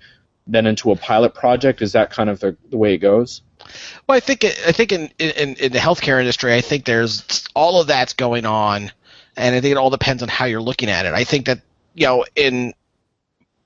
then 0.46 0.66
into 0.66 0.92
a 0.92 0.96
pilot 0.96 1.34
project? 1.34 1.82
Is 1.82 1.94
that 1.94 2.12
kind 2.12 2.30
of 2.30 2.42
the, 2.42 2.56
the 2.70 2.78
way 2.78 2.94
it 2.94 3.00
goes? 3.00 3.42
Well, 4.08 4.18
I 4.18 4.20
think 4.20 4.44
I 4.44 4.72
think 4.72 4.92
in, 4.92 5.10
in 5.20 5.56
in 5.56 5.72
the 5.72 5.80
healthcare 5.80 6.20
industry, 6.20 6.54
I 6.54 6.62
think 6.62 6.86
there's 6.86 7.46
all 7.56 7.80
of 7.80 7.88
that's 7.88 8.14
going 8.14 8.46
on, 8.46 8.92
and 9.38 9.56
I 9.56 9.62
think 9.62 9.72
it 9.72 9.78
all 9.78 9.90
depends 9.90 10.22
on 10.22 10.30
how 10.30 10.46
you're 10.46 10.62
looking 10.62 10.90
at 10.90 11.06
it. 11.06 11.14
I 11.14 11.24
think 11.24 11.46
that 11.46 11.62
you 11.94 12.06
know 12.06 12.26
in 12.36 12.74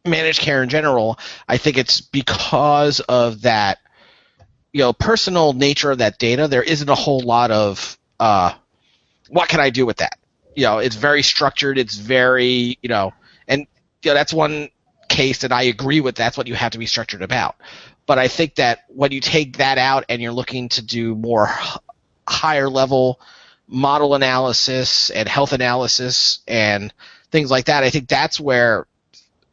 managed 0.05 0.39
care 0.39 0.63
in 0.63 0.69
general, 0.69 1.17
I 1.47 1.57
think 1.57 1.77
it's 1.77 2.01
because 2.01 2.99
of 3.01 3.41
that 3.43 3.79
you 4.71 4.81
know 4.81 4.93
personal 4.93 5.53
nature 5.53 5.91
of 5.91 5.99
that 5.99 6.19
data. 6.19 6.47
There 6.47 6.63
isn't 6.63 6.89
a 6.89 6.95
whole 6.95 7.21
lot 7.21 7.51
of 7.51 7.97
uh, 8.19 8.53
what 9.29 9.49
can 9.49 9.59
I 9.59 9.69
do 9.69 9.85
with 9.85 9.97
that? 9.97 10.17
You 10.55 10.63
know, 10.63 10.77
it's 10.79 10.95
very 10.95 11.23
structured. 11.23 11.77
It's 11.77 11.95
very, 11.95 12.77
you 12.81 12.89
know, 12.89 13.13
and 13.47 13.61
you 14.03 14.11
know 14.11 14.13
that's 14.13 14.33
one 14.33 14.69
case 15.09 15.39
that 15.39 15.51
I 15.51 15.63
agree 15.63 16.01
with. 16.01 16.15
That's 16.15 16.37
what 16.37 16.47
you 16.47 16.55
have 16.55 16.71
to 16.73 16.77
be 16.77 16.85
structured 16.85 17.21
about. 17.21 17.55
But 18.05 18.19
I 18.19 18.27
think 18.27 18.55
that 18.55 18.85
when 18.89 19.11
you 19.11 19.21
take 19.21 19.57
that 19.57 19.77
out 19.77 20.05
and 20.09 20.21
you're 20.21 20.33
looking 20.33 20.69
to 20.69 20.81
do 20.81 21.15
more 21.15 21.49
higher 22.27 22.69
level 22.69 23.19
model 23.67 24.13
analysis 24.13 25.09
and 25.09 25.27
health 25.27 25.53
analysis 25.53 26.39
and 26.47 26.93
things 27.33 27.49
like 27.49 27.65
that, 27.65 27.83
I 27.83 27.89
think 27.89 28.07
that's 28.07 28.39
where 28.39 28.85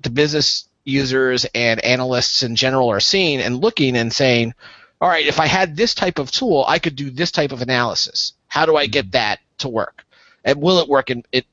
the 0.01 0.11
business 0.11 0.69
users 0.85 1.47
and 1.55 1.81
analysts 1.81 2.43
in 2.43 2.55
general 2.55 2.91
are 2.91 3.01
seeing 3.01 3.41
and 3.41 3.61
looking 3.61 3.97
and 3.97 4.13
saying, 4.13 4.55
all 5.01 5.09
right, 5.09 5.27
if 5.27 5.41
I 5.41 5.47
had 5.47 5.77
this 5.77 5.95
type 5.95 6.19
of 6.19 6.31
tool, 6.31 6.65
I 6.69 6.79
could 6.79 6.95
do 6.95 7.11
this 7.11 7.33
type 7.33 7.53
of 7.53 7.63
analysis. 7.63 8.35
How 8.49 8.67
do 8.67 8.77
I 8.77 8.87
get 8.87 9.07
mm-hmm. 9.07 9.13
that 9.13 9.41
to 9.59 9.69
work? 9.69 10.05
And 10.45 10.61
will 10.61 10.79
it 10.79 10.89
work 10.89 11.11
in 11.11 11.25
it 11.33 11.47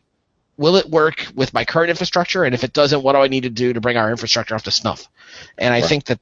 will 0.57 0.75
it 0.75 0.89
work 0.89 1.27
with 1.33 1.53
my 1.53 1.63
current 1.63 1.89
infrastructure? 1.89 2.43
And 2.43 2.53
if 2.53 2.63
it 2.63 2.73
doesn't, 2.73 3.03
what 3.03 3.13
do 3.13 3.19
I 3.19 3.27
need 3.27 3.43
to 3.43 3.49
do 3.49 3.71
to 3.73 3.79
bring 3.79 3.95
our 3.95 4.09
infrastructure 4.11 4.55
up 4.55 4.63
to 4.63 4.71
snuff? 4.71 5.07
And 5.57 5.73
I 5.73 5.79
right. 5.79 5.87
think 5.87 6.05
that 6.05 6.19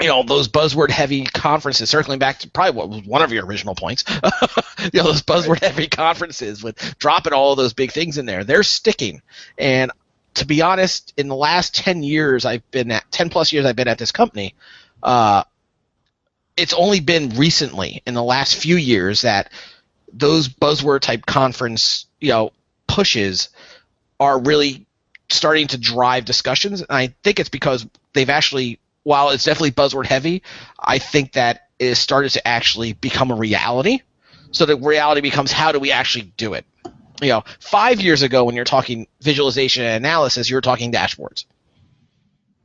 you 0.00 0.08
know 0.08 0.22
those 0.22 0.48
buzzword 0.48 0.90
heavy 0.90 1.24
conferences 1.24 1.90
circling 1.90 2.18
back 2.18 2.40
to 2.40 2.50
probably 2.50 2.76
what 2.76 2.88
was 2.88 3.02
one 3.02 3.22
of 3.22 3.32
your 3.32 3.44
original 3.46 3.74
points. 3.74 4.04
You 4.92 5.02
know 5.02 5.08
those 5.08 5.22
buzzword 5.22 5.60
heavy 5.60 5.88
conferences 5.88 6.62
with 6.62 6.78
dropping 6.98 7.32
all 7.32 7.50
of 7.50 7.58
those 7.58 7.74
big 7.74 7.90
things 7.90 8.16
in 8.16 8.26
there. 8.26 8.44
They're 8.44 8.62
sticking. 8.62 9.22
And 9.58 9.90
to 10.34 10.46
be 10.46 10.62
honest 10.62 11.12
in 11.16 11.26
the 11.26 11.34
last 11.34 11.74
10 11.74 12.04
years 12.04 12.44
i've 12.44 12.68
been 12.70 12.92
at 12.92 13.10
10 13.10 13.28
plus 13.28 13.52
years 13.52 13.66
i've 13.66 13.74
been 13.74 13.88
at 13.88 13.98
this 13.98 14.12
company 14.12 14.54
uh, 15.02 15.42
it's 16.56 16.72
only 16.72 17.00
been 17.00 17.30
recently 17.30 18.02
in 18.06 18.14
the 18.14 18.22
last 18.22 18.56
few 18.56 18.76
years 18.76 19.22
that 19.22 19.50
those 20.12 20.48
buzzword 20.48 21.00
type 21.00 21.26
conference 21.26 22.06
you 22.20 22.30
know 22.30 22.52
pushes 22.86 23.48
are 24.20 24.40
really 24.40 24.86
starting 25.30 25.66
to 25.68 25.78
drive 25.78 26.24
discussions. 26.24 26.80
And 26.80 26.90
i 26.90 27.08
think 27.22 27.40
it's 27.40 27.48
because 27.48 27.86
they've 28.12 28.30
actually 28.30 28.78
while 29.08 29.30
it's 29.30 29.44
definitely 29.44 29.70
buzzword 29.70 30.06
heavy 30.06 30.42
i 30.78 30.98
think 30.98 31.32
that 31.32 31.68
it 31.78 31.88
has 31.88 31.98
started 31.98 32.30
to 32.30 32.46
actually 32.46 32.92
become 32.92 33.30
a 33.30 33.34
reality 33.34 34.00
so 34.50 34.66
the 34.66 34.76
reality 34.76 35.20
becomes 35.20 35.50
how 35.52 35.72
do 35.72 35.78
we 35.78 35.90
actually 35.90 36.32
do 36.36 36.54
it 36.54 36.64
you 37.20 37.28
know 37.28 37.42
five 37.60 38.00
years 38.00 38.22
ago 38.22 38.44
when 38.44 38.54
you're 38.54 38.64
talking 38.64 39.06
visualization 39.22 39.82
and 39.84 40.04
analysis 40.04 40.50
you're 40.50 40.60
talking 40.60 40.92
dashboards 40.92 41.46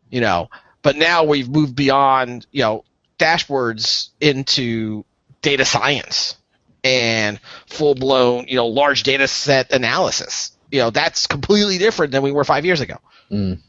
you 0.09 0.21
know 0.21 0.49
but 0.81 0.95
now 0.95 1.23
we've 1.23 1.49
moved 1.49 1.75
beyond 1.75 2.45
you 2.51 2.61
know 2.61 2.83
dashboards 3.17 4.09
into 4.19 5.05
data 5.41 5.65
science 5.65 6.35
and 6.83 7.39
full 7.67 7.95
blown, 7.95 8.47
you 8.47 8.55
know, 8.55 8.67
large 8.67 9.03
data 9.03 9.27
set 9.27 9.71
analysis. 9.71 10.51
You 10.71 10.79
know, 10.79 10.89
that's 10.89 11.27
completely 11.27 11.77
different 11.77 12.11
than 12.11 12.23
we 12.23 12.31
were 12.31 12.43
five 12.43 12.65
years 12.65 12.81
ago. 12.81 12.97
Mm. 13.31 13.59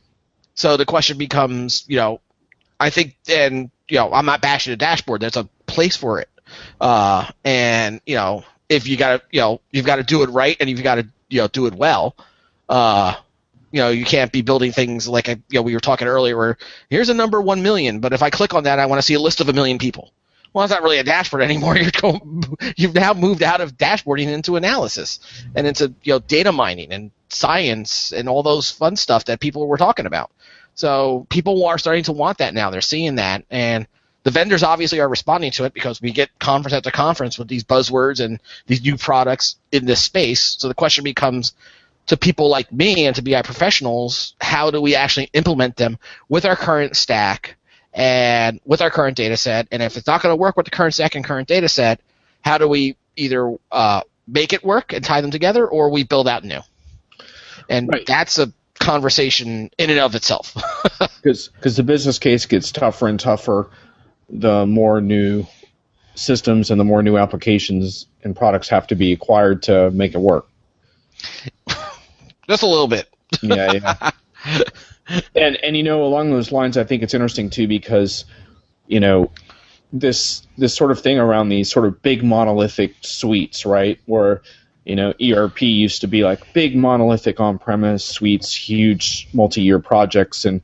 So 0.54 0.76
the 0.76 0.86
question 0.86 1.18
becomes, 1.18 1.84
you 1.86 1.96
know, 1.96 2.20
I 2.84 2.90
think, 2.90 3.16
and 3.28 3.70
you 3.88 3.96
know, 3.96 4.12
I'm 4.12 4.26
not 4.26 4.42
bashing 4.42 4.72
a 4.72 4.76
dashboard. 4.76 5.22
There's 5.22 5.36
a 5.36 5.48
place 5.66 5.96
for 5.96 6.20
it, 6.20 6.28
uh, 6.80 7.30
and 7.44 8.02
you 8.04 8.16
know, 8.16 8.44
if 8.68 8.86
you 8.86 8.98
got 8.98 9.16
to, 9.16 9.26
you 9.30 9.40
know, 9.40 9.60
you've 9.70 9.86
got 9.86 9.96
to 9.96 10.02
do 10.02 10.22
it 10.22 10.28
right, 10.28 10.56
and 10.60 10.68
you've 10.68 10.82
got 10.82 10.96
to, 10.96 11.08
you 11.30 11.40
know, 11.40 11.48
do 11.48 11.66
it 11.66 11.74
well. 11.74 12.14
Uh, 12.68 13.14
you 13.72 13.80
know, 13.80 13.88
you 13.88 14.04
can't 14.04 14.30
be 14.30 14.42
building 14.42 14.70
things 14.70 15.08
like 15.08 15.30
I, 15.30 15.32
you 15.32 15.54
know 15.54 15.62
we 15.62 15.72
were 15.72 15.80
talking 15.80 16.06
earlier. 16.06 16.36
Where 16.36 16.58
here's 16.90 17.08
a 17.08 17.14
number 17.14 17.40
one 17.40 17.62
million, 17.62 18.00
but 18.00 18.12
if 18.12 18.22
I 18.22 18.28
click 18.28 18.52
on 18.52 18.64
that, 18.64 18.78
I 18.78 18.86
want 18.86 18.98
to 18.98 19.02
see 19.02 19.14
a 19.14 19.20
list 19.20 19.40
of 19.40 19.48
a 19.48 19.54
million 19.54 19.78
people. 19.78 20.12
Well, 20.52 20.64
it's 20.64 20.70
not 20.70 20.82
really 20.82 20.98
a 20.98 21.04
dashboard 21.04 21.42
anymore. 21.42 21.76
You're 21.78 21.90
going, 21.90 22.44
you've 22.76 22.94
now 22.94 23.14
moved 23.14 23.42
out 23.42 23.60
of 23.60 23.76
dashboarding 23.76 24.28
into 24.28 24.56
analysis 24.56 25.18
and 25.54 25.66
into 25.66 25.94
you 26.02 26.12
know 26.12 26.18
data 26.18 26.52
mining 26.52 26.92
and 26.92 27.10
science 27.30 28.12
and 28.12 28.28
all 28.28 28.42
those 28.42 28.70
fun 28.70 28.96
stuff 28.96 29.24
that 29.24 29.40
people 29.40 29.66
were 29.66 29.78
talking 29.78 30.06
about. 30.06 30.30
So 30.74 31.26
people 31.30 31.64
are 31.66 31.78
starting 31.78 32.04
to 32.04 32.12
want 32.12 32.38
that 32.38 32.54
now. 32.54 32.70
They're 32.70 32.80
seeing 32.80 33.16
that, 33.16 33.44
and 33.50 33.86
the 34.24 34.30
vendors 34.30 34.62
obviously 34.62 35.00
are 35.00 35.08
responding 35.08 35.50
to 35.52 35.64
it 35.64 35.74
because 35.74 36.00
we 36.00 36.10
get 36.10 36.36
conference 36.38 36.74
after 36.74 36.90
conference 36.90 37.38
with 37.38 37.46
these 37.46 37.62
buzzwords 37.62 38.24
and 38.24 38.40
these 38.66 38.82
new 38.82 38.96
products 38.96 39.56
in 39.70 39.84
this 39.84 40.02
space. 40.02 40.56
So 40.58 40.66
the 40.66 40.74
question 40.74 41.04
becomes, 41.04 41.52
to 42.06 42.16
people 42.16 42.48
like 42.48 42.72
me 42.72 43.06
and 43.06 43.14
to 43.16 43.22
BI 43.22 43.42
professionals, 43.42 44.34
how 44.40 44.70
do 44.70 44.80
we 44.80 44.94
actually 44.94 45.30
implement 45.32 45.76
them 45.76 45.98
with 46.28 46.44
our 46.44 46.56
current 46.56 46.96
stack 46.96 47.56
and 47.92 48.60
with 48.64 48.80
our 48.82 48.90
current 48.90 49.16
data 49.16 49.36
set? 49.36 49.68
And 49.70 49.82
if 49.82 49.96
it's 49.96 50.06
not 50.06 50.22
going 50.22 50.32
to 50.32 50.40
work 50.40 50.56
with 50.56 50.64
the 50.64 50.70
current 50.70 50.94
stack 50.94 51.14
and 51.14 51.24
current 51.24 51.48
data 51.48 51.68
set, 51.68 52.00
how 52.42 52.58
do 52.58 52.66
we 52.66 52.96
either 53.16 53.56
uh, 53.70 54.02
make 54.26 54.52
it 54.52 54.64
work 54.64 54.92
and 54.92 55.04
tie 55.04 55.20
them 55.20 55.30
together 55.30 55.66
or 55.66 55.90
we 55.90 56.02
build 56.02 56.28
out 56.28 56.44
new? 56.44 56.60
And 57.68 57.88
right. 57.88 58.04
that's 58.06 58.38
a 58.38 58.52
conversation 58.84 59.70
in 59.78 59.90
and 59.90 59.98
of 59.98 60.14
itself. 60.14 60.56
Because 61.22 61.76
the 61.76 61.82
business 61.82 62.18
case 62.18 62.44
gets 62.44 62.70
tougher 62.70 63.08
and 63.08 63.18
tougher 63.18 63.70
the 64.28 64.66
more 64.66 65.00
new 65.00 65.46
systems 66.14 66.70
and 66.70 66.78
the 66.78 66.84
more 66.84 67.02
new 67.02 67.16
applications 67.16 68.06
and 68.22 68.36
products 68.36 68.68
have 68.68 68.86
to 68.88 68.94
be 68.94 69.12
acquired 69.12 69.62
to 69.62 69.90
make 69.90 70.14
it 70.14 70.20
work. 70.20 70.46
Just 72.48 72.62
a 72.62 72.66
little 72.66 72.88
bit. 72.88 73.08
yeah, 73.42 73.72
yeah. 73.72 74.10
and 75.34 75.56
and 75.56 75.76
you 75.76 75.82
know, 75.82 76.04
along 76.04 76.30
those 76.30 76.52
lines, 76.52 76.76
I 76.76 76.84
think 76.84 77.02
it's 77.02 77.14
interesting 77.14 77.48
too 77.48 77.66
because 77.66 78.26
you 78.86 79.00
know 79.00 79.30
this 79.92 80.46
this 80.58 80.74
sort 80.76 80.90
of 80.90 81.00
thing 81.00 81.18
around 81.18 81.48
these 81.48 81.70
sort 81.70 81.86
of 81.86 82.02
big 82.02 82.22
monolithic 82.22 82.94
suites, 83.00 83.64
right? 83.64 83.98
Where 84.06 84.42
you 84.84 84.96
know 84.96 85.14
ERP 85.22 85.62
used 85.62 86.02
to 86.02 86.06
be 86.06 86.24
like 86.24 86.52
big 86.52 86.76
monolithic 86.76 87.40
on-premise 87.40 88.04
suites, 88.04 88.54
huge 88.54 89.28
multi-year 89.32 89.78
projects, 89.78 90.44
and 90.44 90.62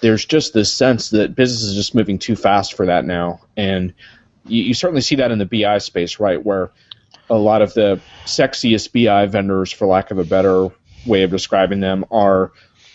there's 0.00 0.24
just 0.24 0.54
this 0.54 0.72
sense 0.72 1.10
that 1.10 1.34
business 1.34 1.62
is 1.62 1.74
just 1.74 1.94
moving 1.94 2.18
too 2.18 2.36
fast 2.36 2.74
for 2.74 2.86
that 2.86 3.04
now, 3.04 3.40
and 3.56 3.92
you, 4.46 4.62
you 4.64 4.74
certainly 4.74 5.02
see 5.02 5.16
that 5.16 5.30
in 5.30 5.38
the 5.38 5.46
BI 5.46 5.78
space, 5.78 6.18
right? 6.20 6.42
Where 6.42 6.70
a 7.30 7.36
lot 7.36 7.62
of 7.62 7.74
the 7.74 8.00
sexiest 8.24 8.92
BI 8.92 9.26
vendors, 9.26 9.72
for 9.72 9.86
lack 9.86 10.10
of 10.10 10.18
a 10.18 10.24
better 10.24 10.68
way 11.06 11.22
of 11.22 11.30
describing 11.30 11.80
them 11.80 12.04
are 12.10 12.52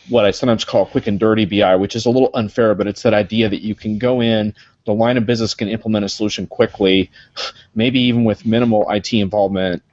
what 0.10 0.26
I 0.26 0.32
sometimes 0.32 0.66
call 0.66 0.86
quick 0.86 1.08
and 1.08 1.20
dirty 1.20 1.46
BI, 1.46 1.76
which 1.76 1.96
is 1.96 2.06
a 2.06 2.10
little 2.10 2.30
unfair, 2.34 2.76
but 2.76 2.88
it's 2.88 3.04
that 3.04 3.14
idea 3.14 3.50
that 3.50 3.62
you 3.62 3.76
can 3.76 3.98
go 3.98 4.22
in, 4.22 4.54
the 4.86 4.94
line 4.94 5.18
of 5.18 5.26
business 5.26 5.54
can 5.54 5.70
implement 5.70 6.04
a 6.04 6.10
solution 6.10 6.48
quickly, 6.48 7.10
maybe 7.76 8.00
even 8.02 8.24
with 8.24 8.46
minimal 8.46 8.90
IT 8.90 9.14
involvement, 9.14 9.84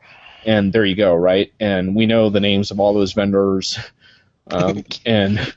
and 0.44 0.72
there 0.72 0.84
you 0.84 0.94
go, 0.94 1.14
right? 1.14 1.52
And 1.60 1.94
we 1.94 2.06
know 2.06 2.30
the 2.30 2.40
names 2.40 2.70
of 2.70 2.80
all 2.80 2.94
those 2.94 3.12
vendors, 3.12 3.78
um, 4.50 4.84
and 5.06 5.54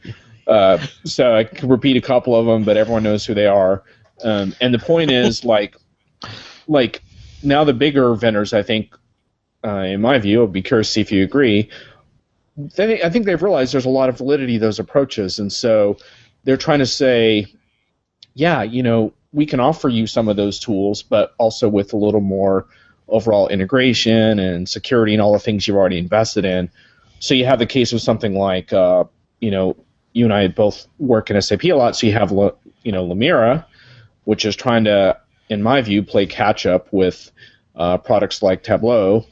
uh, 0.48 0.78
so 1.06 1.36
I 1.36 1.44
can 1.46 1.70
repeat 1.70 1.98
a 1.98 2.02
couple 2.02 2.36
of 2.36 2.46
them, 2.46 2.64
but 2.64 2.78
everyone 2.78 3.04
knows 3.04 3.26
who 3.26 3.34
they 3.34 3.48
are. 3.48 3.84
Um, 4.24 4.56
and 4.62 4.74
the 4.74 4.80
point 4.80 5.12
is, 5.12 5.44
like, 5.46 5.76
like 6.68 7.02
now 7.42 7.64
the 7.64 7.74
bigger 7.74 8.14
vendors, 8.16 8.54
I 8.54 8.64
think, 8.64 8.96
uh, 9.66 9.80
in 9.80 10.02
my 10.02 10.20
view, 10.20 10.42
I'll 10.42 10.48
be 10.48 10.62
curious 10.62 10.90
to 10.90 10.94
see 10.94 11.02
if 11.02 11.12
you 11.12 11.24
agree, 11.24 11.70
they, 12.58 13.02
I 13.02 13.10
think 13.10 13.26
they've 13.26 13.42
realized 13.42 13.74
there's 13.74 13.86
a 13.86 13.90
lot 13.90 14.10
of 14.10 14.18
validity 14.18 14.54
to 14.54 14.60
those 14.60 14.80
approaches, 14.80 15.40
and 15.40 15.52
so 15.52 15.98
they're 16.44 16.58
trying 16.58 16.80
to 16.80 16.86
say, 16.86 17.48
yeah, 18.36 18.64
you 18.64 18.84
know, 18.84 19.14
we 19.32 19.46
can 19.46 19.60
offer 19.60 19.90
you 19.90 20.06
some 20.06 20.28
of 20.28 20.36
those 20.36 20.60
tools, 20.60 21.02
but 21.02 21.34
also 21.40 21.68
with 21.68 21.94
a 21.94 21.98
little 21.98 22.22
more 22.22 22.68
overall 23.14 23.48
integration 23.48 24.40
and 24.40 24.68
security 24.68 25.14
and 25.14 25.22
all 25.22 25.32
the 25.32 25.40
things 25.40 25.68
you've 25.68 25.78
already 25.78 26.00
invested 26.00 26.44
in. 26.44 26.70
So 27.20 27.34
you 27.34 27.46
have 27.46 27.60
the 27.60 27.66
case 27.66 27.94
of 27.94 28.02
something 28.02 28.36
like, 28.36 28.74
uh, 28.74 29.06
you 29.40 29.52
know, 29.52 29.78
you 30.14 30.26
and 30.26 30.34
I 30.34 30.48
both 30.48 30.88
work 31.00 31.30
in 31.30 31.42
SAP 31.42 31.64
a 31.66 31.74
lot, 31.74 31.96
so 31.96 32.08
you 32.08 32.14
have 32.14 32.32
you 32.32 32.92
know 32.92 33.08
Lumira, 33.08 33.66
which 34.26 34.46
is 34.46 34.56
trying 34.56 34.84
to, 34.86 35.18
in 35.50 35.62
my 35.62 35.82
view, 35.82 36.04
play 36.04 36.26
catch 36.26 36.66
up 36.66 36.88
with 36.92 37.32
uh, 37.76 37.98
products 37.98 38.42
like 38.42 38.64
Tableau. 38.64 39.26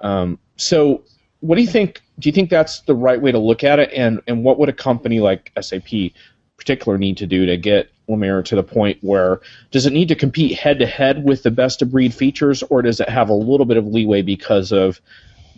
Um, 0.00 0.38
so, 0.56 1.02
what 1.40 1.56
do 1.56 1.62
you 1.62 1.68
think? 1.68 2.02
Do 2.18 2.28
you 2.28 2.32
think 2.32 2.50
that's 2.50 2.80
the 2.82 2.94
right 2.94 3.20
way 3.20 3.32
to 3.32 3.38
look 3.38 3.64
at 3.64 3.78
it? 3.78 3.90
And 3.92 4.20
and 4.26 4.44
what 4.44 4.58
would 4.58 4.68
a 4.68 4.72
company 4.72 5.20
like 5.20 5.52
SAP, 5.60 6.12
particular, 6.60 6.98
need 6.98 7.16
to 7.18 7.26
do 7.26 7.46
to 7.46 7.56
get 7.56 7.90
Lumira 8.08 8.44
to 8.44 8.56
the 8.56 8.62
point 8.62 8.98
where 9.00 9.40
does 9.70 9.86
it 9.86 9.92
need 9.92 10.08
to 10.08 10.14
compete 10.14 10.58
head 10.58 10.78
to 10.80 10.86
head 10.86 11.24
with 11.24 11.42
the 11.42 11.50
best 11.50 11.82
of 11.82 11.90
breed 11.90 12.14
features, 12.14 12.62
or 12.62 12.82
does 12.82 13.00
it 13.00 13.08
have 13.08 13.30
a 13.30 13.34
little 13.34 13.66
bit 13.66 13.76
of 13.76 13.86
leeway 13.86 14.22
because 14.22 14.72
of 14.72 15.00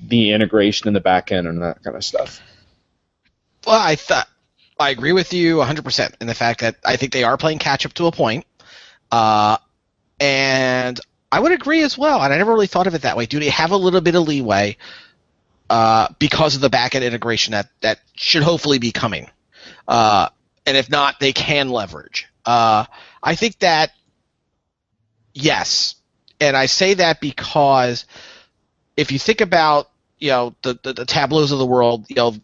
the 0.07 0.33
integration 0.33 0.89
in 0.89 0.95
the 0.95 1.01
back 1.01 1.33
end 1.33 1.47
and 1.47 1.63
that 1.63 1.83
kind 1.83 1.97
of 1.97 2.05
stuff? 2.05 2.41
Well, 3.67 3.81
I 3.81 3.97
thought 3.97 4.29
I 4.79 4.91
agree 4.91 5.13
with 5.13 5.33
you 5.33 5.57
100% 5.57 6.15
in 6.21 6.27
the 6.27 6.35
fact 6.35 6.61
that 6.61 6.77
I 6.85 6.97
think 6.97 7.13
they 7.13 7.25
are 7.25 7.37
playing 7.37 7.59
catch 7.59 7.87
up 7.87 7.93
to 7.95 8.07
a 8.07 8.13
point. 8.13 8.47
Uh, 9.11 9.59
and 10.19 10.99
I 11.31 11.41
would 11.41 11.53
agree 11.53 11.83
as 11.83 11.97
well. 11.97 12.21
And 12.23 12.33
I 12.33 12.39
never 12.39 12.53
really 12.53 12.67
thought 12.67 12.87
of 12.87 12.95
it 12.95 13.03
that 13.03 13.17
way. 13.17 13.27
Do 13.27 13.39
they 13.39 13.51
have 13.51 13.71
a 13.71 13.77
little 13.77 14.01
bit 14.01 14.15
of 14.15 14.27
leeway 14.27 14.77
uh, 15.71 16.09
because 16.19 16.55
of 16.55 16.61
the 16.61 16.71
backend 16.71 17.05
integration 17.05 17.53
that, 17.53 17.69
that 17.81 18.01
should 18.15 18.43
hopefully 18.43 18.79
be 18.79 18.93
coming? 18.93 19.29
Uh, 19.87 20.29
and 20.67 20.77
if 20.77 20.91
not, 20.91 21.21
they 21.21 21.33
can 21.33 21.69
leverage. 21.69 22.29
Uh, 22.45 22.85
I 23.23 23.35
think 23.35 23.59
that, 23.61 23.93
yes. 25.35 25.97
And 26.41 26.57
I 26.57 26.67
say 26.67 26.95
that 26.95 27.21
because 27.21 28.05
if 28.97 29.13
you 29.13 29.19
think 29.19 29.41
about 29.41 29.89
you 30.19 30.29
know 30.29 30.55
the, 30.63 30.79
the, 30.83 30.93
the 30.93 31.05
Tableaus 31.05 31.53
of 31.53 31.59
the 31.59 31.67
world, 31.67 32.07
you 32.09 32.17
know 32.17 32.35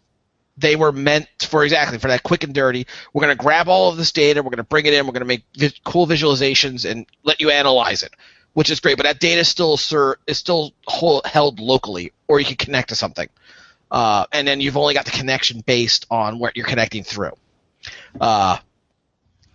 they 0.57 0.75
were 0.75 0.91
meant 0.91 1.27
for 1.41 1.63
exactly 1.63 1.97
for 1.97 2.09
that 2.09 2.23
quick 2.23 2.43
and 2.43 2.53
dirty. 2.53 2.85
We're 3.13 3.21
going 3.21 3.37
to 3.37 3.41
grab 3.41 3.69
all 3.69 3.89
of 3.89 3.97
this 3.97 4.11
data, 4.11 4.41
we're 4.43 4.49
going 4.49 4.57
to 4.57 4.63
bring 4.63 4.85
it 4.85 4.93
in, 4.93 5.05
we're 5.05 5.13
going 5.13 5.21
to 5.21 5.25
make 5.25 5.43
vi- 5.55 5.73
cool 5.85 6.05
visualizations 6.05 6.89
and 6.89 7.05
let 7.23 7.39
you 7.39 7.49
analyze 7.49 8.03
it, 8.03 8.13
which 8.53 8.69
is 8.69 8.81
great. 8.81 8.97
But 8.97 9.03
that 9.03 9.19
data 9.19 9.45
still 9.45 9.77
sir, 9.77 10.17
is 10.27 10.37
still 10.37 10.73
hold, 10.85 11.25
held 11.25 11.59
locally, 11.59 12.11
or 12.27 12.39
you 12.39 12.45
can 12.45 12.57
connect 12.57 12.89
to 12.89 12.95
something, 12.95 13.29
uh, 13.89 14.25
and 14.33 14.47
then 14.47 14.59
you've 14.59 14.77
only 14.77 14.93
got 14.93 15.05
the 15.05 15.11
connection 15.11 15.61
based 15.61 16.05
on 16.11 16.39
what 16.39 16.57
you're 16.57 16.67
connecting 16.67 17.03
through. 17.03 17.31
Uh, 18.19 18.57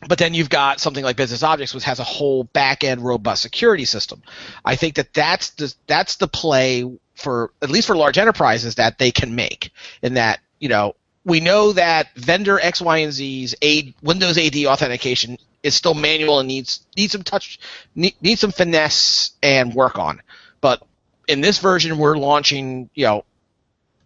but 0.07 0.18
then 0.18 0.35
you've 0.35 0.51
got 0.51 0.80
something 0.80 1.03
like 1.03 1.16
BusinessObjects 1.16 1.74
which 1.74 1.85
has 1.85 1.99
a 1.99 2.05
whole 2.05 2.45
back-end 2.45 3.03
robust 3.03 3.41
security 3.41 3.87
system 3.87 4.22
i 4.64 4.76
think 4.76 4.97
that 4.97 5.14
that's 5.14 5.51
the 5.51 5.74
that's 5.87 6.16
the 6.16 6.28
play 6.28 6.85
for 7.14 7.53
at 7.62 7.70
least 7.70 7.87
for 7.87 7.97
large 7.97 8.18
enterprises 8.18 8.74
that 8.74 8.99
they 8.99 9.11
can 9.11 9.35
make 9.35 9.70
in 10.03 10.14
that 10.14 10.41
you 10.64 10.70
know, 10.70 10.95
we 11.26 11.41
know 11.41 11.72
that 11.72 12.14
vendor 12.14 12.59
X, 12.59 12.80
Y, 12.80 12.99
and 12.99 13.12
Z's 13.12 13.55
A, 13.62 13.95
Windows 14.03 14.39
AD 14.39 14.57
authentication 14.64 15.37
is 15.62 15.74
still 15.74 15.93
manual 15.93 16.39
and 16.39 16.49
needs 16.49 16.87
needs 16.97 17.12
some 17.12 17.22
touch, 17.22 17.59
need, 17.95 18.14
needs 18.22 18.41
some 18.41 18.51
finesse 18.51 19.32
and 19.43 19.74
work 19.74 19.99
on. 19.99 20.22
But 20.62 20.82
in 21.28 21.43
this 21.43 21.59
version, 21.59 21.99
we're 21.99 22.16
launching, 22.16 22.89
you 22.95 23.05
know, 23.05 23.24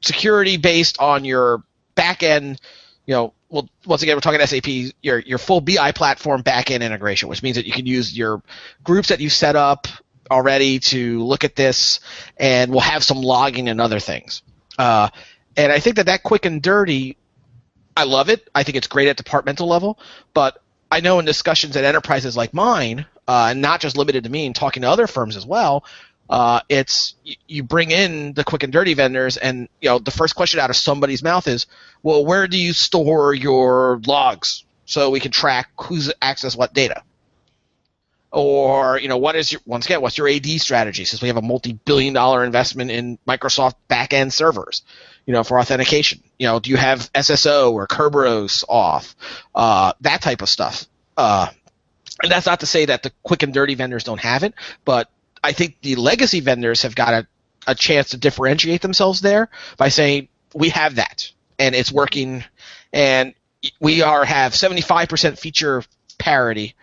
security 0.01 0.57
based 0.57 0.99
on 0.99 1.25
your 1.25 1.63
back 1.95 2.25
end, 2.25 2.61
you 3.07 3.15
know, 3.15 3.33
well, 3.51 3.69
once 3.87 4.03
again, 4.03 4.17
we're 4.17 4.21
talking 4.21 4.45
SAP, 4.45 4.93
your 5.03 5.19
your 5.21 5.39
full 5.39 5.61
BI 5.61 5.93
platform 5.93 6.43
backend 6.43 6.83
integration, 6.83 7.29
which 7.29 7.43
means 7.43 7.57
that 7.57 7.67
you 7.67 7.73
can 7.73 7.87
use 7.87 8.17
your 8.17 8.43
groups 8.85 9.09
that 9.09 9.21
you 9.21 9.31
set 9.31 9.57
up 9.57 9.87
already 10.31 10.79
to 10.79 11.23
look 11.25 11.45
at 11.45 11.57
this, 11.57 12.01
and 12.37 12.71
we'll 12.71 12.81
have 12.81 13.03
some 13.03 13.23
logging 13.23 13.69
and 13.69 13.81
other 13.81 14.01
things. 14.01 14.43
Uh, 14.79 15.09
and 15.57 15.73
I 15.73 15.81
think 15.81 15.97
that 15.97 16.07
that 16.07 16.23
quick 16.23 16.45
and 16.45 16.63
dirty, 16.63 17.17
I 17.97 18.05
love 18.05 18.29
it. 18.29 18.49
I 18.55 18.63
think 18.63 18.77
it's 18.77 18.87
great 18.87 19.09
at 19.09 19.17
departmental 19.17 19.67
level, 19.67 19.99
but 20.35 20.63
I 20.91 21.01
know 21.01 21.19
in 21.19 21.25
discussions 21.25 21.77
at 21.77 21.85
enterprises 21.85 22.37
like 22.37 22.55
mine, 22.55 23.07
uh, 23.27 23.55
not 23.55 23.81
just 23.81 23.97
limited 23.97 24.25
to 24.25 24.31
me, 24.31 24.47
and 24.47 24.55
talking 24.55 24.83
to 24.83 24.91
other 24.91 25.07
firms 25.07 25.37
as 25.37 25.47
well, 25.47 25.85
uh, 26.31 26.61
it's 26.69 27.15
you 27.47 27.63
bring 27.63 27.91
in 27.91 28.35
the 28.35 28.45
quick 28.45 28.63
and 28.63 28.73
dirty 28.73 28.95
vendors, 28.95 29.37
and 29.37 29.69
you 29.81 29.89
know 29.89 29.99
the 29.99 30.11
first 30.11 30.35
question 30.35 30.61
out 30.61 30.71
of 30.71 30.77
somebody's 30.77 31.23
mouth 31.23 31.49
is, 31.49 31.67
"Well, 32.03 32.25
where 32.25 32.47
do 32.47 32.59
you 32.59 32.73
store 32.73 33.33
your 33.33 34.01
logs 34.07 34.65
so 34.85 35.11
we 35.11 35.21
can 35.21 35.33
track 35.33 35.71
who's 35.81 36.13
accessed 36.21 36.57
what 36.57 36.75
data?" 36.75 37.03
Or 38.31 38.99
you 38.99 39.09
know, 39.09 39.17
what 39.17 39.37
is 39.37 39.51
your 39.51 39.63
once 39.65 39.87
again, 39.87 40.03
what's 40.03 40.19
your 40.19 40.29
AD 40.29 40.47
strategy? 40.61 41.07
Since 41.07 41.23
we 41.23 41.29
have 41.29 41.39
a 41.39 41.43
multi-billion-dollar 41.43 42.45
investment 42.45 42.91
in 42.91 43.19
Microsoft 43.27 43.75
back-end 43.89 44.35
servers, 44.35 44.83
you 45.25 45.33
know, 45.33 45.45
for 45.45 45.59
authentication. 45.59 46.23
You 46.39 46.49
know, 46.49 46.61
do 46.61 46.69
you 46.69 46.77
have 46.77 47.11
SSO 47.15 47.73
or 47.73 47.87
Kerberos 47.87 48.67
auth? 48.67 49.15
Uh, 49.55 49.95
that 50.03 50.21
type 50.21 50.43
of 50.43 50.51
stuff. 50.51 50.85
Uh, 51.17 51.49
and 52.23 52.31
that's 52.31 52.47
not 52.47 52.61
to 52.61 52.67
say 52.67 52.85
that 52.85 53.03
the 53.03 53.13
quick 53.23 53.43
and 53.43 53.55
dirty 53.55 53.75
vendors 53.75 54.05
don't 54.05 54.21
have 54.21 54.43
it, 54.43 54.53
but 54.85 55.09
I 55.43 55.53
think 55.53 55.81
the 55.81 55.97
legacy 55.97 56.41
vendors 56.41 56.83
have 56.83 56.95
got 56.95 57.15
a, 57.15 57.27
a 57.67 57.75
chance 57.75 58.11
to 58.11 58.17
differentiate 58.17 58.83
themselves 58.83 59.21
there 59.21 59.51
by 59.77 59.89
saying 59.89 60.29
we 60.55 60.71
have 60.71 60.97
that 60.97 61.31
and 61.59 61.75
it's 61.75 61.93
working, 61.93 62.45
and 62.93 63.35
we 63.81 64.03
are 64.03 64.25
have 64.25 64.53
75% 64.53 65.39
feature 65.39 65.83
parity, 66.19 66.75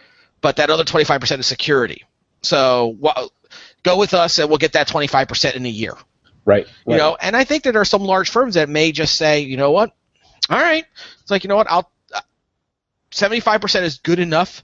but 0.41 0.57
that 0.57 0.69
other 0.69 0.83
25% 0.83 1.39
is 1.39 1.47
security. 1.47 2.03
So 2.41 2.97
go 3.83 3.97
with 3.97 4.13
us 4.13 4.39
and 4.39 4.49
we'll 4.49 4.57
get 4.57 4.73
that 4.73 4.87
25% 4.87 5.55
in 5.55 5.65
a 5.65 5.69
year. 5.69 5.93
Right. 6.43 6.67
You 6.85 6.97
know, 6.97 7.17
and 7.19 7.35
I 7.35 7.43
think 7.43 7.63
that 7.63 7.71
there 7.71 7.81
are 7.81 7.85
some 7.85 8.03
large 8.03 8.29
firms 8.29 8.53
that 8.53 8.69
may 8.69 8.91
just 8.91 9.15
say, 9.15 9.39
you 9.41 9.57
know 9.57 9.71
what, 9.71 9.95
all 10.49 10.59
right, 10.59 10.85
it's 11.21 11.31
like 11.31 11.43
you 11.43 11.47
know 11.47 11.55
what, 11.55 11.67
I'll 11.69 11.89
uh, 12.13 12.21
seventy-five 13.09 13.61
percent 13.61 13.85
is 13.85 13.97
good 13.97 14.19
enough 14.19 14.63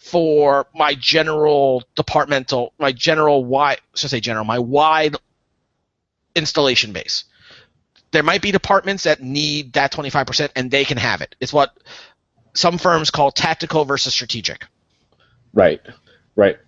for 0.00 0.66
my 0.74 0.94
general 0.94 1.84
departmental, 1.94 2.72
my 2.78 2.90
general 2.90 3.44
wide, 3.44 3.80
should 3.94 4.08
I 4.08 4.10
say 4.10 4.20
general, 4.20 4.44
my 4.44 4.58
wide 4.58 5.14
installation 6.34 6.92
base. 6.92 7.24
There 8.10 8.22
might 8.22 8.42
be 8.42 8.50
departments 8.50 9.04
that 9.04 9.22
need 9.22 9.74
that 9.74 9.92
twenty-five 9.92 10.26
percent, 10.26 10.52
and 10.56 10.70
they 10.70 10.84
can 10.84 10.96
have 10.96 11.20
it. 11.20 11.36
It's 11.38 11.52
what 11.52 11.76
some 12.54 12.78
firms 12.78 13.10
call 13.10 13.30
tactical 13.30 13.84
versus 13.84 14.12
strategic. 14.12 14.66
Right. 15.52 15.80
Right. 16.34 16.58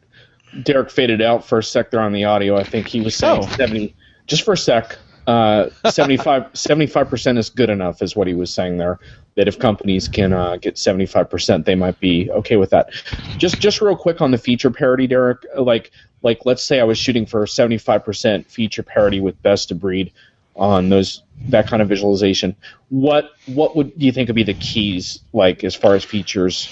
Derek 0.63 0.91
faded 0.91 1.23
out 1.23 1.45
for 1.47 1.59
a 1.59 1.65
sec 1.65 1.91
there 1.91 2.01
on 2.01 2.13
the 2.13 2.25
audio. 2.25 2.57
I 2.57 2.65
think 2.65 2.87
he 2.87 3.01
was 3.01 3.17
saying 3.17 3.43
Oh. 3.45 3.57
70, 3.57 3.97
just 4.27 4.45
for 4.45 4.53
a 4.53 4.57
sec, 4.57 4.99
uh, 5.27 5.69
75, 5.89 6.43
75% 6.53 7.39
is 7.39 7.51
good 7.51 7.71
enough, 7.71 8.03
is 8.03 8.17
what 8.17 8.27
he 8.27 8.35
was 8.35 8.53
saying 8.53 8.79
there. 8.79 8.99
That 9.35 9.49
if 9.49 9.59
companies 9.59 10.09
can 10.09 10.33
uh, 10.35 10.57
get 10.57 10.75
75%, 10.75 11.65
they 11.65 11.75
might 11.75 11.99
be 12.01 12.31
okay 12.31 12.57
with 12.57 12.71
that. 12.71 12.91
Just 13.39 13.61
just 13.61 13.81
real 13.81 13.97
quick 13.97 14.21
on 14.21 14.31
the 14.31 14.37
feature 14.37 14.71
parity, 14.71 15.07
Derek. 15.07 15.39
Like, 15.57 15.91
like 16.23 16.45
let's 16.45 16.63
say 16.63 16.81
I 16.81 16.85
was 16.85 16.99
shooting 16.99 17.25
for 17.25 17.47
75% 17.47 18.45
feature 18.47 18.83
parity 18.83 19.21
with 19.21 19.41
best 19.43 19.71
of 19.71 19.81
breed 19.81 20.13
on 20.55 20.91
those 20.91 21.23
that 21.49 21.67
kind 21.67 21.83
of 21.83 21.89
visualization. 21.89 22.55
What 22.91 23.31
what 23.47 23.75
would 23.75 23.99
do 23.99 24.05
you 24.05 24.13
think 24.13 24.29
would 24.29 24.37
be 24.37 24.43
the 24.43 24.55
keys, 24.55 25.21
like 25.33 25.65
as 25.65 25.75
far 25.75 25.95
as 25.95 26.05
features? 26.05 26.71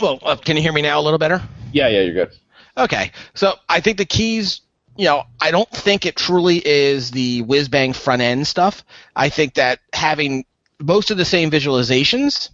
Well, 0.00 0.18
uh, 0.22 0.36
can 0.36 0.56
you 0.56 0.62
hear 0.62 0.72
me 0.72 0.82
now 0.82 1.00
a 1.00 1.02
little 1.02 1.18
better? 1.18 1.42
Yeah, 1.72 1.88
yeah, 1.88 2.00
you're 2.00 2.14
good. 2.14 2.36
Okay, 2.76 3.12
so 3.34 3.54
I 3.68 3.80
think 3.80 3.98
the 3.98 4.04
keys, 4.04 4.60
you 5.00 5.06
know, 5.06 5.24
I 5.40 5.50
don't 5.50 5.70
think 5.70 6.04
it 6.04 6.14
truly 6.14 6.58
is 6.62 7.10
the 7.10 7.40
whiz 7.40 7.70
bang 7.70 7.94
front 7.94 8.20
end 8.20 8.46
stuff. 8.46 8.84
I 9.16 9.30
think 9.30 9.54
that 9.54 9.80
having 9.94 10.44
most 10.78 11.10
of 11.10 11.16
the 11.16 11.24
same 11.24 11.50
visualizations, 11.50 12.50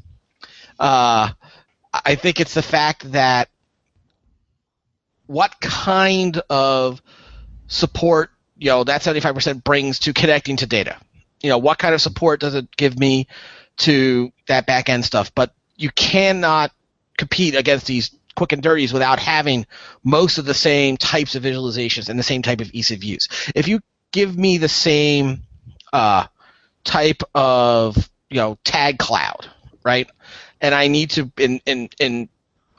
uh, 0.78 1.30
I 1.92 2.14
think 2.14 2.38
it's 2.38 2.54
the 2.54 2.62
fact 2.62 3.10
that 3.10 3.48
what 5.26 5.60
kind 5.60 6.40
of 6.48 7.02
support, 7.66 8.30
you 8.56 8.70
know, 8.70 8.84
that 8.84 9.02
75% 9.02 9.64
brings 9.64 9.98
to 10.00 10.12
connecting 10.12 10.58
to 10.58 10.68
data. 10.68 10.98
You 11.42 11.50
know, 11.50 11.58
what 11.58 11.78
kind 11.78 11.96
of 11.96 12.00
support 12.00 12.38
does 12.38 12.54
it 12.54 12.76
give 12.76 12.96
me 12.96 13.26
to 13.78 14.32
that 14.46 14.66
back 14.66 14.88
end 14.88 15.04
stuff? 15.04 15.34
But 15.34 15.52
you 15.74 15.90
cannot 15.90 16.70
compete 17.18 17.56
against 17.56 17.86
these 17.86 18.15
quick 18.36 18.52
and 18.52 18.62
dirties 18.62 18.92
without 18.92 19.18
having 19.18 19.66
most 20.04 20.38
of 20.38 20.44
the 20.44 20.54
same 20.54 20.96
types 20.96 21.34
of 21.34 21.42
visualizations 21.42 22.08
and 22.08 22.18
the 22.18 22.22
same 22.22 22.42
type 22.42 22.60
of 22.60 22.70
ease 22.72 22.90
of 22.92 23.02
use. 23.02 23.28
If 23.54 23.66
you 23.66 23.80
give 24.12 24.36
me 24.36 24.58
the 24.58 24.68
same 24.68 25.42
uh, 25.92 26.26
type 26.84 27.22
of 27.34 27.96
you 28.30 28.36
know 28.36 28.58
tag 28.64 28.98
cloud, 28.98 29.48
right? 29.84 30.08
And 30.60 30.74
I 30.74 30.88
need 30.88 31.10
to 31.10 31.30
in 31.36 31.60
in 31.66 31.88
in 31.98 32.28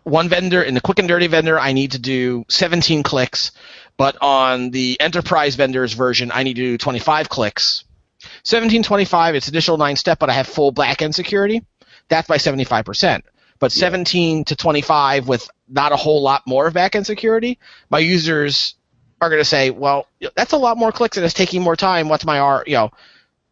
one 0.03 0.29
vendor 0.29 0.61
in 0.63 0.73
the 0.73 0.81
quick 0.81 0.99
and 0.99 1.07
dirty 1.07 1.27
vendor, 1.27 1.59
I 1.59 1.73
need 1.73 1.91
to 1.91 1.99
do 1.99 2.45
17 2.47 3.03
clicks, 3.03 3.51
but 3.97 4.17
on 4.21 4.71
the 4.71 4.97
enterprise 5.01 5.55
vendors 5.55 5.93
version, 5.93 6.31
I 6.33 6.43
need 6.43 6.55
to 6.55 6.61
do 6.61 6.77
25 6.77 7.27
clicks. 7.27 7.83
1725, 8.21 9.35
it's 9.35 9.47
additional 9.47 9.77
nine 9.77 9.95
step, 9.95 10.19
but 10.19 10.29
I 10.29 10.33
have 10.33 10.47
full 10.47 10.71
backend 10.71 11.13
security. 11.13 11.63
That's 12.07 12.27
by 12.27 12.37
75%. 12.37 13.21
But 13.59 13.71
17 13.71 14.45
to 14.45 14.55
25 14.55 15.27
with 15.27 15.49
not 15.67 15.91
a 15.91 15.95
whole 15.95 16.21
lot 16.21 16.43
more 16.45 16.67
of 16.67 16.73
backend 16.73 17.05
security, 17.05 17.59
my 17.89 17.99
users 17.99 18.75
are 19.19 19.29
going 19.29 19.41
to 19.41 19.45
say, 19.45 19.71
well, 19.71 20.07
that's 20.35 20.53
a 20.53 20.57
lot 20.57 20.77
more 20.77 20.91
clicks 20.91 21.17
and 21.17 21.25
it's 21.25 21.33
taking 21.33 21.61
more 21.61 21.75
time. 21.75 22.07
What's 22.09 22.25
my 22.25 22.39
R? 22.39 22.63
You 22.67 22.75
know, 22.75 22.91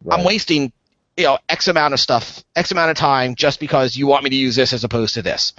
I'm 0.08 0.24
wasting 0.24 0.72
you 1.16 1.24
know 1.24 1.38
X 1.48 1.68
amount 1.68 1.94
of 1.94 2.00
stuff, 2.00 2.44
X 2.54 2.70
amount 2.72 2.90
of 2.90 2.96
time, 2.96 3.34
just 3.34 3.58
because 3.58 3.96
you 3.96 4.06
want 4.06 4.24
me 4.24 4.30
to 4.30 4.36
use 4.36 4.54
this 4.54 4.72
as 4.72 4.84
opposed 4.84 5.14
to 5.14 5.22
this. 5.22 5.54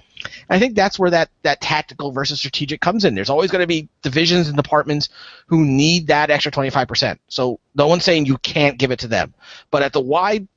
I 0.49 0.59
think 0.59 0.75
that's 0.75 0.99
where 0.99 1.09
that 1.09 1.29
that 1.43 1.61
tactical 1.61 2.11
versus 2.11 2.39
strategic 2.39 2.79
comes 2.79 3.05
in. 3.05 3.15
There's 3.15 3.29
always 3.29 3.51
going 3.51 3.63
to 3.63 3.67
be 3.67 3.89
divisions 4.03 4.47
and 4.47 4.55
departments 4.55 5.09
who 5.47 5.65
need 5.65 6.07
that 6.07 6.29
extra 6.29 6.51
25%. 6.51 7.17
So 7.27 7.59
no 7.75 7.87
one's 7.87 8.03
saying 8.03 8.25
you 8.25 8.37
can't 8.37 8.77
give 8.77 8.91
it 8.91 8.99
to 8.99 9.07
them, 9.07 9.33
but 9.71 9.81
at 9.81 9.93
the 9.93 10.01
wide 10.01 10.47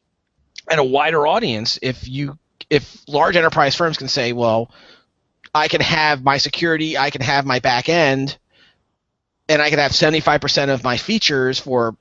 at 0.69 0.79
a 0.79 0.85
wider 0.85 1.27
audience, 1.27 1.79
if 1.81 2.07
you 2.07 2.39
if 2.71 3.03
large 3.09 3.37
enterprise 3.37 3.75
firms 3.75 3.99
can 3.99 4.09
say, 4.09 4.33
well, 4.33 4.71
I 5.53 5.69
can 5.69 5.81
have 5.81 6.23
my 6.23 6.39
security, 6.39 6.97
I 6.97 7.11
can 7.11 7.21
have 7.21 7.45
my 7.45 7.59
back 7.59 7.89
end, 7.89 8.39
and 9.49 9.61
I 9.61 9.69
can 9.69 9.81
have 9.81 9.91
75% 9.91 10.73
of 10.73 10.85
my 10.85 10.97
features 10.97 11.59
for 11.59 11.97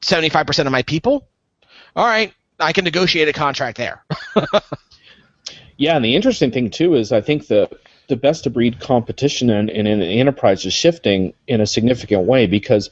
75% 0.00 0.66
of 0.66 0.72
my 0.72 0.82
people. 0.82 1.28
All 1.94 2.06
right, 2.06 2.32
I 2.58 2.72
can 2.72 2.84
negotiate 2.84 3.28
a 3.28 3.32
contract 3.32 3.76
there. 3.76 4.02
yeah, 5.76 5.96
and 5.96 6.04
the 6.04 6.16
interesting 6.16 6.50
thing 6.50 6.70
too 6.70 6.94
is 6.94 7.12
I 7.12 7.20
think 7.20 7.46
the 7.46 7.68
the 8.08 8.16
best 8.16 8.46
of 8.46 8.54
breed 8.54 8.80
competition 8.80 9.50
in, 9.50 9.68
in, 9.68 9.86
in 9.86 10.00
the 10.00 10.18
enterprise 10.18 10.64
is 10.64 10.72
shifting 10.72 11.34
in 11.46 11.60
a 11.60 11.66
significant 11.66 12.22
way 12.22 12.46
because 12.46 12.88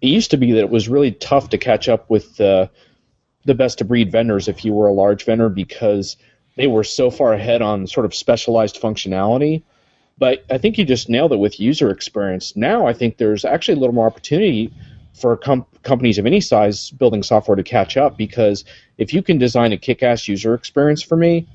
it 0.00 0.08
used 0.08 0.32
to 0.32 0.36
be 0.36 0.50
that 0.52 0.60
it 0.60 0.70
was 0.70 0.88
really 0.88 1.12
tough 1.12 1.50
to 1.50 1.58
catch 1.58 1.88
up 1.88 2.10
with 2.10 2.36
the 2.36 2.68
the 3.44 3.54
best 3.54 3.80
of 3.80 3.86
breed 3.86 4.10
vendors 4.10 4.48
if 4.48 4.64
you 4.64 4.74
were 4.74 4.88
a 4.88 4.92
large 4.92 5.24
vendor 5.24 5.48
because 5.48 6.16
they 6.56 6.66
were 6.66 6.84
so 6.84 7.10
far 7.10 7.32
ahead 7.32 7.62
on 7.62 7.86
sort 7.86 8.06
of 8.06 8.14
specialized 8.14 8.80
functionality. 8.80 9.62
But 10.18 10.44
I 10.50 10.58
think 10.58 10.78
you 10.78 10.84
just 10.84 11.08
nailed 11.08 11.32
it 11.32 11.36
with 11.36 11.60
user 11.60 11.90
experience. 11.90 12.56
Now 12.56 12.86
I 12.86 12.92
think 12.92 13.18
there's 13.18 13.44
actually 13.44 13.74
a 13.74 13.80
little 13.80 13.94
more 13.94 14.06
opportunity 14.06 14.72
for 15.14 15.36
com- 15.36 15.66
companies 15.82 16.18
of 16.18 16.26
any 16.26 16.40
size 16.40 16.90
building 16.90 17.22
software 17.22 17.56
to 17.56 17.62
catch 17.62 17.96
up 17.96 18.16
because 18.16 18.64
if 18.98 19.14
you 19.14 19.22
can 19.22 19.38
design 19.38 19.72
a 19.72 19.76
kick-ass 19.76 20.28
user 20.28 20.54
experience 20.54 21.02
for 21.02 21.16
me 21.16 21.46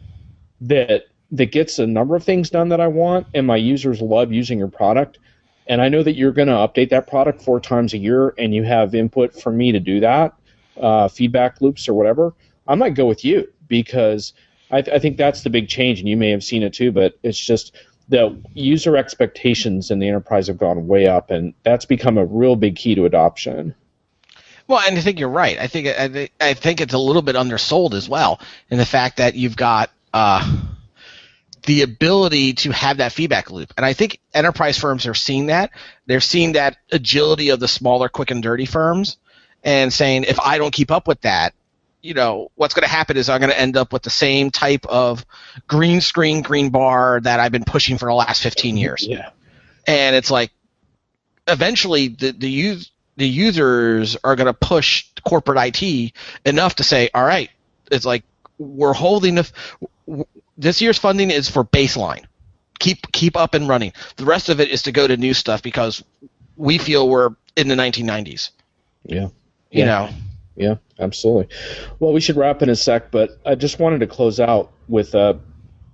that 0.61 1.05
that 1.31 1.51
gets 1.51 1.79
a 1.79 1.87
number 1.87 2.15
of 2.15 2.23
things 2.23 2.49
done 2.49 2.69
that 2.69 2.81
I 2.81 2.87
want 2.87 3.27
and 3.33 3.47
my 3.47 3.55
users 3.55 4.01
love 4.01 4.31
using 4.31 4.57
your 4.59 4.67
product 4.67 5.19
and 5.67 5.81
I 5.81 5.89
know 5.89 6.03
that 6.03 6.15
you're 6.15 6.31
going 6.31 6.47
to 6.47 6.55
update 6.55 6.89
that 6.89 7.07
product 7.07 7.41
four 7.41 7.59
times 7.59 7.93
a 7.93 7.97
year 7.97 8.33
and 8.37 8.53
you 8.53 8.63
have 8.63 8.93
input 8.93 9.39
from 9.39 9.57
me 9.57 9.71
to 9.71 9.79
do 9.79 9.99
that, 9.99 10.33
uh, 10.79 11.07
feedback 11.07 11.61
loops 11.61 11.87
or 11.87 11.93
whatever, 11.93 12.33
I 12.67 12.75
might 12.75 12.95
go 12.95 13.05
with 13.05 13.23
you 13.23 13.47
because 13.67 14.33
I, 14.71 14.81
th- 14.81 14.95
I 14.95 14.99
think 14.99 15.17
that's 15.17 15.43
the 15.43 15.49
big 15.49 15.67
change, 15.67 15.99
and 15.99 16.07
you 16.07 16.17
may 16.17 16.31
have 16.31 16.43
seen 16.43 16.63
it 16.63 16.73
too. 16.73 16.91
But 16.91 17.17
it's 17.23 17.39
just 17.39 17.75
the 18.09 18.37
user 18.53 18.97
expectations 18.97 19.91
in 19.91 19.99
the 19.99 20.07
enterprise 20.07 20.47
have 20.47 20.57
gone 20.57 20.87
way 20.87 21.07
up, 21.07 21.31
and 21.31 21.53
that's 21.63 21.85
become 21.85 22.17
a 22.17 22.25
real 22.25 22.55
big 22.55 22.75
key 22.75 22.95
to 22.95 23.05
adoption. 23.05 23.75
Well, 24.67 24.81
and 24.87 24.97
I 24.97 25.01
think 25.01 25.19
you're 25.19 25.29
right. 25.29 25.57
I 25.57 25.67
think 25.67 25.87
I, 25.87 26.29
I 26.39 26.53
think 26.53 26.81
it's 26.81 26.93
a 26.93 26.99
little 26.99 27.21
bit 27.21 27.35
undersold 27.35 27.93
as 27.93 28.07
well 28.07 28.39
in 28.69 28.77
the 28.77 28.85
fact 28.85 29.17
that 29.17 29.35
you've 29.35 29.57
got 29.57 29.91
uh, 30.13 30.59
the 31.63 31.81
ability 31.81 32.53
to 32.53 32.71
have 32.71 32.97
that 32.97 33.11
feedback 33.11 33.51
loop, 33.51 33.73
and 33.77 33.85
I 33.85 33.93
think 33.93 34.19
enterprise 34.33 34.77
firms 34.77 35.07
are 35.07 35.13
seeing 35.13 35.47
that. 35.47 35.71
They're 36.05 36.21
seeing 36.21 36.53
that 36.53 36.77
agility 36.91 37.49
of 37.49 37.59
the 37.59 37.67
smaller, 37.67 38.09
quick 38.09 38.31
and 38.31 38.41
dirty 38.41 38.65
firms, 38.65 39.17
and 39.63 39.91
saying 39.91 40.23
if 40.25 40.39
I 40.39 40.57
don't 40.57 40.73
keep 40.73 40.91
up 40.91 41.07
with 41.07 41.21
that, 41.21 41.53
you 42.01 42.13
know, 42.13 42.51
what's 42.55 42.73
going 42.73 42.83
to 42.83 42.89
happen 42.89 43.17
is 43.17 43.29
I'm 43.29 43.39
going 43.39 43.51
to 43.51 43.59
end 43.59 43.77
up 43.77 43.93
with 43.93 44.03
the 44.03 44.09
same 44.09 44.51
type 44.51 44.85
of 44.87 45.25
green 45.67 46.01
screen, 46.01 46.41
green 46.41 46.69
bar 46.69 47.19
that 47.21 47.39
I've 47.39 47.51
been 47.51 47.63
pushing 47.63 47.97
for 47.97 48.05
the 48.05 48.13
last 48.13 48.41
15 48.41 48.77
years. 48.77 49.05
Yeah. 49.07 49.29
And 49.87 50.15
it's 50.15 50.31
like, 50.31 50.51
eventually, 51.47 52.09
the 52.09 52.31
the 52.31 52.49
use 52.49 52.91
the 53.17 53.27
users 53.27 54.17
are 54.23 54.35
going 54.35 54.47
to 54.47 54.53
push 54.53 55.05
corporate 55.27 55.81
IT 55.83 56.13
enough 56.45 56.75
to 56.75 56.83
say, 56.83 57.09
all 57.13 57.23
right, 57.23 57.49
it's 57.91 58.05
like 58.05 58.23
we're 58.57 58.93
holding 58.93 59.35
the, 59.35 60.25
this 60.57 60.81
year's 60.81 60.97
funding 60.97 61.31
is 61.31 61.49
for 61.49 61.63
baseline. 61.63 62.25
Keep 62.79 63.11
keep 63.11 63.37
up 63.37 63.53
and 63.53 63.67
running. 63.67 63.93
The 64.15 64.25
rest 64.25 64.49
of 64.49 64.59
it 64.59 64.69
is 64.69 64.83
to 64.83 64.91
go 64.91 65.07
to 65.07 65.17
new 65.17 65.33
stuff 65.33 65.61
because 65.61 66.03
we 66.55 66.77
feel 66.77 67.07
we're 67.07 67.35
in 67.55 67.67
the 67.67 67.75
1990s. 67.75 68.51
Yeah. 69.05 69.21
You 69.21 69.31
yeah. 69.71 69.85
know. 69.85 70.09
Yeah, 70.55 70.75
absolutely. 70.99 71.55
Well, 71.99 72.13
we 72.13 72.21
should 72.21 72.35
wrap 72.35 72.61
in 72.61 72.69
a 72.69 72.75
sec, 72.75 73.11
but 73.11 73.39
I 73.45 73.55
just 73.55 73.79
wanted 73.79 73.99
to 73.99 74.07
close 74.07 74.39
out 74.39 74.71
with 74.87 75.15
a, 75.15 75.39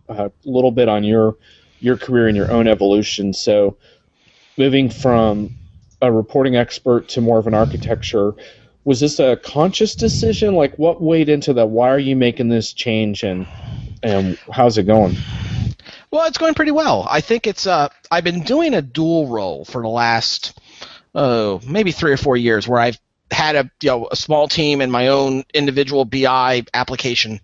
a 0.09 0.31
little 0.45 0.71
bit 0.71 0.89
on 0.89 1.03
your 1.03 1.37
your 1.79 1.97
career 1.97 2.27
and 2.27 2.35
your 2.35 2.51
own 2.51 2.67
evolution. 2.67 3.33
So, 3.33 3.77
moving 4.57 4.89
from 4.89 5.55
a 6.01 6.11
reporting 6.11 6.55
expert 6.55 7.09
to 7.09 7.21
more 7.21 7.37
of 7.37 7.47
an 7.47 7.53
architecture, 7.53 8.33
was 8.83 8.99
this 8.99 9.19
a 9.19 9.35
conscious 9.37 9.95
decision? 9.95 10.55
Like, 10.55 10.75
what 10.77 11.01
weighed 11.01 11.29
into 11.29 11.53
that? 11.53 11.67
Why 11.67 11.89
are 11.89 11.99
you 11.99 12.15
making 12.15 12.49
this 12.49 12.73
change, 12.73 13.23
and 13.23 13.47
and 14.01 14.39
how's 14.51 14.77
it 14.77 14.83
going? 14.83 15.17
Well, 16.09 16.25
it's 16.25 16.37
going 16.37 16.53
pretty 16.53 16.71
well. 16.71 17.05
I 17.09 17.21
think 17.21 17.47
it's. 17.47 17.67
Uh, 17.67 17.89
I've 18.09 18.23
been 18.23 18.43
doing 18.43 18.73
a 18.73 18.81
dual 18.81 19.27
role 19.27 19.65
for 19.65 19.81
the 19.81 19.89
last, 19.89 20.57
oh, 21.13 21.61
maybe 21.67 21.91
three 21.91 22.13
or 22.13 22.17
four 22.17 22.37
years, 22.37 22.67
where 22.67 22.79
I've 22.79 22.97
had 23.31 23.55
a 23.55 23.71
you 23.81 23.89
know 23.89 24.07
a 24.11 24.15
small 24.15 24.47
team 24.47 24.81
and 24.81 24.91
my 24.91 25.07
own 25.07 25.43
individual 25.53 26.05
BI 26.05 26.63
application, 26.73 27.39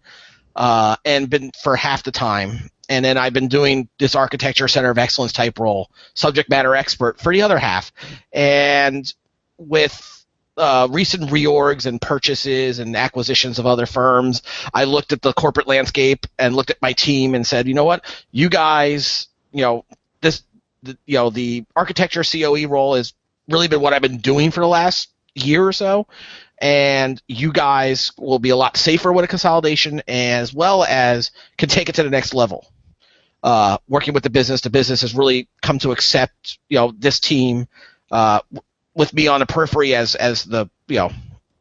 uh, 0.56 0.96
and 1.06 1.30
been 1.30 1.52
for 1.62 1.76
half 1.76 2.04
the 2.04 2.12
time. 2.12 2.70
And 2.90 3.04
then 3.04 3.18
I've 3.18 3.34
been 3.34 3.48
doing 3.48 3.88
this 3.98 4.14
architecture 4.14 4.68
center 4.68 4.90
of 4.90 4.98
excellence 4.98 5.32
type 5.32 5.58
role, 5.60 5.90
subject 6.16 6.50
matter 6.50 6.76
expert 6.76 7.20
for 7.20 7.32
the 7.32 7.42
other 7.42 7.58
half. 7.58 7.92
And 8.34 9.12
with 9.58 10.26
uh, 10.58 10.88
recent 10.92 11.30
reorgs 11.30 11.86
and 11.86 12.02
purchases 12.02 12.80
and 12.80 12.96
acquisitions 12.96 13.58
of 13.58 13.66
other 13.66 13.86
firms, 13.86 14.44
I 14.74 14.84
looked 14.84 15.14
at 15.14 15.22
the 15.22 15.34
corporate 15.34 15.68
landscape 15.68 16.28
and 16.38 16.56
looked 16.56 16.72
at 16.72 16.82
my 16.82 16.94
team 16.94 17.36
and 17.36 17.48
said, 17.48 17.68
you 17.68 17.74
know 17.74 17.86
what, 17.86 18.04
you 18.32 18.50
guys, 18.50 19.28
you 19.52 19.62
know, 19.62 19.86
this, 20.22 20.44
the, 20.84 20.98
you 21.06 21.16
know, 21.16 21.30
the 21.30 21.66
architecture 21.76 22.24
COE 22.24 22.68
role 22.68 22.96
has 22.96 23.14
really 23.48 23.68
been 23.68 23.82
what 23.82 23.94
I've 23.94 24.02
been 24.02 24.18
doing 24.18 24.52
for 24.52 24.60
the 24.60 24.68
last 24.68 25.10
year 25.36 25.66
or 25.66 25.74
so, 25.74 26.08
and 26.60 27.22
you 27.28 27.52
guys 27.52 28.12
will 28.18 28.40
be 28.40 28.50
a 28.50 28.56
lot 28.56 28.78
safer 28.78 29.12
with 29.12 29.26
a 29.26 29.28
consolidation 29.28 30.02
as 30.08 30.54
well 30.54 30.84
as 30.84 31.32
can 31.58 31.70
take 31.70 31.90
it 31.90 31.96
to 31.96 32.04
the 32.04 32.10
next 32.10 32.34
level. 32.34 32.72
Uh, 33.42 33.78
working 33.90 34.14
with 34.14 34.24
the 34.24 34.30
business, 34.30 34.62
the 34.62 34.70
business 34.70 35.02
has 35.02 35.14
really 35.14 35.50
come 35.62 35.78
to 35.80 35.92
accept 35.92 36.60
you 36.70 36.78
know 36.78 36.94
this 36.98 37.20
team 37.20 37.68
uh, 38.12 38.40
with 38.94 39.14
me 39.14 39.28
on 39.28 39.40
the 39.40 39.46
periphery 39.46 39.96
as 39.96 40.16
as 40.16 40.46
the 40.46 40.70
you 40.88 40.98
know 40.98 41.12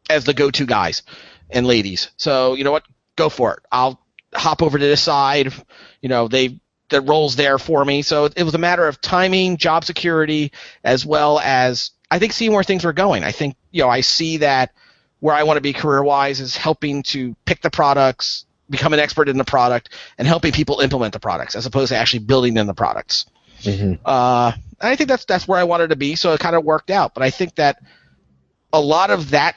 as 0.08 0.24
the 0.24 0.34
go-to 0.34 0.66
guys 0.66 1.02
and 1.50 1.66
ladies. 1.66 2.10
So 2.16 2.54
you 2.54 2.64
know 2.64 2.72
what, 2.72 2.84
go 3.16 3.28
for 3.28 3.54
it. 3.54 3.60
I'll 3.72 4.00
hop 4.32 4.62
over 4.62 4.78
to 4.78 4.84
this 4.84 5.00
side. 5.00 5.52
You 6.00 6.08
know 6.08 6.28
they 6.28 6.60
the 6.92 7.00
roles 7.00 7.34
there 7.34 7.58
for 7.58 7.84
me. 7.84 8.02
So 8.02 8.26
it 8.26 8.42
was 8.44 8.54
a 8.54 8.58
matter 8.58 8.86
of 8.86 9.00
timing, 9.00 9.56
job 9.56 9.84
security, 9.84 10.52
as 10.84 11.04
well 11.04 11.40
as 11.40 11.90
I 12.12 12.18
think 12.18 12.34
seeing 12.34 12.52
where 12.52 12.62
things 12.62 12.84
were 12.84 12.92
going. 12.92 13.24
I 13.24 13.32
think 13.32 13.56
you 13.70 13.82
know 13.82 13.88
I 13.88 14.02
see 14.02 14.36
that 14.38 14.74
where 15.20 15.34
I 15.34 15.44
want 15.44 15.56
to 15.56 15.62
be 15.62 15.72
career 15.72 16.02
wise 16.02 16.40
is 16.40 16.54
helping 16.54 17.02
to 17.04 17.34
pick 17.46 17.62
the 17.62 17.70
products, 17.70 18.44
become 18.68 18.92
an 18.92 19.00
expert 19.00 19.30
in 19.30 19.38
the 19.38 19.44
product, 19.44 19.88
and 20.18 20.28
helping 20.28 20.52
people 20.52 20.80
implement 20.80 21.14
the 21.14 21.20
products 21.20 21.56
as 21.56 21.64
opposed 21.64 21.88
to 21.88 21.96
actually 21.96 22.18
building 22.18 22.58
in 22.58 22.66
the 22.66 22.74
products. 22.74 23.24
Mm-hmm. 23.62 23.94
Uh, 24.04 24.52
I 24.78 24.96
think 24.96 25.08
that's 25.08 25.24
that's 25.24 25.48
where 25.48 25.58
I 25.58 25.64
wanted 25.64 25.88
to 25.88 25.96
be, 25.96 26.14
so 26.14 26.34
it 26.34 26.40
kind 26.40 26.54
of 26.54 26.64
worked 26.64 26.90
out. 26.90 27.14
But 27.14 27.22
I 27.22 27.30
think 27.30 27.54
that 27.54 27.82
a 28.74 28.80
lot 28.80 29.08
of 29.08 29.30
that 29.30 29.56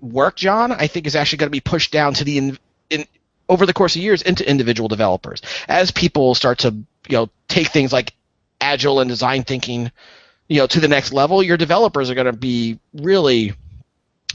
work, 0.00 0.36
Jon, 0.36 0.72
I 0.72 0.86
think 0.86 1.06
is 1.06 1.14
actually 1.14 1.38
going 1.38 1.48
to 1.48 1.56
be 1.56 1.60
pushed 1.60 1.92
down 1.92 2.14
to 2.14 2.24
the 2.24 2.38
in, 2.38 2.58
in 2.88 3.04
over 3.50 3.66
the 3.66 3.74
course 3.74 3.96
of 3.96 4.02
years 4.02 4.22
into 4.22 4.48
individual 4.48 4.88
developers 4.88 5.42
as 5.68 5.90
people 5.90 6.34
start 6.34 6.60
to 6.60 6.70
you 6.70 7.16
know 7.18 7.28
take 7.48 7.68
things 7.68 7.92
like 7.92 8.14
agile 8.62 9.00
and 9.00 9.10
design 9.10 9.42
thinking 9.42 9.90
you 10.48 10.58
know 10.58 10.66
to 10.66 10.80
the 10.80 10.88
next 10.88 11.12
level 11.12 11.42
your 11.42 11.56
developers 11.56 12.10
are 12.10 12.14
going 12.14 12.26
to 12.26 12.32
be 12.32 12.78
really 12.94 13.54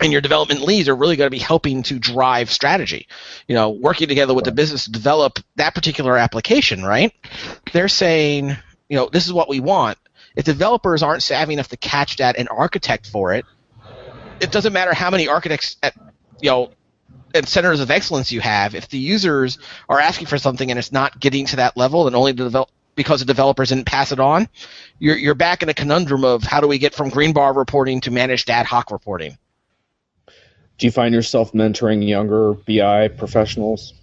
and 0.01 0.13
your 0.13 0.21
development 0.21 0.61
leads 0.61 0.87
are 0.87 0.95
really 0.95 1.17
going 1.17 1.27
to 1.27 1.31
be 1.31 1.39
helping 1.39 1.83
to 1.83 1.99
drive 1.99 2.49
strategy. 2.49 3.07
You 3.47 3.55
know 3.55 3.69
working 3.69 4.07
together 4.07 4.33
with 4.33 4.45
the 4.45 4.51
business 4.51 4.85
to 4.85 4.91
develop 4.91 5.39
that 5.55 5.75
particular 5.75 6.17
application 6.17 6.83
right? 6.83 7.13
They're 7.73 7.87
saying 7.87 8.55
you 8.87 8.97
know 8.97 9.09
this 9.09 9.25
is 9.25 9.33
what 9.33 9.49
we 9.49 9.59
want. 9.59 9.97
If 10.35 10.45
developers 10.45 11.03
aren't 11.03 11.23
savvy 11.23 11.53
enough 11.53 11.69
to 11.69 11.77
catch 11.77 12.17
that 12.17 12.37
and 12.37 12.47
architect 12.49 13.07
for 13.07 13.33
it 13.33 13.45
it 14.39 14.51
doesn't 14.51 14.73
matter 14.73 14.93
how 14.93 15.09
many 15.09 15.27
architects 15.27 15.77
at 15.83 15.93
you 16.41 16.49
know 16.49 16.71
and 17.33 17.47
centers 17.47 17.79
of 17.79 17.91
excellence 17.91 18.31
you 18.31 18.41
have 18.41 18.73
if 18.73 18.89
the 18.89 18.97
users 18.97 19.59
are 19.87 19.99
asking 19.99 20.27
for 20.27 20.37
something 20.37 20.71
and 20.71 20.79
it's 20.79 20.91
not 20.91 21.19
getting 21.19 21.45
to 21.45 21.57
that 21.57 21.77
level 21.77 22.07
and 22.07 22.15
only 22.15 22.31
the 22.31 22.43
develop 22.45 22.69
because 22.99 23.21
the 23.21 23.25
developers 23.25 23.69
didn't 23.69 23.85
pass 23.85 24.11
it 24.11 24.19
on, 24.19 24.49
you're 24.99 25.15
you're 25.15 25.33
back 25.33 25.63
in 25.63 25.69
a 25.69 25.73
conundrum 25.73 26.25
of 26.25 26.43
how 26.43 26.59
do 26.59 26.67
we 26.67 26.77
get 26.77 26.93
from 26.93 27.07
green 27.07 27.31
bar 27.31 27.53
reporting 27.53 28.01
to 28.01 28.11
managed 28.11 28.49
ad 28.49 28.65
hoc 28.65 28.91
reporting. 28.91 29.37
Do 30.77 30.85
you 30.85 30.91
find 30.91 31.15
yourself 31.15 31.53
mentoring 31.53 32.05
younger 32.05 32.55
BI 32.55 33.07
professionals? 33.07 33.93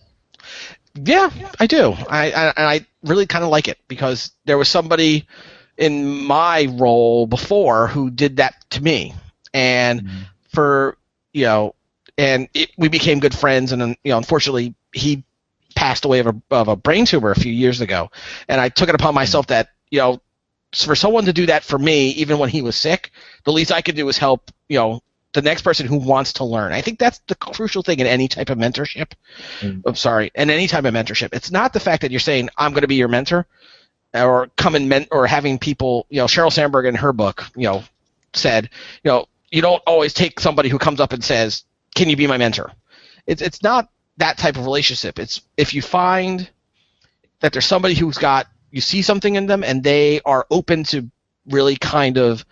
Yeah, 0.95 1.29
I 1.61 1.67
do. 1.67 1.93
I 2.09 2.33
I, 2.33 2.53
I 2.57 2.87
really 3.03 3.27
kind 3.27 3.45
of 3.45 3.51
like 3.51 3.69
it 3.69 3.77
because 3.87 4.33
there 4.47 4.57
was 4.57 4.71
somebody 4.71 5.27
in 5.77 6.25
my 6.25 6.69
role 6.73 7.27
before 7.27 7.89
who 7.89 8.09
did 8.09 8.39
that 8.39 8.55
to 8.71 8.83
me, 8.83 9.13
and 9.53 10.01
mm-hmm. 10.01 10.23
for 10.49 10.97
you 11.35 11.45
know 11.45 11.75
and 12.17 12.49
it, 12.55 12.71
we 12.79 12.89
became 12.89 13.21
good 13.21 13.35
friends. 13.35 13.73
And 13.73 13.95
you 14.03 14.13
know, 14.13 14.17
unfortunately, 14.17 14.75
he 14.95 15.23
passed 15.77 16.05
away 16.05 16.19
of 16.19 16.27
a 16.27 16.35
of 16.51 16.69
a 16.69 16.75
brain 16.75 17.07
tumor 17.07 17.31
a 17.31 17.39
few 17.39 17.53
years 17.53 17.81
ago, 17.81 18.11
and 18.49 18.61
I 18.61 18.71
took 18.71 18.89
it 18.89 18.95
upon 18.97 19.15
myself 19.15 19.49
that 19.49 19.69
you 19.91 20.01
know, 20.01 20.21
for 20.75 20.97
someone 20.97 21.27
to 21.27 21.33
do 21.33 21.47
that 21.47 21.63
for 21.63 21.79
me, 21.79 22.11
even 22.11 22.39
when 22.39 22.49
he 22.49 22.63
was 22.63 22.75
sick, 22.75 23.13
the 23.45 23.53
least 23.53 23.71
I 23.71 23.83
could 23.83 23.95
do 23.95 24.07
was 24.07 24.19
help. 24.19 24.51
You 24.69 24.79
know, 24.79 25.03
the 25.33 25.43
next 25.43 25.63
person 25.63 25.87
who 25.87 25.99
wants 25.99 26.35
to 26.35 26.45
learn. 26.45 26.73
I 26.73 26.81
think 26.81 26.99
that's 26.99 27.21
the 27.29 27.35
crucial 27.35 27.83
thing 27.83 28.01
in 28.01 28.07
any 28.07 28.27
type 28.27 28.51
of 28.51 28.59
mentorship. 28.59 29.13
Mm. 29.61 29.83
I'm 29.87 29.95
sorry, 29.95 30.31
in 30.35 30.51
any 30.51 30.67
type 30.67 30.85
of 30.85 30.95
mentorship. 30.95 31.35
It's 31.35 31.51
not 31.51 31.73
the 31.73 31.81
fact 31.81 32.03
that 32.03 32.11
you're 32.11 32.21
saying 32.21 32.49
I'm 32.57 32.73
going 32.73 32.83
to 32.83 32.89
be 32.89 32.97
your 32.97 33.09
mentor, 33.09 33.47
or 34.15 34.49
come 34.57 34.75
and 34.75 34.89
ment 34.89 35.09
or 35.13 35.27
having 35.27 35.59
people. 35.59 36.07
You 36.09 36.19
know, 36.19 36.27
Sheryl 36.27 36.53
Sandberg 36.53 36.87
in 36.87 36.97
her 36.97 37.13
book, 37.13 37.45
you 37.55 37.65
know, 37.65 37.85
said, 38.33 38.71
you 39.05 39.11
know, 39.11 39.27
you 39.51 39.63
don't 39.63 39.83
always 39.87 40.15
take 40.15 40.41
somebody 40.41 40.69
who 40.69 40.79
comes 40.79 41.01
up 41.01 41.13
and 41.13 41.23
says, 41.23 41.65
"Can 41.95 42.09
you 42.09 42.17
be 42.17 42.27
my 42.27 42.39
mentor?" 42.39 42.73
It's 43.27 43.43
it's 43.43 43.63
not 43.63 43.89
that 44.19 44.39
type 44.39 44.57
of 44.57 44.65
relationship. 44.65 45.19
It's 45.19 45.41
if 45.57 45.75
you 45.75 45.83
find 45.83 46.49
that 47.41 47.53
there's 47.53 47.67
somebody 47.67 47.95
who's 47.95 48.19
got 48.19 48.47
you 48.71 48.81
see 48.81 49.03
something 49.03 49.37
in 49.37 49.47
them 49.47 49.65
and 49.65 49.83
they 49.83 50.21
are 50.25 50.47
open 50.51 50.85
to 50.85 51.11
really 51.47 51.77
kind 51.77 52.19
of 52.19 52.45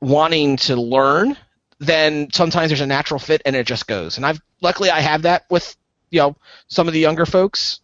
wanting 0.00 0.56
to 0.56 0.76
learn, 0.76 1.36
then 1.78 2.28
sometimes 2.32 2.70
there's 2.70 2.80
a 2.80 2.86
natural 2.86 3.20
fit 3.20 3.42
and 3.44 3.54
it 3.56 3.66
just 3.66 3.86
goes. 3.86 4.16
And 4.16 4.26
I've 4.26 4.40
luckily 4.60 4.90
I 4.90 5.00
have 5.00 5.22
that 5.22 5.44
with 5.50 5.76
you 6.10 6.20
know 6.20 6.36
some 6.68 6.86
of 6.88 6.94
the 6.94 7.00
younger 7.00 7.26
folks. 7.26 7.80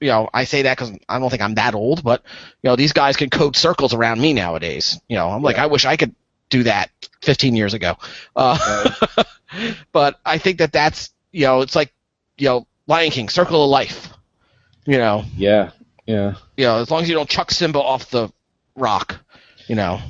You 0.00 0.08
know, 0.08 0.30
I 0.32 0.44
say 0.44 0.62
that 0.62 0.78
because 0.78 0.96
I 1.08 1.18
don't 1.18 1.28
think 1.28 1.42
I'm 1.42 1.56
that 1.56 1.74
old, 1.74 2.02
but 2.02 2.22
you 2.62 2.70
know 2.70 2.76
these 2.76 2.92
guys 2.92 3.16
can 3.16 3.30
code 3.30 3.56
circles 3.56 3.92
around 3.92 4.20
me 4.20 4.32
nowadays. 4.32 5.00
You 5.08 5.16
know, 5.16 5.28
I'm 5.28 5.42
like 5.42 5.58
I 5.58 5.66
wish 5.66 5.84
I 5.84 5.96
could 5.96 6.14
do 6.48 6.64
that 6.64 6.90
15 7.22 7.54
years 7.54 7.74
ago. 7.74 7.96
Uh, 8.34 8.86
right. 9.16 9.26
but 9.92 10.18
I 10.24 10.38
think 10.38 10.58
that 10.58 10.72
that's 10.72 11.10
you 11.32 11.46
know 11.46 11.60
it's 11.60 11.76
like 11.76 11.92
you 12.40 12.48
know 12.48 12.66
Lion 12.86 13.10
King, 13.10 13.28
Circle 13.28 13.64
of 13.64 13.70
Life. 13.70 14.08
You 14.86 14.98
know. 14.98 15.24
Yeah. 15.36 15.70
Yeah. 16.06 16.34
You 16.56 16.64
know, 16.64 16.80
as 16.80 16.90
long 16.90 17.02
as 17.02 17.08
you 17.08 17.14
don't 17.14 17.28
chuck 17.28 17.50
Simba 17.50 17.78
off 17.78 18.10
the 18.10 18.30
rock, 18.74 19.20
you 19.68 19.76
know. 19.76 20.00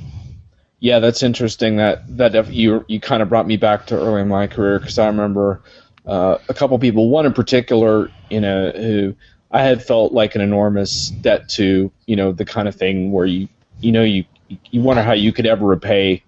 Yeah, 0.79 0.97
that's 0.99 1.21
interesting. 1.21 1.75
That 1.75 2.17
that 2.17 2.51
you 2.51 2.83
you 2.87 2.99
kind 2.99 3.21
of 3.21 3.29
brought 3.29 3.45
me 3.45 3.57
back 3.57 3.85
to 3.87 3.95
early 3.95 4.21
in 4.21 4.27
my 4.27 4.47
career 4.47 4.79
because 4.79 4.97
I 4.97 5.05
remember 5.07 5.61
uh, 6.07 6.37
a 6.49 6.53
couple 6.55 6.79
people, 6.79 7.09
one 7.09 7.27
in 7.27 7.33
particular, 7.33 8.09
you 8.31 8.41
know, 8.41 8.71
who 8.71 9.15
I 9.51 9.61
had 9.61 9.83
felt 9.83 10.11
like 10.11 10.33
an 10.33 10.41
enormous 10.41 11.09
debt 11.09 11.49
to, 11.49 11.91
you 12.07 12.15
know, 12.15 12.31
the 12.31 12.45
kind 12.45 12.67
of 12.67 12.75
thing 12.75 13.11
where 13.11 13.27
you 13.27 13.47
you 13.79 13.91
know 13.91 14.03
you 14.03 14.25
you 14.71 14.81
wonder 14.81 15.03
how 15.03 15.13
you 15.13 15.31
could 15.31 15.45
ever 15.45 15.65
repay 15.67 16.23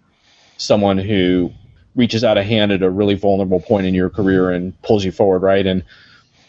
someone 0.58 0.99
who 0.99 1.51
reaches 1.96 2.24
out 2.24 2.38
a 2.38 2.44
hand 2.44 2.72
at 2.72 2.82
a 2.82 2.89
really 2.89 3.16
vulnerable 3.16 3.60
point 3.60 3.86
in 3.86 3.94
your 3.94 4.10
career 4.10 4.50
and 4.52 4.80
pulls 4.82 5.04
you 5.04 5.12
forward, 5.12 5.41
right? 5.41 5.66
And 5.66 5.84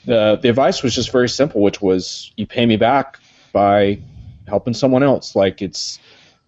the 0.04 0.38
the 0.40 0.48
advice 0.48 0.82
was 0.82 0.94
just 0.94 1.10
very 1.10 1.28
simple, 1.28 1.60
which 1.60 1.80
was 1.80 2.32
you 2.36 2.46
pay 2.46 2.64
me 2.66 2.76
back 2.76 3.18
by 3.52 3.98
helping 4.46 4.74
someone 4.74 5.02
else. 5.02 5.34
Like 5.34 5.62
it's 5.62 5.98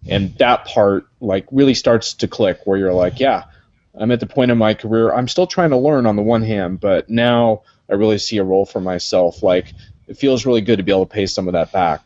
and 0.07 0.35
that 0.37 0.65
part 0.65 1.07
like 1.19 1.47
really 1.51 1.73
starts 1.73 2.15
to 2.15 2.27
click 2.27 2.59
where 2.65 2.77
you're 2.77 2.93
like, 2.93 3.19
yeah, 3.19 3.45
I'm 3.95 4.11
at 4.11 4.19
the 4.19 4.27
point 4.27 4.51
in 4.51 4.57
my 4.57 4.73
career. 4.73 5.13
I'm 5.13 5.27
still 5.27 5.47
trying 5.47 5.71
to 5.71 5.77
learn 5.77 6.05
on 6.05 6.15
the 6.15 6.21
one 6.21 6.43
hand, 6.43 6.79
but 6.79 7.09
now 7.09 7.63
I 7.89 7.93
really 7.93 8.17
see 8.17 8.37
a 8.37 8.43
role 8.43 8.65
for 8.65 8.79
myself. 8.79 9.41
Like 9.41 9.73
it 10.07 10.17
feels 10.17 10.45
really 10.45 10.61
good 10.61 10.77
to 10.77 10.83
be 10.83 10.91
able 10.91 11.05
to 11.05 11.13
pay 11.13 11.25
some 11.25 11.47
of 11.47 11.53
that 11.53 11.71
back. 11.71 12.01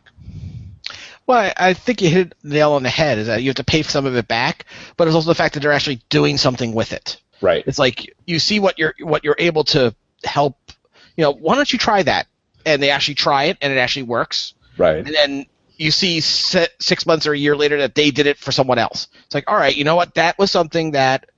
Well, 1.26 1.52
I 1.56 1.74
think 1.74 2.02
you 2.02 2.08
hit 2.08 2.34
the 2.42 2.54
nail 2.54 2.72
on 2.72 2.82
the 2.82 2.90
head. 2.90 3.18
Is 3.18 3.28
that 3.28 3.42
you 3.42 3.48
have 3.48 3.56
to 3.56 3.64
pay 3.64 3.82
some 3.82 4.06
of 4.06 4.16
it 4.16 4.26
back, 4.28 4.64
but 4.96 5.06
it's 5.06 5.14
also 5.14 5.28
the 5.28 5.34
fact 5.34 5.54
that 5.54 5.60
they're 5.60 5.72
actually 5.72 6.00
doing 6.08 6.36
something 6.36 6.72
with 6.74 6.92
it. 6.92 7.20
Right. 7.40 7.64
It's 7.66 7.78
like 7.78 8.14
you 8.26 8.38
see 8.38 8.60
what 8.60 8.78
you're 8.78 8.94
what 9.00 9.24
you're 9.24 9.36
able 9.38 9.64
to 9.64 9.94
help. 10.24 10.56
You 11.16 11.22
know, 11.22 11.32
why 11.32 11.54
don't 11.56 11.72
you 11.72 11.78
try 11.78 12.02
that? 12.02 12.26
And 12.64 12.82
they 12.82 12.90
actually 12.90 13.14
try 13.14 13.44
it, 13.44 13.58
and 13.60 13.72
it 13.72 13.76
actually 13.76 14.04
works. 14.04 14.54
Right. 14.76 14.96
And 14.96 15.14
then 15.14 15.46
you 15.76 15.90
see 15.90 16.20
six 16.20 17.06
months 17.06 17.26
or 17.26 17.32
a 17.32 17.38
year 17.38 17.56
later 17.56 17.78
that 17.78 17.94
they 17.94 18.10
did 18.10 18.26
it 18.26 18.38
for 18.38 18.52
someone 18.52 18.78
else. 18.78 19.08
It's 19.26 19.34
like, 19.34 19.50
all 19.50 19.56
right, 19.56 19.74
you 19.74 19.84
know 19.84 19.96
what? 19.96 20.14
That 20.14 20.38
was 20.38 20.50
something 20.50 20.92
that 20.92 21.30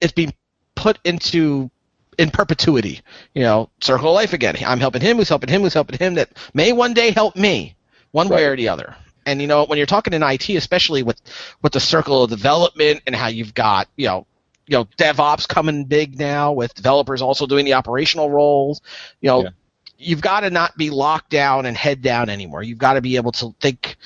it's 0.00 0.12
being 0.12 0.32
put 0.74 0.98
into 1.04 1.70
in 2.18 2.30
perpetuity. 2.30 3.00
You 3.34 3.42
know, 3.42 3.70
circle 3.80 4.08
of 4.08 4.14
life 4.14 4.32
again. 4.32 4.56
I'm 4.66 4.80
helping 4.80 5.02
him, 5.02 5.18
who's 5.18 5.28
helping 5.28 5.50
him, 5.50 5.62
who's 5.62 5.74
helping 5.74 5.98
him. 5.98 6.14
That 6.14 6.30
may 6.54 6.72
one 6.72 6.94
day 6.94 7.10
help 7.10 7.36
me 7.36 7.76
one 8.12 8.28
right. 8.28 8.36
way 8.36 8.44
or 8.46 8.56
the 8.56 8.68
other. 8.68 8.96
And 9.26 9.40
you 9.40 9.46
know, 9.46 9.64
when 9.64 9.76
you're 9.76 9.86
talking 9.86 10.12
in 10.12 10.22
IT, 10.22 10.48
especially 10.50 11.02
with 11.02 11.20
with 11.62 11.72
the 11.72 11.80
circle 11.80 12.24
of 12.24 12.30
development 12.30 13.02
and 13.06 13.14
how 13.14 13.28
you've 13.28 13.54
got 13.54 13.88
you 13.96 14.06
know 14.06 14.26
you 14.66 14.76
know 14.76 14.84
DevOps 14.98 15.46
coming 15.46 15.84
big 15.84 16.18
now 16.18 16.52
with 16.52 16.74
developers 16.74 17.22
also 17.22 17.46
doing 17.46 17.64
the 17.64 17.74
operational 17.74 18.30
roles. 18.30 18.80
You 19.20 19.28
know, 19.28 19.42
yeah. 19.42 19.48
you've 19.98 20.22
got 20.22 20.40
to 20.40 20.50
not 20.50 20.76
be 20.76 20.90
locked 20.90 21.30
down 21.30 21.66
and 21.66 21.76
head 21.76 22.02
down 22.02 22.30
anymore. 22.30 22.62
You've 22.62 22.78
got 22.78 22.94
to 22.94 23.00
be 23.00 23.16
able 23.16 23.32
to 23.32 23.54
think 23.60 23.96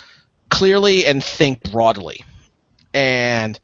clearly 0.48 1.07
and 1.07 1.22
think 1.22 1.70
broadly. 1.70 2.24
And 2.92 3.59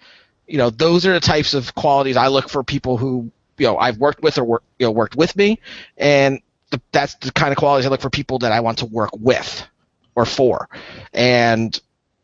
you 0.47 0.59
know, 0.59 0.71
those 0.71 1.07
are 1.07 1.13
the 1.13 1.21
types 1.21 1.55
of 1.55 1.75
qualities 1.75 2.17
I 2.17 2.29
look 2.29 2.49
for 2.49 2.63
people 2.63 2.97
who 2.97 3.33
you 3.59 3.67
know 3.67 3.77
I've 3.77 3.99
worked 3.99 4.23
with 4.23 4.39
or 4.39 4.45
work, 4.45 4.63
you 4.79 4.87
know 4.87 4.93
worked 4.93 5.17
with 5.17 5.35
me, 5.35 5.59
and 5.97 6.41
the, 6.71 6.81
that's 6.93 7.15
the 7.17 7.33
kind 7.33 7.51
of 7.51 7.59
qualities 7.59 7.87
I 7.87 7.89
look 7.89 8.01
for 8.01 8.11
people 8.11 8.39
that 8.41 8.53
I 8.53 8.61
want 8.61 8.79
to 8.79 8.87
work 8.87 9.11
with 9.19 9.67
or 10.15 10.25
four. 10.25 10.69
And 11.13 11.79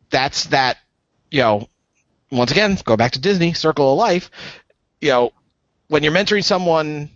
that's 0.09 0.45
that, 0.45 0.77
you 1.31 1.41
know, 1.41 1.67
once 2.31 2.51
again, 2.51 2.77
go 2.83 2.97
back 2.97 3.13
to 3.13 3.19
Disney, 3.19 3.53
circle 3.53 3.93
of 3.93 3.97
life. 3.97 4.29
You 5.01 5.09
know, 5.09 5.33
when 5.87 6.03
you're 6.03 6.13
mentoring 6.13 6.43
someone, 6.43 7.09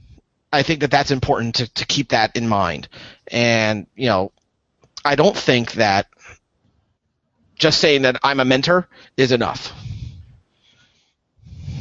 I 0.53 0.63
think 0.63 0.81
that 0.81 0.91
that's 0.91 1.11
important 1.11 1.55
to, 1.55 1.73
to 1.73 1.85
keep 1.85 2.09
that 2.09 2.35
in 2.35 2.47
mind. 2.47 2.87
And, 3.27 3.87
you 3.95 4.07
know, 4.07 4.31
I 5.03 5.15
don't 5.15 5.35
think 5.35 5.73
that 5.73 6.07
just 7.55 7.79
saying 7.79 8.03
that 8.03 8.19
I'm 8.23 8.39
a 8.39 8.45
mentor 8.45 8.87
is 9.17 9.31
enough. 9.31 9.71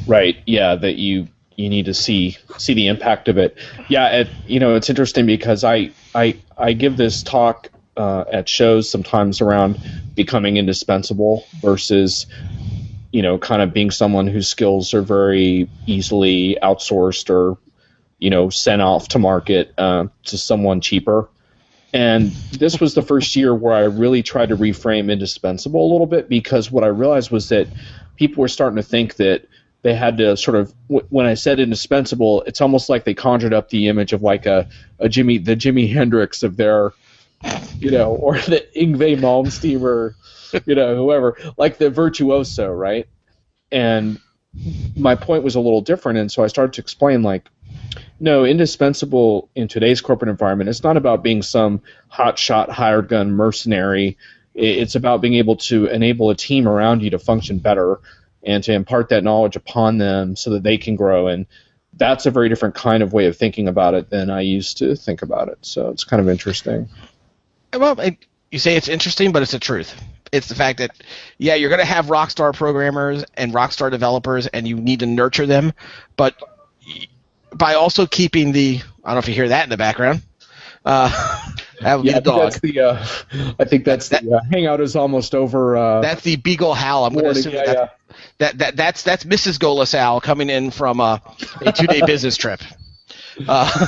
Right. 0.07 0.37
Yeah. 0.47 0.77
That 0.77 0.97
you 0.97 1.29
you 1.57 1.69
need 1.69 1.87
to 1.87 1.95
see 1.95 2.37
see 2.59 2.75
the 2.75 2.89
impact 2.89 3.29
of 3.29 3.39
it. 3.39 3.57
Yeah. 3.89 4.21
It, 4.21 4.29
you 4.47 4.61
know, 4.61 4.77
it's 4.77 4.89
interesting 4.89 5.27
because 5.27 5.65
I 5.65 5.91
I 6.15 6.37
I 6.57 6.73
give 6.73 6.97
this 6.97 7.23
talk 7.23 7.70
uh, 7.97 8.25
at 8.33 8.49
shows 8.49 8.89
sometimes 8.89 9.41
around 9.41 9.79
becoming 10.15 10.57
indispensable 10.57 11.45
versus 11.61 12.27
you 13.13 13.23
know 13.23 13.39
kind 13.39 13.63
of 13.63 13.73
being 13.73 13.91
someone 13.91 14.27
whose 14.27 14.49
skills 14.49 14.95
are 14.95 15.03
very 15.03 15.69
easily 15.87 16.57
outsourced 16.63 17.31
or 17.31 17.59
you 18.19 18.31
know 18.31 18.51
sent 18.51 18.83
off 18.83 19.09
to 19.09 19.19
market 19.19 19.75
uh, 19.79 20.07
to 20.25 20.39
someone 20.39 20.81
cheaper. 20.81 21.29
And 21.93 22.31
this 22.53 22.81
was 22.81 22.95
the 22.95 23.03
first 23.03 23.35
year 23.35 23.53
where 23.53 23.75
I 23.75 23.81
really 23.87 24.23
tried 24.23 24.51
to 24.51 24.57
reframe 24.57 25.11
indispensable 25.11 25.85
a 25.85 25.91
little 25.91 26.07
bit 26.07 26.29
because 26.29 26.71
what 26.71 26.85
I 26.85 26.87
realized 26.87 27.33
was 27.33 27.49
that 27.49 27.67
people 28.15 28.43
were 28.43 28.49
starting 28.49 28.77
to 28.77 28.83
think 28.83 29.17
that 29.17 29.49
they 29.83 29.95
had 29.95 30.19
to 30.19 30.37
sort 30.37 30.57
of 30.57 30.73
when 30.89 31.27
I 31.27 31.35
said 31.35 31.59
indispensable, 31.59 32.43
it's 32.43 32.61
almost 32.61 32.89
like 32.89 33.05
they 33.05 33.15
conjured 33.15 33.55
up 33.55 33.71
the 33.71 33.89
image 33.89 34.13
of 34.13 34.23
like 34.23 34.47
a, 34.47 34.69
a 34.99 35.09
Jimmy 35.09 35.39
the 35.39 35.57
Jimi 35.57 35.93
Hendrix 35.93 36.43
of 36.43 36.57
their 36.57 36.93
you 37.79 37.91
know, 37.91 38.15
or 38.15 38.35
the 38.39 38.67
Yngwie 38.77 39.19
Malmsteen 39.19 39.81
or, 39.83 40.17
you 40.67 40.75
know, 40.75 40.97
whoever, 40.97 41.37
like 41.57 41.79
the 41.79 41.91
virtuoso, 41.91 42.71
right? 42.71 43.09
And 43.73 44.21
my 44.97 45.15
point 45.15 45.45
was 45.45 45.55
a 45.55 45.61
little 45.61 45.81
different, 45.81 46.19
and 46.19 46.31
so 46.31 46.43
I 46.43 46.49
started 46.49 46.75
to 46.75 46.83
explain, 46.83 47.23
like, 47.23 47.49
no, 48.19 48.45
indispensable 48.45 49.49
in 49.55 49.69
today's 49.69 50.01
corporate 50.01 50.29
environment. 50.29 50.69
It's 50.69 50.83
not 50.83 50.97
about 50.97 51.23
being 51.23 51.43
some 51.43 51.81
hotshot 52.13 52.69
hired 52.69 53.09
gun 53.09 53.33
mercenary. 53.33 54.19
It's 54.55 54.95
about 54.95 55.21
being 55.21 55.35
able 55.35 55.57
to 55.57 55.87
enable 55.87 56.31
a 56.31 56.35
team 56.35 56.69
around 56.69 57.03
you 57.03 57.11
to 57.11 57.19
function 57.19 57.59
better 57.59 58.01
and 58.43 58.63
to 58.65 58.73
impart 58.73 59.09
that 59.11 59.25
knowledge 59.25 59.57
upon 59.57 59.99
them 59.99 60.37
so 60.37 60.51
that 60.51 60.63
they 60.63 60.77
can 60.77 60.97
grow. 60.97 61.29
And 61.29 61.47
that's 61.95 62.27
a 62.27 62.31
very 62.31 62.49
different 62.49 62.75
kind 62.75 63.03
of 63.03 63.13
way 63.13 63.27
of 63.27 63.37
thinking 63.37 63.69
about 63.69 63.95
it 63.95 64.11
than 64.11 64.31
I 64.31 64.43
used 64.43 64.79
to 64.79 64.97
think 64.97 65.23
about 65.23 65.49
it. 65.49 65.59
So 65.63 65.89
it's 65.89 66.05
kind 66.05 66.21
of 66.21 66.29
interesting. 66.29 66.89
Well, 67.73 67.99
you 68.51 68.59
say 68.59 68.77
it's 68.77 68.89
interesting, 68.89 69.33
but 69.33 69.43
it's 69.43 69.53
the 69.53 69.59
truth. 69.59 69.95
It's 70.33 70.49
the 70.49 70.55
fact 70.55 70.79
that, 70.79 70.91
yeah, 71.39 71.55
you're 71.55 71.71
going 71.71 71.81
to 71.81 71.85
have 71.85 72.07
rockstar 72.07 72.55
programmers 72.55 73.25
and 73.35 73.53
rockstar 73.53 73.91
developers, 73.91 74.47
and 74.47 74.67
you 74.67 74.77
need 74.77 75.01
to 75.01 75.07
nurture 75.07 75.47
them, 75.47 75.73
but 76.17 76.37
by 77.53 77.75
also 77.75 78.07
keeping 78.07 78.53
the, 78.53 78.81
I 79.05 79.09
don't 79.09 79.15
know 79.15 79.19
if 79.19 79.29
you 79.29 79.35
hear 79.35 79.49
that 79.49 79.65
in 79.65 79.71
the 79.71 79.77
background. 79.77 80.23
Uh, 80.85 81.11
that 81.81 81.97
would 81.97 82.07
yeah, 82.07 82.13
be 82.13 82.19
the 82.19 82.21
dog. 82.21 82.39
That's 82.43 82.61
the, 82.61 82.81
uh, 82.81 83.07
I 83.59 83.65
think 83.65 83.85
that's 83.85 84.09
that, 84.11 84.25
the 84.25 84.37
uh, 84.37 84.41
hangout 84.51 84.81
is 84.81 84.97
almost 84.97 85.35
over. 85.35 85.77
Uh, 85.77 86.01
that's 86.01 86.23
the 86.23 86.37
Beagle 86.37 86.75
Hal. 86.75 87.05
I'm 87.05 87.13
going 87.13 87.25
to 87.25 87.31
assume 87.31 87.55
yeah, 87.55 87.65
that, 87.67 87.77
yeah. 87.77 88.17
that, 88.39 88.59
that 88.59 88.77
that's 88.77 89.03
that's 89.03 89.25
Mrs. 89.25 89.59
Golasal 89.59 90.23
coming 90.23 90.49
in 90.49 90.71
from 90.71 91.01
a, 91.01 91.21
a 91.61 91.73
two 91.73 91.87
day 91.87 92.01
business 92.07 92.37
trip. 92.37 92.61
Uh, 93.47 93.87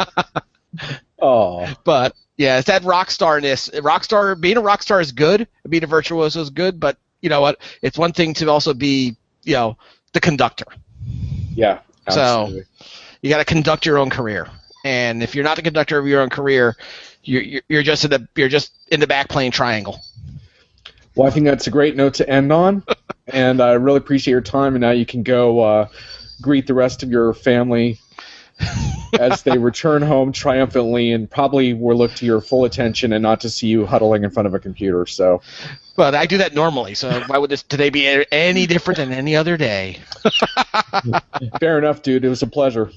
oh, 1.22 1.72
but 1.84 2.14
yeah, 2.42 2.58
it's 2.58 2.66
that 2.66 2.82
rock 2.82 3.12
starness. 3.12 3.70
Rock 3.82 4.02
star 4.02 4.34
being 4.34 4.56
a 4.56 4.60
rock 4.60 4.82
star 4.82 5.00
is 5.00 5.12
good. 5.12 5.46
Being 5.68 5.84
a 5.84 5.86
virtuoso 5.86 6.40
is 6.40 6.50
good, 6.50 6.80
but 6.80 6.98
you 7.20 7.28
know 7.28 7.40
what? 7.40 7.60
It's 7.82 7.96
one 7.96 8.12
thing 8.12 8.34
to 8.34 8.50
also 8.50 8.74
be, 8.74 9.16
you 9.44 9.54
know, 9.54 9.78
the 10.12 10.18
conductor. 10.18 10.64
Yeah, 11.54 11.78
Absolutely. 12.08 12.64
So 12.80 12.86
you 13.22 13.30
got 13.30 13.38
to 13.38 13.44
conduct 13.44 13.86
your 13.86 13.96
own 13.96 14.10
career, 14.10 14.48
and 14.84 15.22
if 15.22 15.36
you're 15.36 15.44
not 15.44 15.54
the 15.54 15.62
conductor 15.62 15.98
of 15.98 16.08
your 16.08 16.20
own 16.20 16.30
career, 16.30 16.74
you're 17.22 17.60
you're- 17.68 17.84
just 17.84 18.04
in 18.04 18.10
the 18.10 18.26
you're 18.34 18.48
just 18.48 18.72
in 18.88 18.98
the 18.98 19.06
back 19.06 19.28
playing 19.28 19.52
triangle. 19.52 20.00
Well, 21.14 21.28
I 21.28 21.30
think 21.30 21.46
that's 21.46 21.68
a 21.68 21.70
great 21.70 21.94
note 21.94 22.14
to 22.14 22.28
end 22.28 22.50
on, 22.52 22.82
and 23.28 23.60
I 23.60 23.74
really 23.74 23.98
appreciate 23.98 24.32
your 24.32 24.40
time. 24.40 24.74
And 24.74 24.80
now 24.80 24.90
you 24.90 25.06
can 25.06 25.22
go 25.22 25.60
uh, 25.60 25.88
greet 26.40 26.66
the 26.66 26.74
rest 26.74 27.04
of 27.04 27.10
your 27.10 27.34
family 27.34 28.00
as 29.18 29.42
they 29.42 29.58
return 29.58 30.02
home 30.02 30.32
triumphantly, 30.32 31.12
and 31.12 31.30
probably 31.30 31.74
will 31.74 31.96
look 31.96 32.12
to 32.14 32.26
your 32.26 32.40
full 32.40 32.64
attention 32.64 33.12
and 33.12 33.22
not 33.22 33.40
to 33.40 33.50
see 33.50 33.68
you 33.68 33.86
huddling 33.86 34.24
in 34.24 34.30
front 34.30 34.46
of 34.46 34.54
a 34.54 34.58
computer. 34.58 35.06
So, 35.06 35.42
But 35.96 36.14
I 36.14 36.26
do 36.26 36.38
that 36.38 36.54
normally, 36.54 36.94
so 36.94 37.22
why 37.26 37.38
would 37.38 37.50
this 37.50 37.62
today 37.62 37.90
be 37.90 38.24
any 38.32 38.66
different 38.66 38.98
than 38.98 39.12
any 39.12 39.36
other 39.36 39.56
day? 39.56 40.00
fair 41.60 41.78
enough, 41.78 42.02
dude. 42.02 42.24
It 42.24 42.28
was 42.28 42.42
a 42.42 42.46
pleasure. 42.46 42.90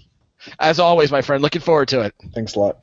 As 0.60 0.80
always, 0.80 1.12
my 1.12 1.22
friend, 1.22 1.42
looking 1.42 1.62
forward 1.62 1.88
to 1.90 2.02
it. 2.02 2.14
Thanks 2.34 2.56
a 2.56 2.60
lot. 2.60 2.78